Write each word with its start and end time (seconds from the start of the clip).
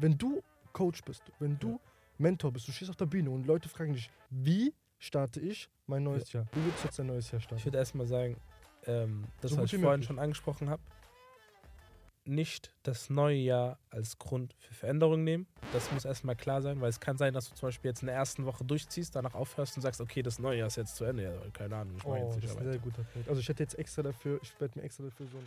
wenn 0.00 0.16
du 0.18 0.42
Coach 0.72 1.02
bist, 1.02 1.22
wenn 1.38 1.58
du 1.58 1.80
Mentor 2.18 2.52
bist, 2.52 2.66
du 2.68 2.72
stehst 2.72 2.90
auf 2.90 2.96
der 2.96 3.06
Bühne 3.06 3.30
und 3.30 3.46
Leute 3.46 3.68
fragen 3.68 3.92
dich, 3.94 4.10
wie 4.30 4.72
starte 4.98 5.40
ich 5.40 5.68
mein 5.86 6.02
neues 6.02 6.32
Jahr? 6.32 6.46
Wie 6.52 6.64
würdest 6.64 6.82
du 6.82 6.86
jetzt 6.88 6.98
dein 6.98 7.06
neues 7.06 7.30
Jahr 7.30 7.38
Ich 7.38 7.44
starten? 7.44 7.64
würde 7.64 7.78
erstmal 7.78 8.06
sagen, 8.06 8.36
ähm, 8.86 9.24
das, 9.40 9.50
So 9.52 9.58
was 9.58 9.72
ich 9.72 9.80
vorhin 9.80 10.02
schon 10.02 10.18
angesprochen 10.18 10.70
habe, 10.70 10.82
nicht 12.24 12.72
das 12.82 13.08
neue 13.08 13.36
Jahr 13.36 13.78
als 13.90 14.18
Grund 14.18 14.54
für 14.58 14.74
Veränderung 14.74 15.22
nehmen. 15.22 15.46
Das 15.72 15.92
muss 15.92 16.04
erstmal 16.04 16.34
klar 16.34 16.60
sein, 16.60 16.80
weil 16.80 16.88
es 16.88 16.98
kann 16.98 17.16
sein, 17.16 17.32
dass 17.32 17.48
du 17.48 17.54
zum 17.54 17.68
Beispiel 17.68 17.90
jetzt 17.90 18.02
in 18.02 18.06
der 18.06 18.16
ersten 18.16 18.44
Woche 18.46 18.64
durchziehst, 18.64 19.14
danach 19.14 19.34
aufhörst 19.34 19.76
und 19.76 19.82
sagst, 19.82 20.00
okay, 20.00 20.22
das 20.22 20.40
neue 20.40 20.58
Jahr 20.58 20.66
ist 20.66 20.76
jetzt 20.76 20.96
zu 20.96 21.04
Ende. 21.04 21.22
Ja, 21.22 21.50
keine 21.52 21.76
Ahnung, 21.76 21.94
ich 21.98 22.04
Oh, 22.04 22.16
jetzt 22.16 22.28
das 22.28 22.36
nicht 22.36 22.44
ist 22.46 22.56
ein 22.58 22.64
sehr 22.64 22.78
guter 22.78 23.04
Punkt. 23.04 23.28
Also 23.28 23.40
ich 23.40 23.48
hätte 23.48 23.62
jetzt 23.62 23.78
extra 23.78 24.02
dafür, 24.02 24.40
ich 24.42 24.60
werde 24.60 24.76
mir 24.78 24.84
extra 24.84 25.04
dafür 25.04 25.26
so 25.26 25.38
ein... 25.38 25.46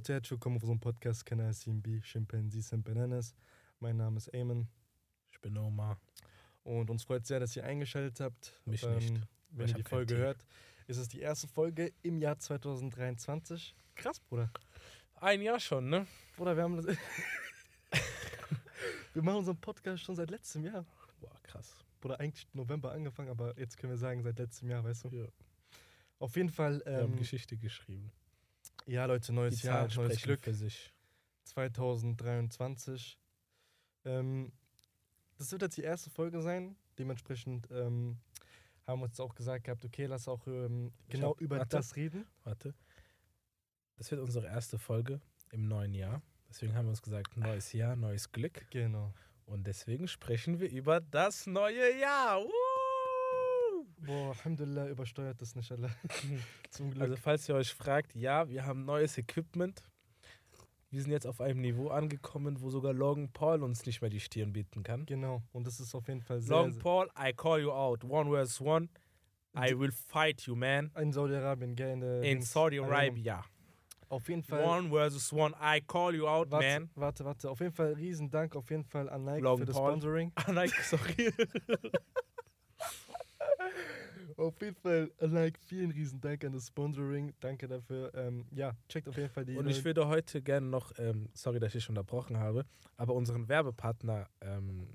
Leute, 0.00 0.14
herzlich 0.14 0.30
willkommen 0.30 0.56
auf 0.56 0.62
unserem 0.62 0.80
Podcast 0.80 1.26
Kanal 1.26 1.52
CMB 1.52 2.02
Chimpanzees 2.02 2.72
and 2.72 2.82
Bananas. 2.82 3.34
Mein 3.80 3.98
Name 3.98 4.16
ist 4.16 4.32
Eamon 4.32 4.66
Ich 5.30 5.38
bin 5.42 5.58
Oma. 5.58 6.00
und 6.62 6.88
uns 6.88 7.04
freut 7.04 7.26
sehr, 7.26 7.38
dass 7.38 7.54
ihr 7.54 7.64
eingeschaltet 7.64 8.18
habt. 8.20 8.58
Mich 8.64 8.82
nicht. 8.82 9.12
Wenn 9.50 9.66
Ich 9.66 9.72
ihr 9.72 9.76
die 9.76 9.82
Folge 9.82 10.14
Tee. 10.14 10.20
hört, 10.20 10.46
ist 10.86 10.96
es 10.96 11.08
die 11.08 11.20
erste 11.20 11.48
Folge 11.48 11.92
im 12.00 12.16
Jahr 12.16 12.38
2023. 12.38 13.74
Krass, 13.94 14.18
Bruder. 14.20 14.50
Ein 15.16 15.42
Jahr 15.42 15.60
schon, 15.60 15.90
ne? 15.90 16.06
Bruder, 16.34 16.56
wir 16.56 16.62
haben 16.62 16.76
das. 16.76 16.86
wir 19.12 19.22
machen 19.22 19.40
unseren 19.40 19.60
Podcast 19.60 20.02
schon 20.02 20.16
seit 20.16 20.30
letztem 20.30 20.64
Jahr. 20.64 20.86
Boah, 21.20 21.38
krass. 21.42 21.76
Bruder, 22.00 22.18
eigentlich 22.20 22.48
November 22.54 22.92
angefangen, 22.92 23.28
aber 23.28 23.54
jetzt 23.58 23.76
können 23.76 23.92
wir 23.92 23.98
sagen, 23.98 24.22
seit 24.22 24.38
letztem 24.38 24.70
Jahr, 24.70 24.82
weißt 24.82 25.04
du? 25.04 25.08
Ja. 25.10 25.26
Auf 26.20 26.36
jeden 26.36 26.48
Fall, 26.48 26.80
Wir 26.86 27.02
haben 27.02 27.12
ähm, 27.12 27.18
Geschichte 27.18 27.58
geschrieben. 27.58 28.10
Ja, 28.90 29.04
Leute, 29.06 29.32
neues 29.32 29.62
Jahr, 29.62 29.88
neues 29.94 30.20
Glück. 30.22 30.42
für 30.42 30.54
sich. 30.54 30.92
2023. 31.44 33.18
Ähm, 34.04 34.52
das 35.38 35.52
wird 35.52 35.62
jetzt 35.62 35.76
die 35.76 35.82
erste 35.82 36.10
Folge 36.10 36.42
sein. 36.42 36.76
Dementsprechend 36.98 37.68
ähm, 37.70 38.18
haben 38.86 39.00
wir 39.00 39.04
uns 39.04 39.20
auch 39.20 39.34
gesagt 39.34 39.64
gehabt, 39.64 39.84
okay, 39.84 40.06
lass 40.06 40.26
auch 40.28 40.46
ähm, 40.46 40.92
genau 41.08 41.30
hab- 41.30 41.40
über 41.40 41.58
warte. 41.58 41.76
das 41.76 41.94
reden. 41.96 42.26
Warte. 42.44 42.74
Das 43.96 44.10
wird 44.10 44.20
unsere 44.20 44.46
erste 44.46 44.78
Folge 44.78 45.20
im 45.50 45.68
neuen 45.68 45.94
Jahr. 45.94 46.22
Deswegen 46.48 46.74
haben 46.74 46.86
wir 46.86 46.90
uns 46.90 47.02
gesagt, 47.02 47.36
neues 47.36 47.72
Jahr, 47.72 47.94
neues 47.94 48.32
Glück. 48.32 48.66
Genau. 48.70 49.14
Und 49.46 49.66
deswegen 49.66 50.08
sprechen 50.08 50.58
wir 50.58 50.68
über 50.70 51.00
das 51.00 51.46
neue 51.46 51.98
Jahr. 51.98 52.40
Woo! 52.42 52.50
Boah, 54.06 54.28
Alhamdulillah, 54.28 54.88
übersteuert 54.88 55.40
das 55.40 55.54
nicht 55.54 55.70
alle. 55.72 55.90
Zum 56.70 56.90
Glück. 56.90 57.02
Also 57.02 57.16
falls 57.16 57.48
ihr 57.48 57.54
euch 57.54 57.72
fragt, 57.74 58.14
ja, 58.14 58.48
wir 58.48 58.64
haben 58.64 58.84
neues 58.84 59.18
Equipment. 59.18 59.82
Wir 60.90 61.02
sind 61.02 61.12
jetzt 61.12 61.26
auf 61.26 61.40
einem 61.40 61.60
Niveau 61.60 61.88
angekommen, 61.88 62.60
wo 62.60 62.70
sogar 62.70 62.92
Logan 62.92 63.30
Paul 63.32 63.62
uns 63.62 63.86
nicht 63.86 64.00
mehr 64.00 64.10
die 64.10 64.18
Stirn 64.18 64.52
bieten 64.52 64.82
kann. 64.82 65.06
genau. 65.06 65.42
Und 65.52 65.66
das 65.66 65.78
ist 65.78 65.94
auf 65.94 66.08
jeden 66.08 66.20
Fall 66.22 66.40
sehr, 66.40 66.56
Logan 66.56 66.78
Paul, 66.78 67.08
I 67.16 67.32
call 67.32 67.60
you 67.60 67.70
out. 67.70 68.02
One 68.04 68.28
versus 68.30 68.60
one. 68.60 68.88
I 69.56 69.78
will 69.78 69.92
fight 69.92 70.42
you, 70.42 70.56
man. 70.56 70.90
in 70.98 71.12
Saudi-Arabien, 71.12 71.74
gell? 71.76 71.92
In, 71.92 72.00
der 72.00 72.16
In 72.22 72.38
Dings- 72.38 72.52
Saudi 72.52 72.78
Arena. 72.80 72.94
Arabia. 72.96 73.44
Auf 74.08 74.28
jeden 74.28 74.42
Fall. 74.42 74.64
One 74.64 74.88
versus 74.90 75.32
one. 75.32 75.54
I 75.62 75.80
call 75.80 76.14
you 76.16 76.26
out, 76.26 76.50
warte, 76.50 76.66
man. 76.66 76.90
warte, 76.96 77.24
warte. 77.24 77.48
Auf 77.50 77.60
jeden 77.60 77.72
Fall 77.72 77.92
riesen 77.92 78.28
Dank 78.30 78.56
auf 78.56 78.68
jeden 78.70 78.82
Fall 78.84 79.08
an 79.08 79.24
Nike 79.24 79.42
Logan 79.42 79.58
für 79.60 79.66
das 79.66 79.76
Paul. 79.76 79.90
Sponsoring. 79.92 80.32
Ah, 80.36 80.50
nein, 80.52 80.70
sorry. 80.82 81.32
Auf 84.40 84.60
jeden 84.62 84.76
Fall 84.76 85.12
an 85.18 85.34
Nike 85.34 85.60
vielen 85.66 85.90
riesen 85.90 86.18
Dank 86.18 86.42
an 86.46 86.54
das 86.54 86.68
Sponsoring. 86.68 87.34
Danke 87.40 87.68
dafür. 87.68 88.10
Ähm, 88.14 88.46
ja, 88.52 88.74
checkt 88.88 89.06
auf 89.06 89.18
jeden 89.18 89.28
Fall 89.28 89.44
die. 89.44 89.54
Und 89.54 89.68
ich 89.68 89.84
würde 89.84 90.08
heute 90.08 90.40
gerne 90.40 90.66
noch, 90.66 90.98
ähm, 90.98 91.28
sorry, 91.34 91.60
dass 91.60 91.74
ich 91.74 91.86
unterbrochen 91.90 92.38
habe, 92.38 92.64
aber 92.96 93.12
unseren 93.12 93.50
Werbepartner 93.50 94.30
ähm, 94.40 94.88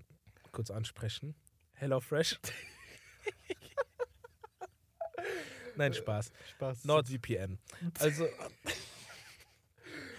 kurz 0.51 0.71
ansprechen. 0.71 1.35
Hello 1.73 1.99
Fresh. 1.99 2.39
Nein, 5.75 5.93
Spaß. 5.93 6.31
Spaß. 6.55 6.85
NordVPN. 6.85 7.59
Also 7.99 8.27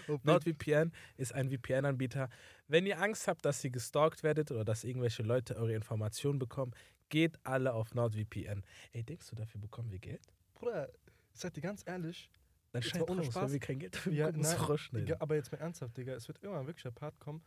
NordVPN 0.23 0.93
ist 1.17 1.33
ein 1.33 1.49
VPN-Anbieter. 1.49 2.29
Wenn 2.69 2.85
ihr 2.85 3.01
Angst 3.01 3.27
habt, 3.27 3.43
dass 3.43 3.61
ihr 3.63 3.71
gestalkt 3.71 4.23
werdet 4.23 4.51
oder 4.51 4.63
dass 4.63 4.85
irgendwelche 4.85 5.23
Leute 5.23 5.57
eure 5.57 5.73
Informationen 5.73 6.39
bekommen, 6.39 6.71
geht 7.09 7.37
alle 7.45 7.73
auf 7.73 7.93
NordVPN. 7.93 8.63
Ey, 8.91 9.03
denkst 9.03 9.27
du, 9.29 9.35
dafür 9.35 9.59
bekommen 9.61 9.91
wir 9.91 9.99
Geld? 9.99 10.21
Bruder, 10.55 10.89
ich 11.33 11.39
sag 11.39 11.53
dir 11.53 11.61
ganz 11.61 11.83
ehrlich. 11.85 12.29
Dann 12.71 12.81
scheint 12.83 13.09
dass 13.09 13.25
Spaß. 13.27 13.51
wir 13.53 13.59
kein 13.59 13.79
Geld 13.79 13.95
dafür 13.95 14.11
Ja, 14.13 14.27
bekommen, 14.31 14.77
nein. 14.91 15.05
Digga, 15.05 15.15
aber 15.19 15.35
jetzt 15.35 15.51
mal 15.51 15.57
ernsthaft, 15.59 15.95
Digga. 15.97 16.13
Es 16.13 16.27
wird 16.27 16.43
irgendwann 16.43 16.67
wirklich 16.67 16.83
der 16.83 16.91
Part 16.91 17.17
kommen. 17.19 17.41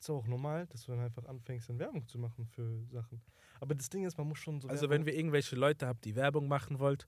Ist 0.00 0.10
auch 0.10 0.26
normal, 0.26 0.66
dass 0.66 0.84
du 0.84 0.92
dann 0.92 1.00
einfach 1.00 1.24
anfängst, 1.24 1.68
dann 1.68 1.78
Werbung 1.78 2.06
zu 2.06 2.18
machen 2.18 2.44
für 2.46 2.84
Sachen. 2.90 3.22
Aber 3.60 3.74
das 3.74 3.88
Ding 3.88 4.04
ist, 4.04 4.18
man 4.18 4.26
muss 4.28 4.38
schon 4.38 4.60
so. 4.60 4.68
Also 4.68 4.82
Werbung- 4.82 4.90
wenn 4.98 5.06
wir 5.06 5.14
irgendwelche 5.16 5.56
Leute 5.56 5.86
habt, 5.86 6.04
die 6.04 6.14
Werbung 6.16 6.48
machen 6.48 6.78
wollt, 6.80 7.06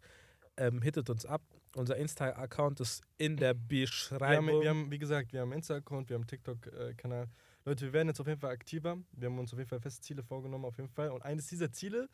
ähm, 0.56 0.80
hittet 0.80 1.10
uns 1.10 1.26
ab. 1.26 1.42
Unser 1.74 1.96
Insta-Account 1.96 2.80
ist 2.80 3.02
in 3.18 3.36
der 3.36 3.54
Wir 3.54 3.58
haben, 3.58 3.68
Beschreibung. 3.68 4.60
wir 4.62 4.70
haben, 4.70 4.90
wie 4.90 4.98
gesagt, 4.98 5.32
wir 5.34 5.40
haben 5.40 5.52
Insta-Account, 5.52 6.08
wir 6.08 6.14
haben 6.14 6.26
TikTok-Kanal. 6.26 7.28
Leute, 7.66 7.84
wir 7.86 7.92
werden 7.92 8.08
jetzt 8.08 8.20
auf 8.20 8.26
jeden 8.28 8.40
Fall 8.40 8.50
aktiver. 8.52 8.96
Wir 9.12 9.28
haben 9.28 9.38
uns 9.38 9.52
auf 9.52 9.58
jeden 9.58 9.68
Fall 9.68 9.80
feste 9.80 10.00
Ziele 10.00 10.22
vorgenommen, 10.22 10.64
auf 10.64 10.76
jeden 10.76 10.88
Fall. 10.88 11.10
Und 11.10 11.22
eines 11.22 11.48
dieser 11.48 11.70
Ziele 11.72 12.08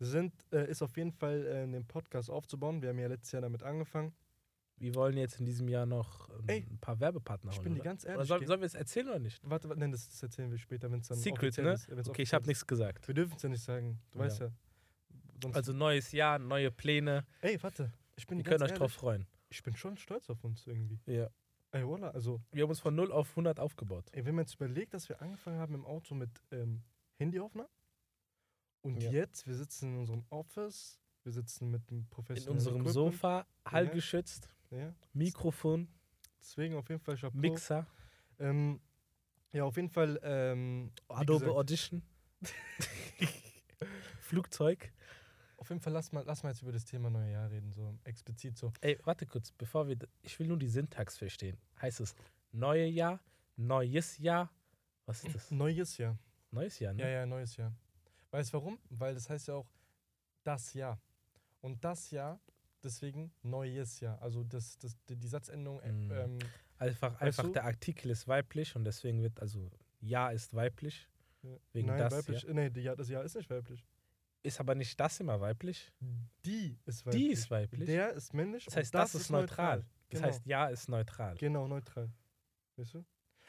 sind, 0.00 0.32
äh, 0.50 0.68
ist 0.68 0.82
auf 0.82 0.96
jeden 0.96 1.12
Fall, 1.12 1.46
äh, 1.46 1.66
den 1.70 1.86
Podcast 1.86 2.30
aufzubauen. 2.30 2.80
Wir 2.82 2.88
haben 2.88 2.98
ja 2.98 3.06
letztes 3.06 3.32
Jahr 3.32 3.42
damit 3.42 3.62
angefangen. 3.62 4.14
wir 4.76 4.94
wollen 4.96 5.16
jetzt 5.16 5.38
in 5.38 5.46
diesem 5.46 5.68
Jahr 5.68 5.86
noch 5.86 6.28
ähm, 6.30 6.44
Ey, 6.48 6.66
ein 6.68 6.78
paar 6.78 6.98
Werbepartner 6.98 7.50
Ich 7.52 7.58
holen. 7.58 7.64
bin 7.64 7.74
dir 7.76 7.82
ganz 7.82 8.04
ehrlich. 8.04 8.26
soll, 8.26 8.40
gell? 8.40 8.48
sollen 8.48 8.60
wir 8.60 8.66
es 8.66 8.74
erzählen 8.74 9.08
oder 9.08 9.18
nicht? 9.20 9.38
warte, 9.48 9.68
warte, 9.68 9.78
nein, 9.80 9.92
das, 9.92 10.08
das 10.08 10.20
erzählen 10.22 10.50
wir 10.50 10.58
später, 10.58 10.90
wenn 10.90 10.98
es 11.00 11.06
dann 11.08 11.18
Secret, 11.18 11.56
ne? 11.58 11.74
ist. 11.74 12.08
Okay, 12.08 12.22
ich 12.22 12.34
habe 12.34 12.46
nichts 12.46 12.66
gesagt. 12.66 13.06
Wir 13.06 13.14
dürfen 13.14 13.34
es 13.36 13.42
ja 13.42 13.48
nicht 13.50 13.62
sagen. 13.62 14.00
Du 14.10 14.18
Ja. 14.18 14.24
weißt 14.24 14.40
ja. 14.40 14.50
Sonst, 15.42 15.54
Also 15.54 15.72
neues 15.74 16.10
Jahr, 16.12 16.38
neue 16.38 16.70
Pläne. 16.72 17.24
ey, 17.42 17.62
warte. 17.62 17.92
Ich 18.16 18.26
bin 18.26 18.42
könnt 18.42 18.58
ganz 18.60 18.72
euch 18.72 18.78
drauf 18.78 18.92
freuen. 18.92 19.26
Ich 19.50 19.62
bin 19.62 19.76
schon 19.76 19.96
stolz 19.96 20.28
auf 20.30 20.42
uns 20.42 20.66
irgendwie. 20.66 20.98
Ja. 21.06 21.28
Ey, 21.74 21.84
voila, 21.84 22.10
also, 22.10 22.40
Wir 22.52 22.62
haben 22.62 22.70
uns 22.70 22.78
von 22.78 22.94
0 22.94 23.10
auf 23.10 23.30
100 23.30 23.58
aufgebaut. 23.58 24.04
ey, 24.12 24.24
wenn 24.24 24.36
man 24.36 24.44
jetzt 24.44 24.54
überlegt, 24.54 24.94
dass 24.94 25.08
wir 25.08 25.20
angefangen 25.20 25.58
haben 25.58 25.74
im 25.74 25.84
Auto 25.84 26.14
mit 26.14 26.30
ähm, 26.52 26.84
Handyaufnahme 27.18 27.68
und 28.82 29.02
Ja. 29.02 29.10
jetzt, 29.10 29.44
wir 29.48 29.56
sitzen 29.56 29.92
in 29.94 29.98
unserem 29.98 30.24
Office, 30.30 31.00
wir 31.24 31.32
sitzen 31.32 31.72
mit 31.72 31.82
einem 31.90 32.02
In 32.02 32.08
professionellen 32.10 32.58
unserem 32.58 32.76
Equipment. 32.82 32.94
Sofa, 32.94 33.46
hallgeschützt, 33.66 34.54
Ja, 34.70 34.94
Mikrofon, 35.14 35.88
deswegen 36.38 36.76
auf 36.76 36.88
jeden 36.88 37.00
Fall 37.00 37.16
Chapeau. 37.16 37.36
Mixer, 37.38 37.86
Ähm, 38.38 38.80
ja, 39.50 39.64
auf 39.64 39.74
jeden 39.74 39.90
Fall, 39.90 40.20
ähm, 40.22 40.92
Adobe 41.08 41.40
gesagt, 41.40 41.56
Audition, 41.58 42.02
Flugzeug. 44.20 44.92
Auf 45.64 45.70
jeden 45.70 45.80
Fall 45.80 45.94
lass 45.94 46.12
mal, 46.12 46.22
lass 46.26 46.42
mal 46.42 46.50
jetzt 46.50 46.60
über 46.60 46.72
das 46.72 46.84
Thema 46.84 47.08
neue 47.08 47.32
Jahr 47.32 47.50
reden, 47.50 47.72
so 47.72 47.98
explizit 48.04 48.58
so. 48.58 48.70
Ey, 48.82 48.98
warte 49.04 49.24
kurz, 49.24 49.50
bevor 49.52 49.88
wir. 49.88 49.96
Ich 50.20 50.38
will 50.38 50.46
nur 50.46 50.58
die 50.58 50.68
Syntax 50.68 51.16
verstehen. 51.16 51.56
Heißt 51.80 52.00
es 52.00 52.14
neue 52.52 52.84
Jahr, 52.84 53.18
neues 53.56 54.18
Jahr? 54.18 54.50
Was 55.06 55.24
ist 55.24 55.34
das? 55.34 55.50
Neues 55.50 55.96
Jahr. 55.96 56.18
Neues 56.50 56.78
Jahr, 56.78 56.92
ne? 56.92 57.00
Ja, 57.02 57.08
ja, 57.08 57.26
neues 57.26 57.56
Jahr. 57.56 57.72
Weißt 58.30 58.52
du 58.52 58.58
warum? 58.58 58.78
Weil 58.90 59.14
das 59.14 59.30
heißt 59.30 59.48
ja 59.48 59.54
auch 59.54 59.70
das 60.42 60.74
Jahr. 60.74 61.00
Und 61.62 61.82
das 61.82 62.10
Jahr, 62.10 62.38
deswegen 62.82 63.32
neues 63.42 64.00
Jahr. 64.00 64.20
Also 64.20 64.44
das, 64.44 64.76
das, 64.78 64.96
die, 65.08 65.16
die 65.16 65.28
Satzendung, 65.28 65.78
Mm. 65.78 66.10
ähm, 66.12 66.38
Einfach, 66.76 67.18
einfach 67.22 67.44
du? 67.44 67.52
der 67.52 67.64
Artikel 67.64 68.10
ist 68.10 68.28
weiblich 68.28 68.76
und 68.76 68.84
deswegen 68.84 69.22
wird, 69.22 69.40
also 69.40 69.70
Ja 70.00 70.28
ist 70.30 70.52
weiblich. 70.54 71.08
ja. 71.42 71.56
Wegen 71.72 71.86
nein, 71.88 71.98
das 71.98 72.12
weiblich. 72.12 72.46
Nee, 72.48 72.68
die, 72.68 72.80
ja, 72.82 72.94
das 72.94 73.08
Jahr 73.08 73.24
ist 73.24 73.34
nicht 73.36 73.48
weiblich. 73.48 73.82
Ist 74.44 74.60
aber 74.60 74.74
nicht 74.74 75.00
das 75.00 75.18
immer 75.20 75.40
weiblich. 75.40 75.90
Die 76.44 76.76
ist 76.84 77.06
weiblich. 77.06 77.22
Die 77.22 77.30
ist 77.32 77.50
weiblich. 77.50 77.86
Der 77.86 78.12
ist 78.12 78.34
männlich. 78.34 78.66
das 78.66 78.76
heißt, 78.76 78.94
das, 78.94 79.14
ist 79.14 79.30
neutral. 79.30 79.78
Das 80.10 80.20
Genau. 80.20 80.28
heißt, 80.28 80.46
Ja 80.46 80.66
ist 80.68 80.88
neutral. 80.88 81.34
Genau, 81.38 81.66
neutral. 81.66 82.12
Weißt 82.76 82.92
du? 82.94 83.04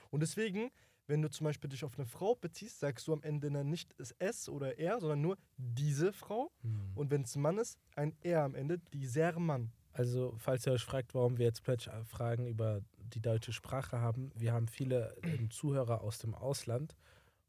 Und 0.10 0.22
deswegen, 0.22 0.72
wenn 1.08 1.22
du 1.22 1.30
zum 1.30 1.44
Beispiel 1.44 1.70
dich 1.70 1.84
auf 1.84 1.98
eine 2.00 2.06
Frau 2.08 2.36
beziehst, 2.36 2.80
sagst 2.80 3.08
du 3.08 3.14
am 3.14 3.22
Ende 3.24 3.52
dann 3.52 3.70
nicht 3.70 3.94
das 4.00 4.12
S 4.20 4.48
oder 4.48 4.80
R, 4.80 5.00
sondern 5.02 5.20
nur 5.22 5.38
diese 5.58 6.14
Frau. 6.14 6.50
Hm. 6.62 6.94
Und 6.96 7.12
wenn 7.12 7.24
es 7.24 7.36
ein 7.36 7.42
Mann 7.42 7.58
ist, 7.58 7.78
ein 7.98 8.16
R 8.22 8.44
am 8.44 8.56
Ende, 8.56 8.80
dieser 8.94 9.38
Mann. 9.38 9.74
Also, 9.92 10.34
falls 10.38 10.66
ihr 10.66 10.72
euch 10.74 10.84
fragt, 10.84 11.14
warum 11.14 11.38
wir 11.38 11.46
jetzt 11.46 11.62
plötzlich 11.62 11.94
äh, 11.94 12.06
Fragen 12.06 12.48
über 12.48 12.82
die 12.98 13.22
deutsche 13.22 13.52
Sprache 13.52 14.00
haben, 14.00 14.32
wir 14.34 14.54
haben 14.54 14.70
viele 14.70 15.16
ähm, 15.24 15.52
Zuhörer 15.52 16.02
aus 16.02 16.20
dem 16.20 16.34
Ausland 16.34 16.96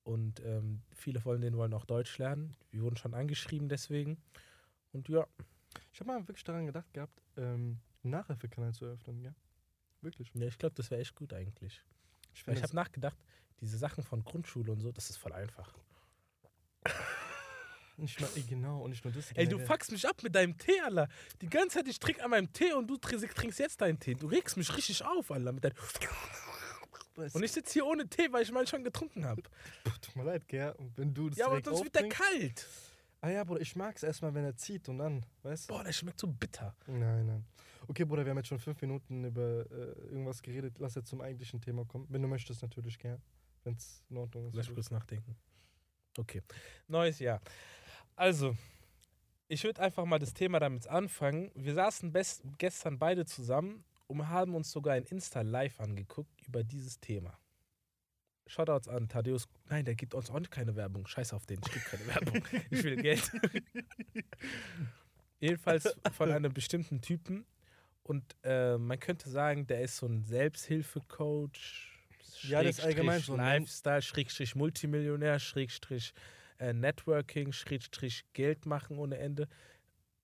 und 0.07 0.41
ähm, 0.45 0.83
viele 0.95 1.21
von 1.21 1.41
denen 1.41 1.57
wollen 1.57 1.75
auch 1.75 1.85
Deutsch 1.85 2.17
lernen. 2.19 2.55
Wir 2.71 2.83
wurden 2.83 2.97
schon 2.97 3.13
angeschrieben 3.13 3.69
deswegen. 3.69 4.23
Und 4.93 5.09
ja, 5.09 5.27
Ich 5.93 5.99
habe 6.01 6.13
mal 6.13 6.29
wirklich 6.29 6.45
daran 6.45 6.65
gedacht 6.65 6.93
gehabt, 6.95 7.21
ähm, 7.37 7.81
einen 8.05 8.13
Nachhilfekanal 8.13 8.73
zu 8.73 8.85
eröffnen, 8.85 9.21
ja? 9.21 9.35
Wirklich. 10.03 10.31
ja 10.35 10.47
ich 10.47 10.59
glaube, 10.59 10.77
das 10.77 10.93
wäre 10.93 11.01
echt 11.01 11.17
gut 11.17 11.33
eigentlich. 11.33 11.83
Ich 12.33 12.47
ich 12.47 12.63
habe 12.63 12.77
nachgedacht, 12.77 13.19
diese 13.61 13.79
Sachen 13.79 14.05
von 14.05 14.23
Grundschule 14.23 14.71
und 14.71 14.81
so, 14.81 14.93
das 14.93 15.11
ist 15.11 15.17
voll 15.17 15.33
einfach. 15.33 15.75
nicht 17.97 18.21
ey, 18.21 18.43
genau, 18.43 18.83
und 18.83 18.91
nicht 18.91 19.05
nur 19.05 19.13
das. 19.13 19.33
Ey, 19.33 19.45
du 19.47 19.57
generell. 19.57 19.67
fuckst 19.67 19.91
mich 19.91 20.07
ab 20.07 20.23
mit 20.23 20.37
deinem 20.37 20.57
Tee, 20.57 20.81
Alter. 20.83 21.09
Die 21.41 21.49
ganze 21.49 21.79
Zeit, 21.79 21.89
ich 21.89 21.99
trinke 21.99 22.23
an 22.23 22.31
meinem 22.31 22.53
Tee 22.53 22.73
und 22.75 22.87
du 22.87 22.97
trinkst, 22.97 23.59
jetzt 23.59 23.81
deinen 23.81 23.99
Tee. 23.99 24.15
Du 24.15 24.29
regst 24.29 24.57
mich 24.57 24.77
richtig 24.77 25.05
auf, 25.05 25.33
Alter. 25.33 25.53
Mit 25.53 25.65
dein 25.65 25.75
und 27.17 27.43
ich 27.43 27.53
sitze 27.53 27.73
hier 27.75 27.87
ohne 27.87 28.09
Tee, 28.09 28.29
weil 28.31 28.43
ich 28.43 28.53
mal 28.53 28.67
schon 28.67 28.85
getrunken 28.85 29.25
habe. 29.25 29.43
Tut 30.03 30.17
mir 30.17 30.25
leid, 30.25 30.47
gell? 30.49 30.73
Und 30.79 30.97
wenn 30.99 31.15
du 31.15 31.29
das 31.29 31.39
Ja, 31.39 31.47
aber 31.47 31.63
sonst 31.63 31.85
wird 31.85 31.95
der 31.95 32.09
kalt. 32.09 32.69
Ah 33.21 33.31
ja, 33.31 33.45
Bruder, 33.45 33.61
ich 33.61 33.75
mag's 33.75 34.03
erstmal, 34.03 34.35
wenn 34.35 34.45
er 34.45 34.57
zieht 34.57 34.89
und 34.89 34.99
dann, 34.99 35.25
weißt 35.43 35.69
du? 35.69 35.75
Boah, 35.75 35.83
der 35.85 35.93
schmeckt 35.93 36.21
so 36.21 36.27
bitter. 36.27 36.77
Nein, 36.87 37.27
nein. 37.27 37.45
Okay, 37.89 38.05
Bruder, 38.05 38.25
wir 38.25 38.31
haben 38.31 38.39
jetzt 38.39 38.49
schon 38.49 38.59
fünf 38.59 38.81
Minuten 38.81 39.25
über 39.25 39.65
äh, 39.71 40.09
irgendwas 40.11 40.43
geredet. 40.43 40.79
Lass 40.79 40.95
jetzt 40.95 41.09
zum 41.09 41.21
eigentlichen 41.21 41.61
Thema 41.61 41.85
kommen. 41.85 42.07
Wenn 42.09 42.23
du 42.23 42.29
möchtest, 42.29 42.63
natürlich 42.63 42.99
gern. 42.99 43.23
Wenn 43.65 43.75
es 43.75 44.03
in 44.11 44.17
Ordnung 44.17 44.49
ist. 44.49 44.55
Lass 44.55 44.73
kurz 44.73 44.91
nachdenken. 44.91 45.37
Okay. 46.19 46.43
Neues 46.89 47.19
Jahr. 47.19 47.41
Also, 48.17 48.57
ich 49.49 49.63
würde 49.65 49.83
einfach 49.83 50.05
mal 50.05 50.19
das 50.19 50.35
Thema 50.35 50.59
damit 50.59 50.89
anfangen. 50.89 51.51
Wir 51.55 51.75
saßen 51.75 52.13
best 52.13 52.43
gestern 52.59 52.99
beide 52.99 53.25
zusammen 53.25 53.85
und 54.07 54.29
haben 54.29 54.55
uns 54.55 54.71
sogar 54.71 54.95
ein 54.95 55.05
Insta-Live 55.05 55.81
angeguckt 55.81 56.43
über 56.47 56.63
dieses 56.63 57.01
Thema. 57.01 57.39
Shoutouts 58.47 58.89
an 58.89 59.09
Thaddeus. 59.09 59.49
Nein, 59.69 59.85
der 59.85 59.97
gibt 59.97 60.15
uns 60.15 60.31
auch 60.31 60.41
keine 60.51 60.77
Werbung. 60.77 61.07
Scheiß 61.07 61.33
auf 61.33 61.47
den, 61.47 61.61
ich 61.65 61.73
gebe 61.73 61.85
keine 61.85 62.07
Werbung. 62.07 62.45
Ich 62.71 62.85
will 62.85 62.97
Geld. 62.97 63.31
Jedenfalls 65.41 65.97
von 66.13 66.31
einem 66.31 66.53
bestimmten 66.53 67.01
Typen. 67.01 67.45
Und 68.03 68.37
äh, 68.45 68.79
man 68.79 69.01
könnte 69.01 69.29
sagen, 69.29 69.67
der 69.67 69.83
ist 69.83 69.97
so 69.97 70.07
ein 70.07 70.23
Selbsthilfecoach. 70.23 71.93
Ja, 72.43 72.63
das 72.63 72.79
ist 72.79 72.85
allgemein 72.85 73.21
so? 73.21 73.37
Lifestyle, 73.37 74.03
Schrägstrich 74.03 74.55
Multimillionär, 74.55 75.41
Schrägstrich 75.41 76.15
äh, 76.59 76.73
Networking, 76.73 77.53
Schrägstrich 77.53 78.25
Geld 78.33 78.65
machen 78.65 78.99
ohne 78.99 79.19
Ende. 79.19 79.49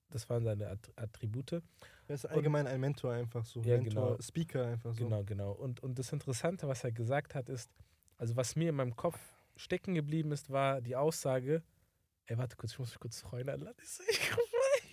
Das 0.09 0.29
waren 0.29 0.43
seine 0.45 0.69
Att 0.69 0.91
Attribute. 0.95 1.61
Er 2.07 2.15
ist 2.15 2.25
allgemein 2.25 2.67
ein 2.67 2.79
Mentor 2.79 3.13
einfach 3.13 3.45
so. 3.45 3.61
Ja, 3.61 3.77
Mentor, 3.77 4.11
genau. 4.11 4.21
Speaker 4.21 4.65
einfach 4.65 4.93
so. 4.93 5.03
Genau, 5.03 5.23
genau. 5.23 5.51
Und, 5.51 5.81
und 5.81 5.97
das 5.97 6.11
Interessante, 6.11 6.67
was 6.67 6.83
er 6.83 6.91
gesagt 6.91 7.35
hat, 7.35 7.49
ist, 7.49 7.71
also 8.17 8.35
was 8.35 8.55
mir 8.55 8.69
in 8.69 8.75
meinem 8.75 8.95
Kopf 8.95 9.19
stecken 9.55 9.93
geblieben 9.93 10.31
ist, 10.31 10.49
war 10.49 10.81
die 10.81 10.95
Aussage, 10.95 11.63
ey, 12.25 12.37
warte 12.37 12.55
kurz, 12.55 12.73
ich 12.73 12.79
muss 12.79 12.89
mich 12.89 12.99
kurz 12.99 13.21
freuen, 13.21 13.47
echt 13.47 13.89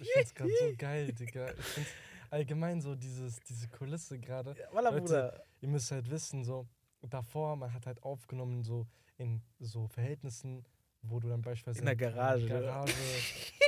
Ich 0.01 0.13
find's 0.13 0.35
gerade 0.35 0.51
so 0.61 0.73
geil, 0.77 1.13
Digga. 1.13 1.51
Ich 1.51 1.65
find's 1.65 1.91
allgemein 2.31 2.81
so 2.81 2.95
dieses, 2.95 3.41
diese 3.41 3.69
Kulisse 3.69 4.19
gerade. 4.19 4.55
Walla, 4.73 4.91
Leute, 4.91 5.03
Bruder. 5.03 5.45
Ihr 5.61 5.69
müsst 5.69 5.91
halt 5.91 6.09
wissen, 6.11 6.45
so 6.45 6.67
davor, 7.03 7.57
man 7.57 7.73
hat 7.73 7.87
halt 7.87 8.03
aufgenommen, 8.03 8.63
so 8.63 8.87
in 9.17 9.43
so 9.59 9.89
Verhältnissen, 9.89 10.65
wo 11.03 11.21
du 11.21 11.29
dann 11.29 11.43
beispielsweise 11.43 11.81
In 11.81 11.87
der 11.87 11.97
Garage, 11.97 12.43
in 12.43 12.49
der? 12.49 12.63
Garage 12.63 12.95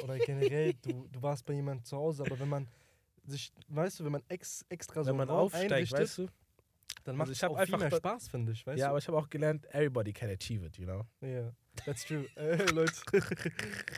oder 0.05 0.19
generell, 0.19 0.75
du, 0.75 1.09
du 1.11 1.23
warst 1.23 1.45
bei 1.45 1.55
jemandem 1.55 1.85
zu 1.85 1.97
Hause, 1.97 2.25
aber 2.25 2.39
wenn 2.39 2.49
man 2.49 2.69
sich, 3.25 3.53
weißt 3.69 4.01
du, 4.01 4.05
wenn 4.05 4.13
man 4.13 4.23
ex, 4.29 4.65
extra 4.69 5.03
so 5.03 5.09
Wenn 5.11 5.17
man 5.17 5.29
einen 5.29 5.37
Raum 5.37 5.47
aufsteigt, 5.47 5.93
weißt 5.93 6.19
du? 6.19 6.27
dann 7.05 7.17
macht 7.17 7.29
Also 7.29 7.33
es 7.33 7.45
auch 7.45 7.55
viel 7.55 7.59
einfach 7.63 7.79
mehr 7.79 7.91
da- 7.91 7.97
Spaß, 7.97 8.29
finde 8.29 8.53
ich, 8.53 8.67
weißt 8.67 8.79
ja, 8.79 8.87
du? 8.87 8.91
aber 8.91 8.99
ich 8.99 9.09
habe 9.09 9.19
auch 9.19 9.29
gelernt, 9.29 9.67
everybody 9.75 10.13
can 10.13 10.31
achieve 10.31 10.65
it, 10.67 10.77
you 10.79 10.85
know? 10.87 11.03
Ja, 11.21 11.53
that's 11.85 12.05
true. 12.05 12.27
äh, 12.37 12.65
Leute. 12.71 12.93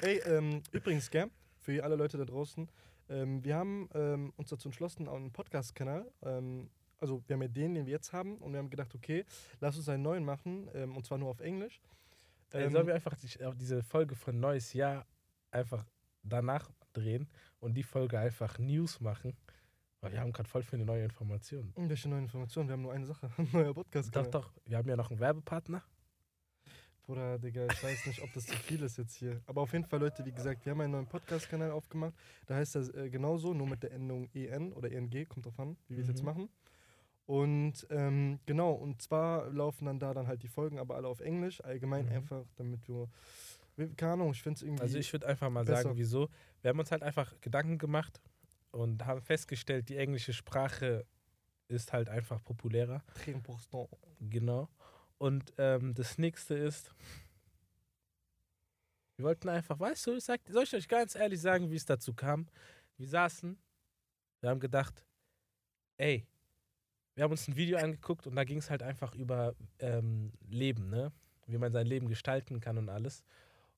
Ey, 0.03 0.19
ähm, 0.27 0.63
übrigens, 0.73 1.11
gell, 1.11 1.31
für 1.59 1.83
alle 1.83 1.97
Leute 1.97 2.17
da 2.19 2.25
draußen, 2.25 2.69
ähm, 3.09 3.45
wir 3.45 3.57
haben 3.57 3.89
ähm, 3.95 4.33
uns 4.37 4.49
dazu 4.51 4.69
entschlossen, 4.69 5.09
einen 5.09 5.33
Podcast-Kanal, 5.33 6.11
ähm, 6.23 6.71
also 6.99 7.23
wir 7.27 7.35
haben 7.35 7.43
ja 7.43 7.49
den, 7.49 7.75
den 7.75 7.87
wir 7.87 7.93
jetzt 7.93 8.13
haben, 8.13 8.37
und 8.39 8.53
wir 8.53 8.59
haben 8.59 8.71
gedacht, 8.71 8.95
okay, 8.95 9.25
lass 9.61 9.77
uns 9.77 9.89
einen 9.89 10.03
neuen 10.03 10.25
machen, 10.25 10.71
ähm, 10.75 10.97
und 10.97 11.05
zwar 11.05 11.19
nur 11.19 11.29
auf 11.31 11.41
Englisch. 11.41 11.81
Ey, 12.53 12.65
Ähm, 12.65 12.73
sollen 12.73 12.87
wir 12.87 12.95
einfach 12.95 13.15
die, 13.17 13.29
diese 13.57 13.83
Folge 13.83 14.15
von 14.15 14.39
Neues 14.41 14.73
Jahr 14.73 15.05
einfach 15.51 15.85
danach 16.23 16.71
drehen 16.95 17.29
und 17.61 17.75
die 17.75 17.83
Folge 17.83 18.19
einfach 18.19 18.59
News 18.59 19.01
machen? 19.01 19.37
Weil 20.01 20.13
wir 20.13 20.21
haben 20.21 20.33
gerade 20.33 20.49
voll 20.49 20.63
viele 20.63 20.85
neue 20.85 21.05
Informationen. 21.05 21.73
hm, 21.77 21.89
welche 21.89 22.09
neuen 22.09 22.25
Informationen? 22.25 22.69
Wir 22.69 22.75
haben 22.75 22.83
nur 22.83 22.93
eine 22.93 23.07
Sache, 23.07 23.31
ein 23.39 23.49
neuer 23.53 23.75
podcast 23.75 24.15
Doch, 24.15 24.27
doch, 24.27 24.53
wir 24.67 24.77
haben 24.79 24.89
ja 24.89 24.97
noch 24.97 25.11
einen 25.11 25.21
Werbepartner. 25.21 25.83
Bruder, 27.07 27.39
Digga, 27.39 27.67
ich 27.71 27.83
weiß 27.85 28.07
nicht, 28.07 28.23
ob 28.23 28.33
das 28.33 28.47
zu 28.47 28.57
viel 28.57 28.83
ist 28.83 28.97
jetzt 28.97 29.15
hier. 29.17 29.43
Aber 29.47 29.61
auf 29.61 29.73
jeden 29.75 29.85
Fall, 29.85 30.01
Leute, 30.01 30.25
wie 30.25 30.33
gesagt, 30.33 30.65
wir 30.65 30.71
haben 30.73 30.81
einen 30.81 30.93
neuen 30.93 31.07
Podcast-Kanal 31.07 31.71
aufgemacht. 31.71 32.15
Da 32.47 32.55
heißt 32.55 32.77
das 32.77 32.89
äh, 32.95 33.11
genauso, 33.11 33.53
nur 33.53 33.67
mit 33.67 33.83
der 33.83 33.93
Endung 33.93 34.29
EN 34.33 34.73
oder 34.73 34.91
ENG, 34.91 35.27
kommt 35.29 35.45
drauf 35.45 35.59
an, 35.61 35.77
wie 35.89 35.97
wir 35.97 36.03
es 36.03 36.09
jetzt 36.09 36.21
Mhm. 36.23 36.27
machen. 36.27 36.49
Und 37.27 37.87
ähm, 37.91 38.39
genau, 38.47 38.73
und 38.73 39.03
zwar 39.03 39.51
laufen 39.51 39.85
dann 39.87 39.99
da 39.99 40.15
dann 40.15 40.27
halt 40.27 40.43
die 40.43 40.49
Folgen, 40.49 40.79
aber 40.79 40.97
alle 40.97 41.09
auf 41.09 41.21
Englisch, 41.21 41.63
allgemein 41.63 42.07
Mhm. 42.07 42.13
einfach, 42.13 42.45
damit 42.57 42.87
wir, 42.89 43.09
wir- 43.77 43.89
keine 43.97 44.13
Ahnung, 44.15 44.31
ich 44.33 44.43
finde 44.43 44.57
es 44.57 44.63
irgendwie. 44.63 44.83
Also 44.83 44.97
ich 44.99 45.13
würde 45.13 45.27
einfach 45.27 45.51
mal 45.51 45.65
besser. 45.65 45.83
sagen, 45.83 45.97
wieso. 45.99 46.29
Wir 46.65 46.71
haben 46.71 46.79
uns 46.79 46.91
halt 46.91 47.03
einfach 47.03 47.39
Gedanken 47.43 47.77
gemacht 47.77 48.23
und 48.71 49.05
haben 49.05 49.21
festgestellt, 49.21 49.91
die 49.91 49.99
englische 49.99 50.33
Sprache 50.33 51.05
ist 51.69 51.93
halt 51.93 52.09
einfach 52.09 52.43
populärer. 52.43 53.05
très 53.15 53.33
important. 53.33 53.91
Genau. 54.19 54.71
Und 55.19 55.53
ähm, 55.59 55.93
das 55.93 56.17
nächste 56.17 56.55
ist, 56.55 56.95
wir 59.17 59.27
wollten 59.27 59.51
einfach, 59.51 59.79
weißt 59.79 60.07
du, 60.07 60.15
ich 60.15 60.25
sag, 60.25 60.41
soll 60.49 60.63
ich 60.63 60.75
euch 60.75 60.89
ganz 60.89 61.15
ehrlich 61.15 61.39
sagen, 61.39 61.71
wie 61.71 61.77
es 61.77 61.85
dazu 61.85 62.15
kam? 62.15 62.49
Wir 62.97 63.09
saßen, 63.09 63.59
wir 64.41 64.49
haben 64.49 64.61
gedacht, 64.61 65.05
ey, 65.99 66.27
wir 67.15 67.25
haben 67.25 67.33
uns 67.33 67.47
ein 67.47 67.57
Video 67.57 67.77
angeguckt 67.77 68.27
und 68.27 68.37
da 68.37 68.45
ging 68.45 68.57
es 68.57 68.71
halt 68.71 68.83
einfach 68.83 69.15
über 69.15 69.55
ähm, 69.81 70.33
Leben, 70.49 70.89
ne? 70.89 71.13
Wie 71.47 71.59
man 71.59 71.73
sein 71.73 71.87
Leben 71.87 72.09
gestalten 72.09 72.59
kann 72.61 72.79
und 72.79 72.89
alles. 72.89 73.23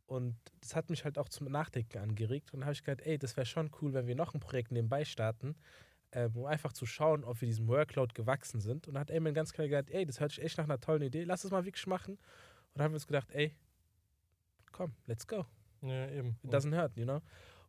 Und 0.07 0.37
das 0.61 0.77
hat 0.77 0.89
mich 0.89 1.05
halt 1.05 1.19
auch 1.19 1.29
zum 1.29 1.49
Nachdenken 1.51 1.99
angeregt. 1.99 2.55
Und 2.55 2.65
habe 2.65 2.73
ich 2.73 2.85
gedacht, 2.85 3.07
ey, 3.07 3.19
das 3.19 3.37
wäre 3.37 3.47
schon 3.47 3.71
cool, 3.81 3.93
wenn 3.93 4.07
wir 4.07 4.15
noch 4.15 4.35
ein 4.35 4.41
Projekt 4.41 4.71
nebenbei 4.73 5.05
starten, 5.05 5.57
ähm, 6.13 6.37
um 6.37 6.47
einfach 6.47 6.73
zu 6.73 6.87
schauen, 6.87 7.25
ob 7.25 7.41
wir 7.41 7.47
diesem 7.47 7.67
Workload 7.67 8.15
gewachsen 8.15 8.61
sind. 8.61 8.87
Und 8.87 8.95
da 8.95 9.01
hat 9.01 9.11
Eamon 9.11 9.35
ganz 9.35 9.53
klar 9.53 9.67
gesagt, 9.67 9.91
ey, 9.91 10.07
das 10.07 10.21
hört 10.21 10.31
sich 10.31 10.43
echt 10.43 10.59
nach 10.59 10.65
einer 10.65 10.81
tollen 10.81 11.03
Idee, 11.03 11.25
lass 11.25 11.45
es 11.45 11.51
mal 11.51 11.65
wirklich 11.65 11.87
machen. 11.87 12.15
Und 12.15 12.21
dann 12.75 12.85
haben 12.85 12.93
wir 12.93 12.97
uns 12.97 13.07
gedacht, 13.07 13.31
ey, 13.33 13.55
komm, 14.73 14.95
let's 15.07 15.27
go. 15.27 15.45
Ja, 15.83 16.09
eben. 16.11 16.39
It 16.43 16.53
doesn't 16.53 16.75
hurt, 16.77 16.97
you 16.97 17.05
know? 17.05 17.21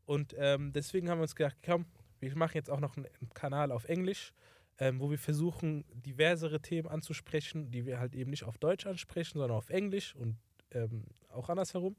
Und 0.05 0.35
ähm, 0.37 0.71
deswegen 0.71 1.09
haben 1.09 1.17
wir 1.17 1.23
uns 1.23 1.35
gedacht, 1.35 1.57
komm, 1.65 1.85
wir 2.19 2.35
machen 2.35 2.55
jetzt 2.55 2.69
auch 2.69 2.79
noch 2.79 2.95
einen 2.97 3.07
Kanal 3.33 3.71
auf 3.71 3.85
Englisch, 3.85 4.33
ähm, 4.79 4.99
wo 4.99 5.09
wir 5.09 5.19
versuchen, 5.19 5.85
diversere 5.93 6.61
Themen 6.61 6.87
anzusprechen, 6.87 7.71
die 7.71 7.85
wir 7.85 7.99
halt 7.99 8.15
eben 8.15 8.29
nicht 8.29 8.43
auf 8.43 8.57
Deutsch 8.57 8.85
ansprechen, 8.85 9.39
sondern 9.39 9.57
auf 9.57 9.69
Englisch 9.69 10.15
und 10.15 10.37
ähm, 10.71 11.03
auch 11.29 11.49
andersherum. 11.49 11.95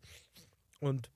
Und 0.81 1.11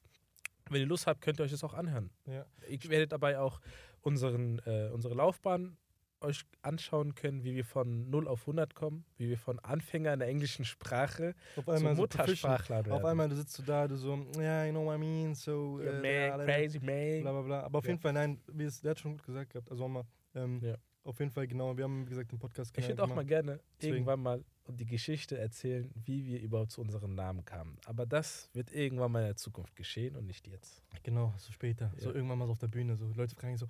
wenn 0.70 0.80
ihr 0.80 0.86
Lust 0.86 1.06
habt, 1.06 1.20
könnt 1.20 1.38
ihr 1.40 1.44
euch 1.44 1.50
das 1.50 1.64
auch 1.64 1.74
anhören. 1.74 2.10
Ja. 2.26 2.46
Ihr 2.68 2.82
werdet 2.88 3.12
dabei 3.12 3.38
auch 3.38 3.60
unseren, 4.00 4.58
äh, 4.60 4.90
unsere 4.92 5.14
Laufbahn 5.14 5.76
euch 6.20 6.44
anschauen 6.62 7.16
können, 7.16 7.42
wie 7.42 7.54
wir 7.56 7.64
von 7.64 8.08
0 8.08 8.28
auf 8.28 8.42
100 8.42 8.76
kommen, 8.76 9.04
wie 9.16 9.28
wir 9.28 9.36
von 9.38 9.58
Anfänger 9.58 10.12
in 10.12 10.20
der 10.20 10.28
englischen 10.28 10.64
Sprache 10.64 11.34
Auf 11.56 11.68
einmal 11.68 11.96
so. 11.96 12.02
Muttersprachler 12.02 12.76
werden. 12.76 12.92
Auf 12.92 13.04
einmal 13.04 13.28
du 13.28 13.34
sitzt 13.34 13.58
du 13.58 13.62
da, 13.62 13.88
du 13.88 13.96
so, 13.96 14.16
ja, 14.40 14.64
you 14.64 14.70
know 14.70 14.86
what 14.86 14.94
I 14.96 14.98
mean, 14.98 15.34
so, 15.34 15.80
äh, 15.80 15.92
man, 15.94 16.00
bla, 16.02 16.44
crazy 16.44 16.78
bla 16.78 16.92
man. 16.92 17.22
bla 17.22 17.42
bla. 17.42 17.60
Aber 17.64 17.78
auf 17.78 17.84
Ja. 17.84 17.90
jeden 17.90 18.00
Fall, 18.00 18.12
nein, 18.12 18.40
wie 18.52 18.62
es, 18.64 18.80
der 18.80 18.92
hat 18.92 19.00
schon 19.00 19.12
gut 19.16 19.24
gesagt 19.26 19.50
gehabt, 19.52 19.68
also 19.68 19.88
mal, 19.88 20.04
ähm, 20.36 20.60
Ja. 20.62 20.76
auf 21.02 21.18
jeden 21.18 21.32
Fall, 21.32 21.48
genau, 21.48 21.76
wir 21.76 21.82
haben, 21.84 22.06
wie 22.06 22.10
gesagt, 22.10 22.30
den 22.30 22.38
Podcast 22.38 22.72
Ich 22.78 22.86
würde 22.86 23.02
auch 23.02 23.12
mal 23.12 23.24
gerne 23.24 23.58
Deswegen. 23.78 23.94
irgendwann 23.96 24.20
mal 24.20 24.44
die 24.68 24.86
Geschichte 24.86 25.36
erzählen, 25.38 25.90
wie 25.94 26.24
wir 26.24 26.40
überhaupt 26.40 26.70
zu 26.70 26.80
unserem 26.80 27.14
Namen 27.14 27.44
kamen. 27.44 27.76
Aber 27.86 28.06
das 28.06 28.48
wird 28.54 28.72
irgendwann 28.72 29.10
mal 29.12 29.20
in 29.20 29.26
der 29.26 29.36
Zukunft 29.36 29.74
geschehen 29.76 30.16
und 30.16 30.26
nicht 30.26 30.46
jetzt. 30.46 30.82
Genau, 31.02 31.34
so 31.36 31.52
später. 31.52 31.92
So 31.96 32.10
Ja. 32.10 32.14
irgendwann 32.16 32.38
mal 32.38 32.46
so 32.46 32.52
auf 32.52 32.58
der 32.58 32.68
Bühne. 32.68 32.96
So 32.96 33.06
Leute 33.14 33.34
fragen 33.34 33.56
so, 33.56 33.66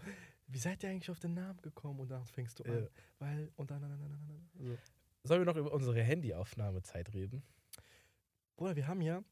wie 0.49 0.59
seid 0.59 0.83
ihr 0.83 0.91
eigentlich 0.91 1.11
auf 1.11 1.19
den 1.19 1.35
Namen 1.35 1.61
gekommen? 1.63 1.99
Und 2.01 2.11
dann 2.11 2.25
fängst 2.27 2.59
du 2.59 2.65
an. 2.65 2.83
Ja. 2.83 2.89
Weil, 3.19 3.51
und 3.57 3.71
dann, 3.71 3.81
dann, 3.81 3.91
dann, 3.91 4.01
dann. 4.11 4.51
So. 4.59 4.79
Sollen 5.25 5.41
wir 5.41 5.47
noch 5.47 5.57
über 5.57 5.73
unsere 5.73 6.03
Handyaufnahmezeit 6.03 7.13
reden? 7.15 7.43
Bruder, 8.57 8.77
wir 8.77 8.87
haben 8.87 9.01
ja, 9.01 9.23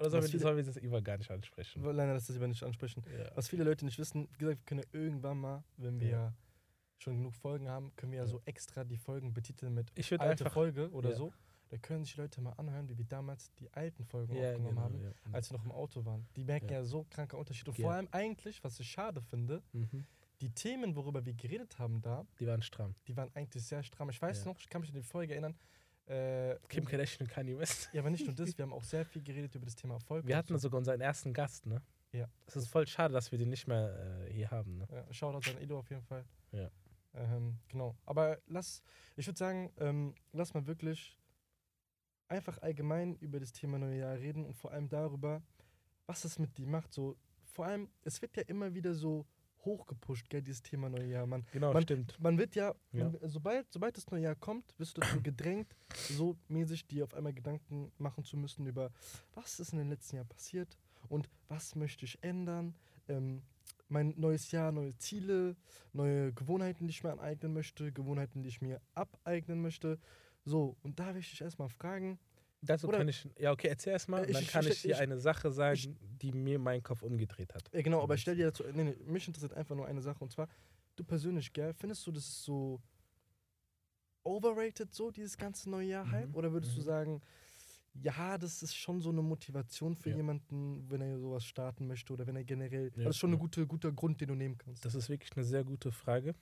Oder 0.00 0.10
sollen 0.10 0.22
wir, 0.24 0.28
viele- 0.30 0.42
sollen 0.42 0.56
wir 0.56 0.64
das 0.64 0.76
immer 0.76 1.00
gar 1.02 1.18
nicht 1.18 1.30
ansprechen? 1.30 1.82
leider, 1.84 2.14
dass 2.14 2.26
das 2.26 2.34
lieber 2.34 2.48
nicht 2.48 2.62
ansprechen. 2.62 3.04
Ja. 3.16 3.30
Was 3.36 3.48
viele 3.48 3.64
Leute 3.64 3.84
nicht 3.84 3.98
wissen, 3.98 4.28
wie 4.32 4.38
gesagt, 4.38 4.58
wir 4.60 4.64
können 4.66 4.84
irgendwann 4.92 5.38
mal, 5.38 5.64
wenn 5.76 6.00
wir. 6.00 6.34
Schon 7.02 7.16
genug 7.16 7.34
Folgen 7.34 7.68
haben, 7.68 7.94
können 7.96 8.12
wir 8.12 8.18
ja, 8.18 8.24
Ja. 8.24 8.30
so 8.30 8.40
extra 8.44 8.84
die 8.84 8.96
Folgen 8.98 9.32
betiteln 9.32 9.74
mit 9.74 9.90
Ich 9.94 10.10
alte 10.12 10.24
einfach. 10.24 10.52
Folge 10.52 10.90
oder 10.90 11.10
ja. 11.10 11.16
so. 11.16 11.32
Da 11.70 11.78
können 11.78 12.04
sich 12.04 12.16
Leute 12.16 12.40
mal 12.40 12.52
anhören, 12.54 12.88
wie 12.88 12.98
wir 12.98 13.04
damals 13.04 13.52
die 13.54 13.72
alten 13.72 14.04
Folgen 14.04 14.34
Ja, 14.34 14.48
aufgenommen 14.50 14.68
genau, 14.70 14.80
haben, 14.82 15.02
ja. 15.02 15.12
als 15.32 15.50
wir 15.50 15.56
noch 15.58 15.64
im 15.64 15.70
Auto 15.72 16.04
waren. 16.04 16.26
Die 16.36 16.42
merken 16.44 16.68
ja, 16.68 16.78
Ja. 16.78 16.84
so 16.84 17.06
kranker 17.08 17.38
Unterschied. 17.38 17.68
Und 17.68 17.78
Ja. 17.78 17.84
vor 17.84 17.92
allem 17.92 18.08
eigentlich, 18.10 18.62
was 18.64 18.80
ich 18.80 18.90
schade 18.90 19.20
finde, 19.22 19.62
Mhm. 19.72 20.04
die 20.40 20.50
Themen, 20.50 20.96
worüber 20.96 21.24
wir 21.24 21.32
geredet 21.34 21.78
haben 21.78 22.02
da, 22.02 22.26
Die 22.40 22.46
waren 22.46 22.60
stramm. 22.62 22.94
die 23.06 23.16
waren 23.16 23.30
eigentlich 23.34 23.62
sehr 23.64 23.82
stramm. 23.84 24.10
Ich 24.10 24.20
weiß 24.20 24.40
Ja. 24.40 24.50
noch, 24.50 24.58
ich 24.58 24.68
kann 24.68 24.80
mich 24.80 24.90
an 24.90 24.96
die 24.96 25.02
Folge 25.02 25.32
erinnern. 25.34 25.54
Äh, 26.06 26.56
Kim 26.68 26.84
Kardashian 26.86 27.28
und 27.28 27.32
Kanye 27.32 27.56
West. 27.56 27.88
ja, 27.92 28.00
aber 28.00 28.10
nicht 28.10 28.26
nur 28.26 28.34
das, 28.34 28.48
wir 28.58 28.64
haben 28.64 28.72
auch 28.72 28.82
sehr 28.82 29.04
viel 29.04 29.22
geredet 29.22 29.54
über 29.54 29.64
das 29.64 29.76
Thema 29.76 29.94
Erfolg. 29.94 30.26
Wir 30.26 30.36
hatten 30.36 30.54
so. 30.54 30.58
sogar 30.58 30.78
unseren 30.78 31.00
ersten 31.00 31.32
Gast, 31.32 31.66
ne? 31.66 31.80
Ja. 32.10 32.26
Es 32.46 32.56
ist 32.56 32.66
voll 32.66 32.84
schade, 32.88 33.14
dass 33.14 33.30
wir 33.30 33.38
den 33.38 33.48
nicht 33.50 33.68
mehr 33.68 34.26
äh, 34.26 34.32
hier 34.32 34.50
haben, 34.50 34.78
ne? 34.78 34.88
Ja, 34.90 35.12
Shoutout 35.12 35.48
an 35.52 35.58
Edo 35.62 35.78
auf 35.78 35.88
jeden 35.88 36.02
Fall. 36.02 36.24
Ähm, 37.14 37.58
genau. 37.68 37.96
Aber 38.06 38.38
lass, 38.46 38.82
ich 39.16 39.26
würde 39.26 39.38
sagen, 39.38 39.72
ähm, 39.78 40.14
lass 40.32 40.54
mal 40.54 40.66
wirklich 40.66 41.18
einfach 42.28 42.58
allgemein 42.62 43.16
über 43.16 43.40
das 43.40 43.52
Thema 43.52 43.78
Neujahr 43.78 44.16
reden 44.18 44.44
und 44.44 44.54
vor 44.56 44.70
allem 44.70 44.88
darüber, 44.88 45.42
was 46.06 46.24
es 46.24 46.38
mit 46.38 46.56
dir 46.56 46.66
macht. 46.66 46.92
So, 46.92 47.16
vor 47.52 47.66
allem, 47.66 47.90
es 48.02 48.22
wird 48.22 48.36
ja 48.36 48.44
immer 48.44 48.74
wieder 48.74 48.94
so 48.94 49.26
hochgepusht, 49.64 50.30
gell, 50.30 50.42
dieses 50.42 50.62
Thema 50.62 50.88
Neujahr. 50.88 51.26
Man, 51.26 51.44
Genau, 51.52 51.72
man, 51.72 51.82
stimmt. 51.82 52.18
man 52.20 52.38
wird 52.38 52.54
ja, 52.54 52.74
Ja. 52.92 53.10
Man, 53.10 53.18
sobald, 53.28 53.70
sobald 53.72 53.96
das 53.96 54.10
Neujahr 54.10 54.34
kommt, 54.34 54.78
wirst 54.78 54.96
du 54.96 55.00
dazu 55.02 55.20
gedrängt, 55.22 55.74
so 56.08 56.36
mäßig 56.48 56.86
dir 56.86 57.04
auf 57.04 57.14
einmal 57.14 57.34
Gedanken 57.34 57.92
machen 57.98 58.24
zu 58.24 58.36
müssen 58.36 58.66
über, 58.66 58.90
was 59.34 59.60
ist 59.60 59.72
in 59.72 59.78
den 59.78 59.90
letzten 59.90 60.16
Jahren 60.16 60.28
passiert 60.28 60.78
und 61.08 61.28
was 61.48 61.74
möchte 61.74 62.04
ich 62.04 62.22
ändern. 62.22 62.74
Ähm, 63.08 63.42
mein 63.90 64.14
neues 64.16 64.50
Jahr, 64.52 64.72
neue 64.72 64.96
Ziele, 64.96 65.56
neue 65.92 66.32
Gewohnheiten, 66.32 66.86
die 66.86 66.92
ich 66.92 67.02
mir 67.02 67.12
aneignen 67.12 67.52
möchte, 67.52 67.92
Gewohnheiten, 67.92 68.42
die 68.42 68.48
ich 68.48 68.60
mir 68.60 68.80
abeignen 68.94 69.60
möchte. 69.60 69.98
So, 70.44 70.76
und 70.82 70.98
da 70.98 71.12
will 71.14 71.20
ich 71.20 71.30
dich 71.30 71.40
erstmal 71.40 71.68
fragen, 71.68 72.18
Dazu 72.62 72.88
Oder- 72.88 72.98
kann 72.98 73.08
ich, 73.08 73.26
ja 73.38 73.52
okay, 73.52 73.68
erzähl 73.68 73.94
erst 73.94 74.10
mal, 74.10 74.22
Äh, 74.28 74.32
dann 74.32 74.46
kann 74.46 74.66
ich- 74.66 74.72
ich 74.72 74.82
dir 74.82 74.90
ich- 74.92 74.98
eine 75.00 75.16
Sache 75.18 75.50
sagen, 75.50 75.76
ich- 75.78 75.88
die 76.20 76.30
mir 76.30 76.58
meinen 76.58 76.82
Kopf 76.82 77.00
umgedreht 77.02 77.54
hat. 77.54 77.70
Ja, 77.72 77.80
genau, 77.80 78.02
aber 78.02 78.16
ich 78.16 78.20
stell 78.20 78.36
dir 78.36 78.48
dazu, 78.48 78.64
nee, 78.74 78.84
nee, 78.84 78.96
mich 79.06 79.26
interessiert 79.26 79.54
einfach 79.54 79.74
nur 79.74 79.86
eine 79.86 80.02
Sache 80.02 80.22
und 80.22 80.30
zwar, 80.30 80.46
du 80.94 81.02
persönlich, 81.02 81.50
gell, 81.54 81.72
findest 81.72 82.06
du 82.06 82.12
das 82.12 82.24
ist 82.24 82.44
so 82.44 82.78
overrated, 84.24 84.92
so 84.94 85.10
dieses 85.10 85.38
ganze 85.38 85.70
neue 85.70 85.86
Jahr 85.88 86.10
halt? 86.10 86.28
Mhm, 86.28 86.34
Oder 86.34 86.52
würdest 86.52 86.76
du 86.76 86.80
mhm. 86.80 86.84
sagen, 86.84 87.22
ja, 87.94 88.38
das 88.38 88.62
ist 88.62 88.74
schon 88.76 89.00
so 89.00 89.10
eine 89.10 89.22
Motivation 89.22 89.96
für 89.96 90.10
Ja. 90.10 90.16
jemanden, 90.16 90.88
wenn 90.90 91.00
er 91.00 91.18
sowas 91.18 91.44
starten 91.44 91.86
möchte 91.86 92.12
oder 92.12 92.26
wenn 92.26 92.36
er 92.36 92.44
generell, 92.44 92.90
Ja, 92.96 93.04
das 93.04 93.16
ist 93.16 93.18
schon 93.18 93.30
ein 93.30 93.34
ja. 93.34 93.38
gute, 93.40 93.66
guter 93.66 93.92
Grund, 93.92 94.20
den 94.20 94.28
du 94.28 94.34
nehmen 94.34 94.56
kannst. 94.58 94.84
Das 94.84 94.94
ist 94.94 95.08
wirklich 95.08 95.34
eine 95.36 95.44
sehr 95.44 95.64
gute 95.64 95.90
Frage. 95.92 96.34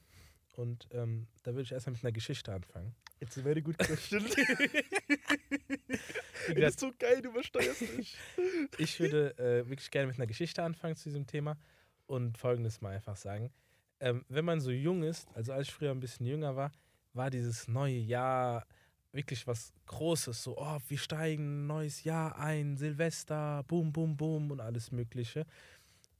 Und 0.57 0.88
ähm, 0.90 1.28
da 1.45 1.52
würde 1.52 1.62
ich 1.62 1.73
erstmal 1.73 1.93
mit 1.95 2.05
einer 2.05 2.12
Geschichte 2.12 2.52
anfangen. 2.52 2.95
It's 3.21 3.38
a 3.38 3.43
very 3.43 3.62
good 3.62 3.78
question. 3.78 4.25
Das 6.55 6.71
ist 6.71 6.81
so 6.81 6.93
geil, 6.99 7.21
du 7.21 7.28
übersteuerst 7.31 7.97
mich. 7.97 8.17
ich 8.78 8.99
würde 9.00 9.37
äh, 9.38 9.69
wirklich 9.69 9.90
gerne 9.90 10.07
mit 10.07 10.17
einer 10.17 10.26
Geschichte 10.26 10.62
anfangen 10.62 10.97
zu 10.97 11.09
diesem 11.11 11.26
Thema 11.26 11.59
und 12.07 12.38
folgendes 12.38 12.81
mal 12.81 12.95
einfach 12.95 13.17
sagen. 13.17 13.50
Ähm, 14.00 14.25
wenn 14.28 14.45
man 14.45 14.61
so 14.61 14.71
jung 14.71 15.02
ist, 15.02 15.28
also 15.35 15.52
als 15.52 15.69
ich 15.69 15.75
früher 15.75 15.90
ein 15.90 16.00
bisschen 16.00 16.25
jünger 16.26 16.57
war, 16.57 16.73
war 17.12 17.28
dieses 17.31 17.69
neue 17.69 17.99
Jahr 17.99 18.64
wirklich 19.12 19.47
was 19.47 19.73
Großes. 19.87 20.43
So, 20.43 20.59
oh, 20.59 20.79
wir 20.88 20.99
steigen 20.99 21.65
ein 21.65 21.67
neues 21.67 22.05
Jahr 22.05 22.38
ein, 22.38 22.77
Silvester, 22.77 23.65
boom, 23.65 23.93
boom, 23.93 24.17
boom 24.17 24.50
und 24.50 24.61
alles 24.61 24.93
Mögliche. 24.93 25.47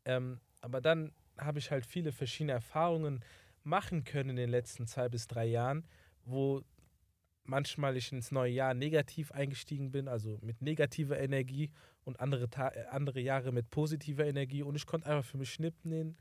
Ähm, 0.05 0.41
aber 0.61 0.81
dann 0.81 1.13
habe 1.37 1.59
ich 1.59 1.71
halt 1.71 1.87
viele 1.87 2.13
verschiedene 2.13 2.53
Erfahrungen 2.53 3.23
machen 3.63 4.05
können 4.05 4.31
in 4.31 4.37
den 4.37 4.51
letzten 4.51 4.87
zwei 4.87 5.09
bis 5.09 5.27
drei 5.27 5.47
Jahren, 5.47 5.87
wo 6.25 6.63
manchmal 7.45 7.97
ich 7.97 8.13
ins 8.13 8.31
neue 8.31 8.53
Jahr 8.53 8.75
negativ 8.75 9.33
eingestiegen 9.33 9.91
bin, 9.91 10.09
also 10.09 10.39
mit 10.43 10.61
negativer 10.63 11.19
Energie 11.19 11.71
und 12.05 12.21
andere, 12.21 12.49
Ta 12.49 12.69
äh, 12.69 12.87
andere 12.91 13.21
Jahre 13.21 13.53
mit 13.53 13.71
positiver 13.71 14.27
Energie 14.27 14.63
und 14.63 14.75
ich 14.75 14.87
konnte 14.87 15.07
einfach 15.09 15.29
für 15.29 15.39
mich 15.39 15.59
mitnehmen, 15.59 16.17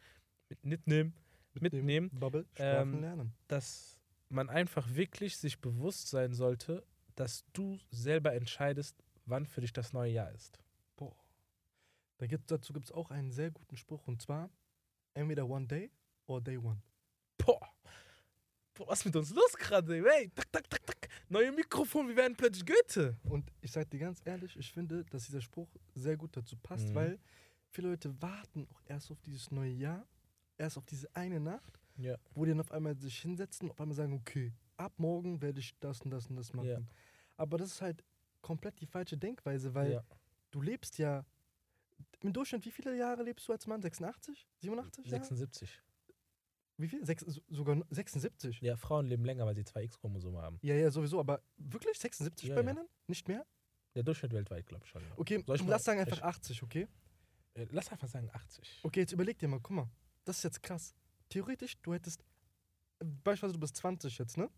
mit, 0.49 0.65
mitnehmen, 0.65 1.13
mitnehmen, 1.59 2.09
Bubble, 2.11 2.45
Ähm, 2.55 3.01
lernen. 3.01 3.33
dass 3.47 3.96
man 4.29 4.49
einfach 4.49 4.93
wirklich 4.93 5.37
sich 5.37 5.59
bewusst 5.59 6.09
sein 6.09 6.33
sollte, 6.33 6.85
dass 7.15 7.45
du 7.53 7.79
selber 7.89 8.33
entscheidest, 8.33 8.95
wann 9.25 9.45
für 9.45 9.61
dich 9.61 9.73
das 9.73 9.93
neue 9.93 10.11
Jahr 10.11 10.31
ist. 10.31 10.59
Boah. 10.95 11.15
Da 12.17 12.27
gibt, 12.27 12.51
dazu 12.51 12.73
gibt 12.73 12.85
es 12.87 12.91
auch 12.91 13.09
einen 13.11 13.31
sehr 13.31 13.51
guten 13.51 13.77
Spruch 13.77 14.07
und 14.07 14.21
zwar, 14.21 14.49
entweder 15.13 15.47
one 15.49 15.67
day 15.67 15.91
or 16.27 16.41
day 16.41 16.57
one. 16.57 16.81
Boah. 17.37 17.59
Boah, 18.73 18.87
was 18.89 18.99
ist 18.99 19.05
mit 19.05 19.15
uns 19.15 19.33
los 19.33 19.53
gerade? 19.53 20.03
Hey, 20.07 20.29
tak, 20.35 20.51
tak, 20.51 20.69
tak, 20.69 20.85
tak. 20.85 21.09
Neue 21.29 21.51
Mikrofon, 21.51 22.07
wir 22.07 22.15
werden 22.15 22.35
plötzlich 22.37 22.65
Goethe. 22.65 23.17
Und 23.23 23.51
ich 23.61 23.71
sag 23.71 23.89
dir 23.89 23.99
ganz 23.99 24.21
ehrlich, 24.23 24.55
ich 24.55 24.71
finde, 24.71 25.03
dass 25.05 25.25
dieser 25.25 25.41
Spruch 25.41 25.67
sehr 25.95 26.15
gut 26.15 26.37
dazu 26.37 26.55
passt, 26.57 26.89
Mhm. 26.89 26.95
weil 26.95 27.19
viele 27.69 27.89
Leute 27.89 28.21
warten 28.21 28.67
auch 28.71 28.81
erst 28.85 29.11
auf 29.11 29.19
dieses 29.21 29.49
neue 29.51 29.71
Jahr, 29.71 30.07
erst 30.57 30.77
auf 30.77 30.85
diese 30.85 31.13
eine 31.15 31.39
Nacht, 31.39 31.79
Ja. 31.97 32.17
wo 32.33 32.45
die 32.45 32.51
dann 32.51 32.59
auf 32.59 32.71
einmal 32.71 32.95
sich 32.97 33.19
hinsetzen 33.19 33.67
und 33.67 33.71
auf 33.71 33.81
einmal 33.81 33.95
sagen, 33.95 34.13
okay, 34.13 34.53
ab 34.77 34.93
morgen 34.97 35.41
werde 35.41 35.59
ich 35.59 35.77
das 35.79 36.01
und 36.01 36.11
das 36.11 36.27
und 36.27 36.35
das 36.35 36.53
machen. 36.53 36.67
Ja. 36.67 36.79
Aber 37.35 37.57
das 37.57 37.71
ist 37.71 37.81
halt 37.81 38.03
komplett 38.41 38.79
die 38.79 38.85
falsche 38.85 39.17
Denkweise, 39.17 39.73
weil 39.73 39.91
ja. 39.93 40.03
du 40.51 40.61
lebst 40.61 40.97
ja, 40.97 41.25
im 42.21 42.33
Durchschnitt, 42.33 42.65
wie 42.65 42.71
viele 42.71 42.95
Jahre 42.95 43.23
lebst 43.23 43.47
du 43.47 43.51
als 43.53 43.67
Mann? 43.67 43.81
86? 43.81 44.47
87? 44.59 45.05
Jahre? 45.05 45.23
76. 45.23 45.81
Wie 46.79 46.87
viel? 46.87 47.03
Sechs, 47.03 47.23
so- 47.25 47.41
sogar 47.49 47.81
76? 47.89 48.61
Ja, 48.61 48.77
Frauen 48.77 49.07
leben 49.07 49.25
länger, 49.25 49.45
weil 49.45 49.55
sie 49.55 49.63
zwei 49.63 49.83
X-Chromosomen 49.83 50.39
haben. 50.41 50.59
Ja, 50.61 50.75
ja, 50.75 50.91
sowieso, 50.91 51.19
aber 51.19 51.41
wirklich 51.57 51.97
76 51.97 52.49
Ja, 52.49 52.55
bei. 52.55 52.63
Männern? 52.63 52.87
Nicht 53.07 53.27
mehr? 53.27 53.45
Der 53.95 54.03
Durchschnitt 54.03 54.31
weltweit, 54.31 54.67
glaube 54.67 54.85
ich 54.85 54.91
schon. 54.91 55.01
Okay, 55.15 55.43
Soll 55.45 55.55
ich 55.55 55.63
lass 55.63 55.83
sagen 55.83 55.99
einfach 55.99 56.21
80, 56.21 56.61
okay? 56.61 56.87
Äh, 57.55 57.65
Lass 57.71 57.91
einfach 57.91 58.07
sagen 58.07 58.29
80. 58.31 58.81
Okay, 58.83 58.99
jetzt 58.99 59.11
überleg 59.11 59.39
dir 59.39 59.47
mal, 59.47 59.59
guck 59.59 59.75
mal, 59.75 59.89
das 60.23 60.37
ist 60.37 60.43
jetzt 60.43 60.61
krass. 60.61 60.93
Theoretisch, 61.29 61.77
du 61.81 61.93
hättest, 61.93 62.23
beispielsweise 62.99 63.53
du 63.53 63.59
bist 63.59 63.75
20 63.77 64.17
jetzt, 64.17 64.37
ne? 64.37 64.49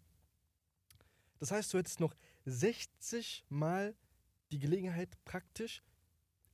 Das 1.39 1.51
heißt, 1.51 1.73
du 1.73 1.77
hättest 1.77 1.99
noch 1.99 2.13
60 2.45 3.45
Mal 3.49 3.95
die 4.51 4.59
Gelegenheit 4.59 5.09
praktisch 5.25 5.83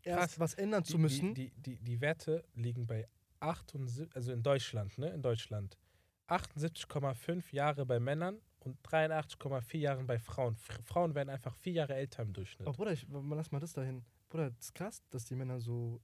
erst 0.04 0.20
Krass. 0.36 0.40
was 0.40 0.54
ändern 0.56 0.84
Die, 0.84 0.92
zu 0.92 0.98
müssen. 0.98 1.34
Die, 1.34 1.50
die, 1.52 1.62
die, 1.62 1.80
die 1.80 2.02
Werte 2.02 2.46
liegen 2.54 2.86
bei 2.86 3.08
78, 3.40 4.16
also 4.16 4.32
in 4.32 4.44
Deutschland, 4.44 4.98
ne? 4.98 5.10
In 5.10 5.22
Deutschland. 5.22 5.78
78,5 6.28 7.44
Jahre 7.54 7.86
bei 7.86 8.00
Männern 8.00 8.42
und 8.60 8.80
83,4 8.88 9.78
Jahre 9.78 10.04
bei 10.04 10.18
Frauen. 10.18 10.56
F 10.56 10.80
Frauen 10.84 11.14
werden 11.14 11.30
einfach 11.30 11.56
vier 11.56 11.74
Jahre 11.74 11.96
älter 11.96 12.24
im 12.24 12.34
Durchschnitt. 12.34 12.68
Aber 12.68 12.76
Bruder, 12.76 12.94
ich, 12.94 13.06
lass 13.10 13.52
mal 13.52 13.60
das 13.60 13.74
dahin. 13.74 14.04
Bruder, 14.30 14.50
das 14.52 14.66
ist 14.66 14.76
krass, 14.76 15.04
dass 15.12 15.26
die 15.26 15.36
Männer 15.36 15.60
so 15.60 16.02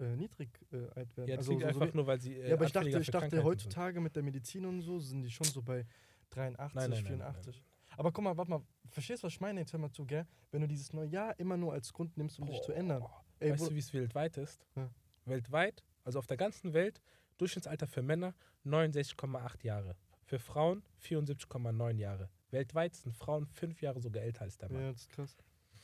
äh, 0.00 0.16
niedrig 0.16 0.48
äh, 0.72 0.86
alt 0.94 1.16
werden. 1.16 1.28
ja, 1.30 1.36
also, 1.36 1.52
so, 1.52 1.58
so 1.60 1.66
einfach 1.66 1.80
we- 1.92 1.96
nur, 1.96 2.06
weil 2.06 2.20
sie. 2.20 2.34
Äh, 2.36 2.48
ja, 2.48 2.54
aber 2.54 2.66
ich 2.66 2.72
dachte, 2.72 2.98
ich 2.98 3.10
dachte 3.10 3.42
heutzutage 3.44 4.00
mit 4.00 4.14
der 4.16 4.22
Medizin 4.22 4.64
und 4.64 4.80
so 4.82 4.98
sind 4.98 5.22
die 5.22 5.30
schon 5.30 5.46
so 5.46 5.62
bei 5.62 5.86
83, 6.30 6.74
Nein, 6.76 6.90
nein, 6.90 7.02
nein, 7.04 7.06
84. 7.34 7.62
Aber 7.96 8.12
guck 8.12 8.22
mal, 8.24 8.36
warte 8.36 8.50
mal, 8.50 8.62
verstehst 8.90 9.22
du, 9.22 9.26
was 9.26 9.32
ich 9.32 9.40
meine? 9.40 9.60
Jetzt 9.60 9.72
hör 9.72 9.80
mal 9.80 9.90
zu, 9.90 10.04
gell? 10.04 10.26
Wenn 10.50 10.60
du 10.60 10.68
dieses 10.68 10.92
neue 10.92 11.08
Jahr 11.08 11.38
immer 11.40 11.56
nur 11.56 11.72
als 11.72 11.92
Grund 11.92 12.16
nimmst, 12.16 12.38
um 12.38 12.46
Sind. 12.46 12.54
dich 12.56 12.62
zu 12.62 12.72
ändern. 12.72 13.00
Boah. 13.00 13.24
Ey, 13.40 13.52
weißt 13.52 13.70
du, 13.70 13.74
wie 13.74 13.78
es 13.78 13.92
weltweit 13.92 14.36
ist? 14.36 14.66
Ja. 14.76 14.90
Weltweit, 15.24 15.84
also 16.04 16.18
auf 16.18 16.26
der 16.26 16.36
ganzen 16.36 16.72
Welt, 16.74 17.00
Durchschnittsalter 17.38 17.86
für 17.86 18.02
Männer 18.02 18.34
69,8 18.64 19.64
Jahre. 19.64 19.96
Für 20.24 20.38
Frauen 20.38 20.82
74,9 21.02 21.96
Jahre. 21.98 22.28
Weltweit 22.50 22.94
sind 22.94 23.14
Frauen 23.16 23.46
fünf 23.46 23.80
Jahre 23.80 24.00
sogar 24.00 24.22
älter 24.22 24.42
als 24.42 24.58
der 24.58 24.70
Mann. 24.70 24.82
ja, 24.82 24.92
das 24.92 25.02
ist 25.02 25.08
krass. 25.10 25.36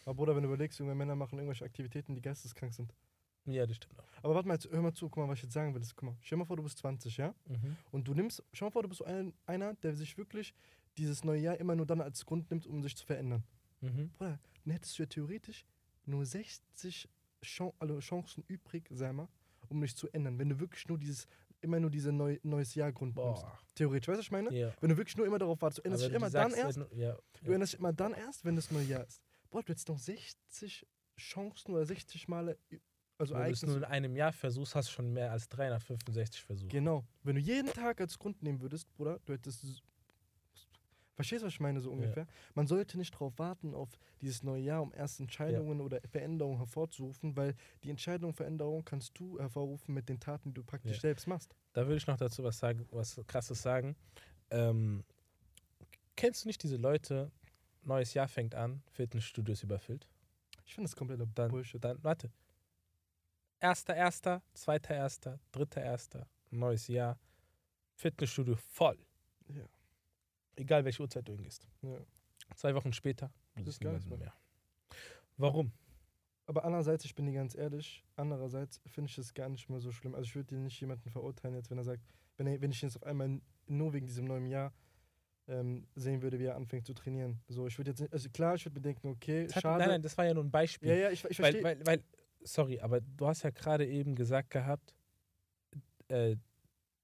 Aber 0.04 0.14
Bruder, 0.14 0.34
wenn 0.36 0.42
du 0.42 0.48
überlegst, 0.48 0.78
junge 0.78 0.94
Männer 0.94 1.14
machen 1.14 1.38
irgendwelche 1.38 1.64
Aktivitäten, 1.64 2.14
die 2.14 2.20
geisteskrank 2.20 2.74
sind. 2.74 2.94
Ja, 3.46 3.66
das 3.66 3.76
stimmt 3.76 3.98
auch. 3.98 4.04
Aber 4.22 4.34
warte 4.34 4.48
mal, 4.48 4.54
jetzt, 4.54 4.68
hör 4.70 4.80
mal 4.80 4.94
zu, 4.94 5.08
guck 5.08 5.18
mal, 5.24 5.28
was 5.28 5.38
ich 5.38 5.42
jetzt 5.44 5.52
sagen 5.52 5.74
will. 5.74 5.82
Ist, 5.82 5.94
guck 5.94 6.04
mal, 6.10 6.16
stell 6.22 6.38
mal 6.38 6.44
vor, 6.46 6.56
du 6.56 6.62
bist 6.62 6.78
20, 6.78 7.16
ja? 7.18 7.34
Mhm. 7.46 7.76
Und 7.92 8.08
du 8.08 8.14
nimmst, 8.14 8.42
schau 8.52 8.66
mal 8.66 8.70
vor, 8.70 8.82
du 8.82 8.88
bist 8.88 9.04
ein, 9.04 9.34
einer, 9.46 9.74
der 9.74 9.94
sich 9.94 10.16
wirklich 10.16 10.54
dieses 10.96 11.24
neue 11.24 11.40
Jahr 11.40 11.58
immer 11.58 11.74
nur 11.76 11.84
dann 11.86 12.00
als 12.00 12.24
Grund 12.24 12.50
nimmt, 12.50 12.66
um 12.66 12.82
sich 12.82 12.96
zu 12.96 13.04
verändern. 13.04 13.44
Mhm. 13.80 14.10
Bruder, 14.16 14.38
dann 14.64 14.72
hättest 14.72 14.98
du 14.98 15.02
ja 15.02 15.06
theoretisch 15.08 15.66
nur 16.06 16.24
60 16.24 17.08
Chan 17.42 17.72
also 17.78 17.98
Chancen 18.00 18.42
übrig, 18.48 18.88
sag 18.90 19.12
mal, 19.12 19.28
um 19.68 19.80
dich 19.80 19.94
zu 19.96 20.08
ändern. 20.14 20.38
Wenn 20.38 20.48
du 20.48 20.58
wirklich 20.60 20.88
nur 20.88 20.98
dieses, 20.98 21.26
immer 21.60 21.78
nur 21.80 21.90
diese 21.90 22.10
neu, 22.12 22.38
neues 22.42 22.74
Jahr 22.74 22.92
Grund 22.92 23.14
nimmst. 23.16 23.42
Boah. 23.42 23.58
Theoretisch, 23.74 24.08
weißt 24.08 24.16
du, 24.16 24.20
was 24.20 24.26
ich 24.26 24.30
meine? 24.32 24.54
Ja. 24.54 24.72
Wenn 24.80 24.88
du 24.90 24.96
wirklich 24.96 25.16
nur 25.18 25.26
immer 25.26 25.38
darauf 25.38 25.60
wartest, 25.60 25.78
du 25.80 25.82
änderst 25.82 26.04
dich 26.04 26.14
immer 26.14 26.30
dann 26.30 26.50
sagst, 26.50 26.56
erst, 26.64 26.78
wenn 26.80 26.88
du- 26.88 26.96
Ja, 26.96 27.18
du 27.42 27.52
änderst 27.52 27.72
dich 27.74 27.80
immer 27.80 27.92
dann 27.92 28.14
erst, 28.14 28.44
wenn 28.46 28.56
das 28.56 28.70
neue 28.70 28.84
Jahr 28.84 29.04
ist. 29.04 29.20
Boah, 29.50 29.62
du 29.62 29.68
hättest 29.72 29.88
noch 29.88 29.98
60 29.98 30.86
Chancen 31.18 31.72
oder 31.74 31.84
60 31.84 32.26
Male, 32.28 32.58
also 33.18 33.34
wenn 33.34 33.44
du 33.46 33.50
es 33.52 33.62
nur 33.62 33.76
in 33.76 33.84
einem 33.84 34.16
Jahr 34.16 34.32
versuchst, 34.32 34.74
hast 34.74 34.88
du 34.88 34.92
schon 34.92 35.12
mehr 35.12 35.30
als 35.32 35.48
365 35.48 36.42
Versuche. 36.42 36.68
Genau. 36.68 37.04
Wenn 37.22 37.36
du 37.36 37.40
jeden 37.40 37.72
Tag 37.72 38.00
als 38.00 38.18
Grund 38.18 38.42
nehmen 38.42 38.60
würdest, 38.60 38.92
Bruder, 38.96 39.20
du 39.24 39.32
hättest. 39.32 39.82
Verstehst 41.14 41.42
du, 41.42 41.46
was 41.46 41.52
ich 41.52 41.60
meine, 41.60 41.80
so 41.80 41.92
ungefähr? 41.92 42.26
Man 42.54 42.66
sollte 42.66 42.98
nicht 42.98 43.14
darauf 43.14 43.38
warten, 43.38 43.72
auf 43.72 43.88
dieses 44.20 44.42
neue 44.42 44.62
Jahr, 44.62 44.82
um 44.82 44.92
erst 44.92 45.20
Entscheidungen 45.20 45.80
oder 45.80 46.00
Veränderungen 46.10 46.58
hervorzurufen, 46.58 47.36
weil 47.36 47.54
die 47.84 47.90
Entscheidung, 47.90 48.34
Veränderung 48.34 48.84
kannst 48.84 49.16
du 49.16 49.38
hervorrufen 49.38 49.94
mit 49.94 50.08
den 50.08 50.18
Taten, 50.18 50.48
die 50.50 50.54
du 50.54 50.64
praktisch 50.64 50.96
Ja. 50.96 51.00
selbst 51.02 51.28
machst. 51.28 51.54
Da 51.72 51.82
würde 51.86 51.98
ich 51.98 52.06
noch 52.08 52.16
dazu 52.16 52.42
was 52.42 52.58
sagen, 52.58 52.84
was 52.90 53.20
krasses 53.28 53.62
sagen. 53.62 53.94
Ähm, 54.50 55.04
kennst 56.16 56.42
du 56.44 56.48
nicht 56.48 56.60
diese 56.64 56.76
Leute, 56.78 57.30
neues 57.84 58.12
Jahr 58.14 58.26
fängt 58.26 58.56
an, 58.56 58.82
Fitnessstudio 58.90 59.52
ist 59.52 59.62
überfüllt? 59.62 60.08
Ich 60.66 60.74
finde 60.74 60.88
das 60.88 60.96
kompletter 60.96 61.26
Dann, 61.32 61.50
Bullshit. 61.52 61.82
dann 61.84 62.02
warte. 62.02 62.28
Erster, 63.60 63.94
erster, 63.96 64.42
zweiter, 64.52 64.94
erster, 64.94 65.38
dritter, 65.52 65.82
erster, 65.82 66.26
neues 66.50 66.86
Jahr, 66.88 67.18
Fitnessstudio 67.94 68.56
voll. 68.56 68.98
Ja. 69.48 69.64
Egal 70.56 70.84
welche 70.84 71.02
Uhrzeit 71.02 71.26
du 71.26 71.32
hingehst. 71.32 71.66
Ja. 71.82 71.98
Zwei 72.56 72.74
Wochen 72.74 72.92
später, 72.92 73.32
Das 73.56 73.68
ist 73.68 73.80
geil, 73.80 73.92
niemanden 73.92 74.10
Mann. 74.10 74.18
mehr. 74.20 74.34
Warum? 75.36 75.72
Aber 76.46 76.64
andererseits, 76.64 77.04
ich 77.06 77.14
bin 77.14 77.24
dir 77.26 77.32
ganz 77.32 77.54
ehrlich, 77.54 78.04
andererseits 78.16 78.80
finde 78.86 79.08
ich 79.08 79.16
das 79.16 79.32
gar 79.32 79.48
nicht 79.48 79.70
mehr 79.70 79.80
so 79.80 79.90
schlimm. 79.92 80.14
Also 80.14 80.24
ich 80.26 80.34
würde 80.34 80.54
dir 80.54 80.60
nicht 80.60 80.78
jemanden 80.80 81.08
verurteilen, 81.08 81.54
jetzt 81.56 81.70
wenn 81.70 81.78
er 81.78 81.84
sagt, 81.84 82.02
wenn, 82.36 82.46
er, 82.46 82.60
wenn 82.60 82.70
ich 82.70 82.82
ihn 82.82 82.88
jetzt 82.88 82.96
auf 82.96 83.04
einmal 83.04 83.40
nur 83.66 83.94
wegen 83.94 84.06
diesem 84.06 84.26
neuen 84.26 84.46
Jahr 84.46 84.74
ähm, 85.48 85.86
sehen 85.94 86.20
würde, 86.20 86.38
wie 86.38 86.44
er 86.44 86.56
anfängt 86.56 86.86
zu 86.86 86.92
trainieren. 86.92 87.40
So, 87.48 87.66
ich 87.66 87.78
würde 87.78 87.92
jetzt, 87.92 88.00
nicht- 88.00 88.12
also 88.12 88.28
klar, 88.28 88.54
ich 88.56 88.64
würde 88.66 88.74
mir 88.78 88.82
denken, 88.82 89.08
okay, 89.08 89.44
Das 89.46 89.56
hat, 89.56 89.62
schade. 89.62 89.78
nein, 89.80 89.88
nein, 89.88 90.02
das 90.02 90.16
war 90.18 90.26
ja 90.26 90.34
nur 90.34 90.44
ein 90.44 90.50
Beispiel. 90.50 90.90
ja, 90.90 90.94
ja, 90.96 91.10
ich, 91.10 91.24
ich 91.24 91.38
weil, 91.40 91.52
verstehe. 91.52 91.64
weil, 91.64 91.86
weil, 91.86 92.02
sorry, 92.44 92.80
aber 92.80 93.00
du 93.00 93.26
hast 93.26 93.42
ja 93.42 93.50
gerade 93.50 93.86
eben 93.86 94.14
gesagt 94.14 94.50
gehabt, 94.50 94.94
äh, 96.08 96.36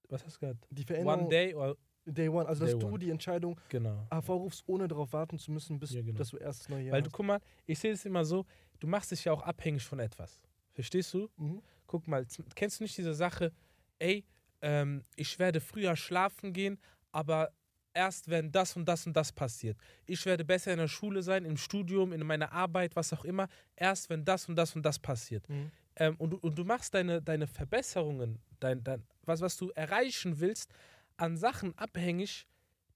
was 0.09 0.25
hast 0.25 0.37
du 0.37 0.41
gesagt? 0.41 0.67
die 0.71 0.85
Veränderung, 0.85 1.21
One 1.23 1.29
Day 1.29 1.55
oder 1.55 1.77
Day 2.05 2.29
One, 2.29 2.47
also 2.47 2.65
dass 2.65 2.73
Day 2.73 2.81
du 2.81 2.89
One. 2.89 2.99
die 2.99 3.11
Entscheidung 3.11 3.59
genau. 3.69 4.07
hervorrufst, 4.11 4.63
ohne 4.67 4.89
darauf 4.89 5.13
warten 5.13 5.39
zu 5.39 5.53
müssen, 5.53 5.79
bis 5.79 5.93
Ja, 5.93 6.03
genau. 6.03 6.19
dass 6.19 6.31
du 6.31 6.37
erst 6.37 6.61
das 6.61 6.69
neue 6.69 6.85
Jahr 6.85 6.93
Weil 6.95 7.03
du 7.03 7.11
guck 7.11 7.27
mal, 7.27 7.41
ich 7.67 7.79
sehe 7.79 7.93
es 7.93 8.05
immer 8.05 8.25
so, 8.25 8.47
du 8.79 8.87
machst 8.87 9.11
dich 9.11 9.25
ja 9.25 9.33
auch 9.33 9.43
abhängig 9.43 9.85
von 9.85 9.99
etwas. 10.01 10.41
Verstehst 10.73 11.13
du? 11.15 11.29
Mhm. 11.37 11.63
Guck 11.87 12.07
mal, 12.07 12.27
kennst 12.55 12.81
du 12.81 12.85
nicht 12.85 12.97
diese 12.97 13.15
Sache, 13.15 13.53
ey, 13.99 14.25
ähm, 14.63 15.05
ich 15.17 15.39
werde 15.39 15.61
früher 15.61 15.97
schlafen 15.97 16.53
gehen, 16.53 16.79
aber 17.13 17.53
erst 17.95 18.29
wenn 18.29 18.51
das 18.53 18.77
und 18.77 18.87
das 18.87 19.07
und 19.07 19.15
das 19.15 19.33
passiert. 19.33 19.77
Ich 20.07 20.25
werde 20.27 20.45
besser 20.45 20.73
in 20.73 20.79
der 20.79 20.89
Schule 20.89 21.23
sein, 21.23 21.45
im 21.45 21.57
Studium, 21.57 22.13
in 22.13 22.27
meiner 22.27 22.53
Arbeit, 22.53 22.97
was 22.97 23.13
auch 23.13 23.25
immer, 23.25 23.49
erst 23.77 24.11
wenn 24.11 24.25
das 24.25 24.49
und 24.49 24.57
das 24.57 24.75
und 24.77 24.83
das 24.83 24.99
passiert. 24.99 25.49
Mhm. 25.49 25.71
Ähm, 25.97 26.17
und, 26.17 26.31
du, 26.31 26.37
und 26.39 26.57
du 26.57 26.65
machst 26.65 26.95
deine, 26.95 27.21
deine 27.21 27.47
Verbesserungen, 27.47 28.39
dein, 28.61 28.83
dein, 28.85 29.03
was, 29.23 29.41
was 29.41 29.57
du 29.57 29.71
erreichen 29.71 30.41
willst, 30.41 30.73
an 31.17 31.37
Sachen 31.37 31.77
abhängig, 31.77 32.47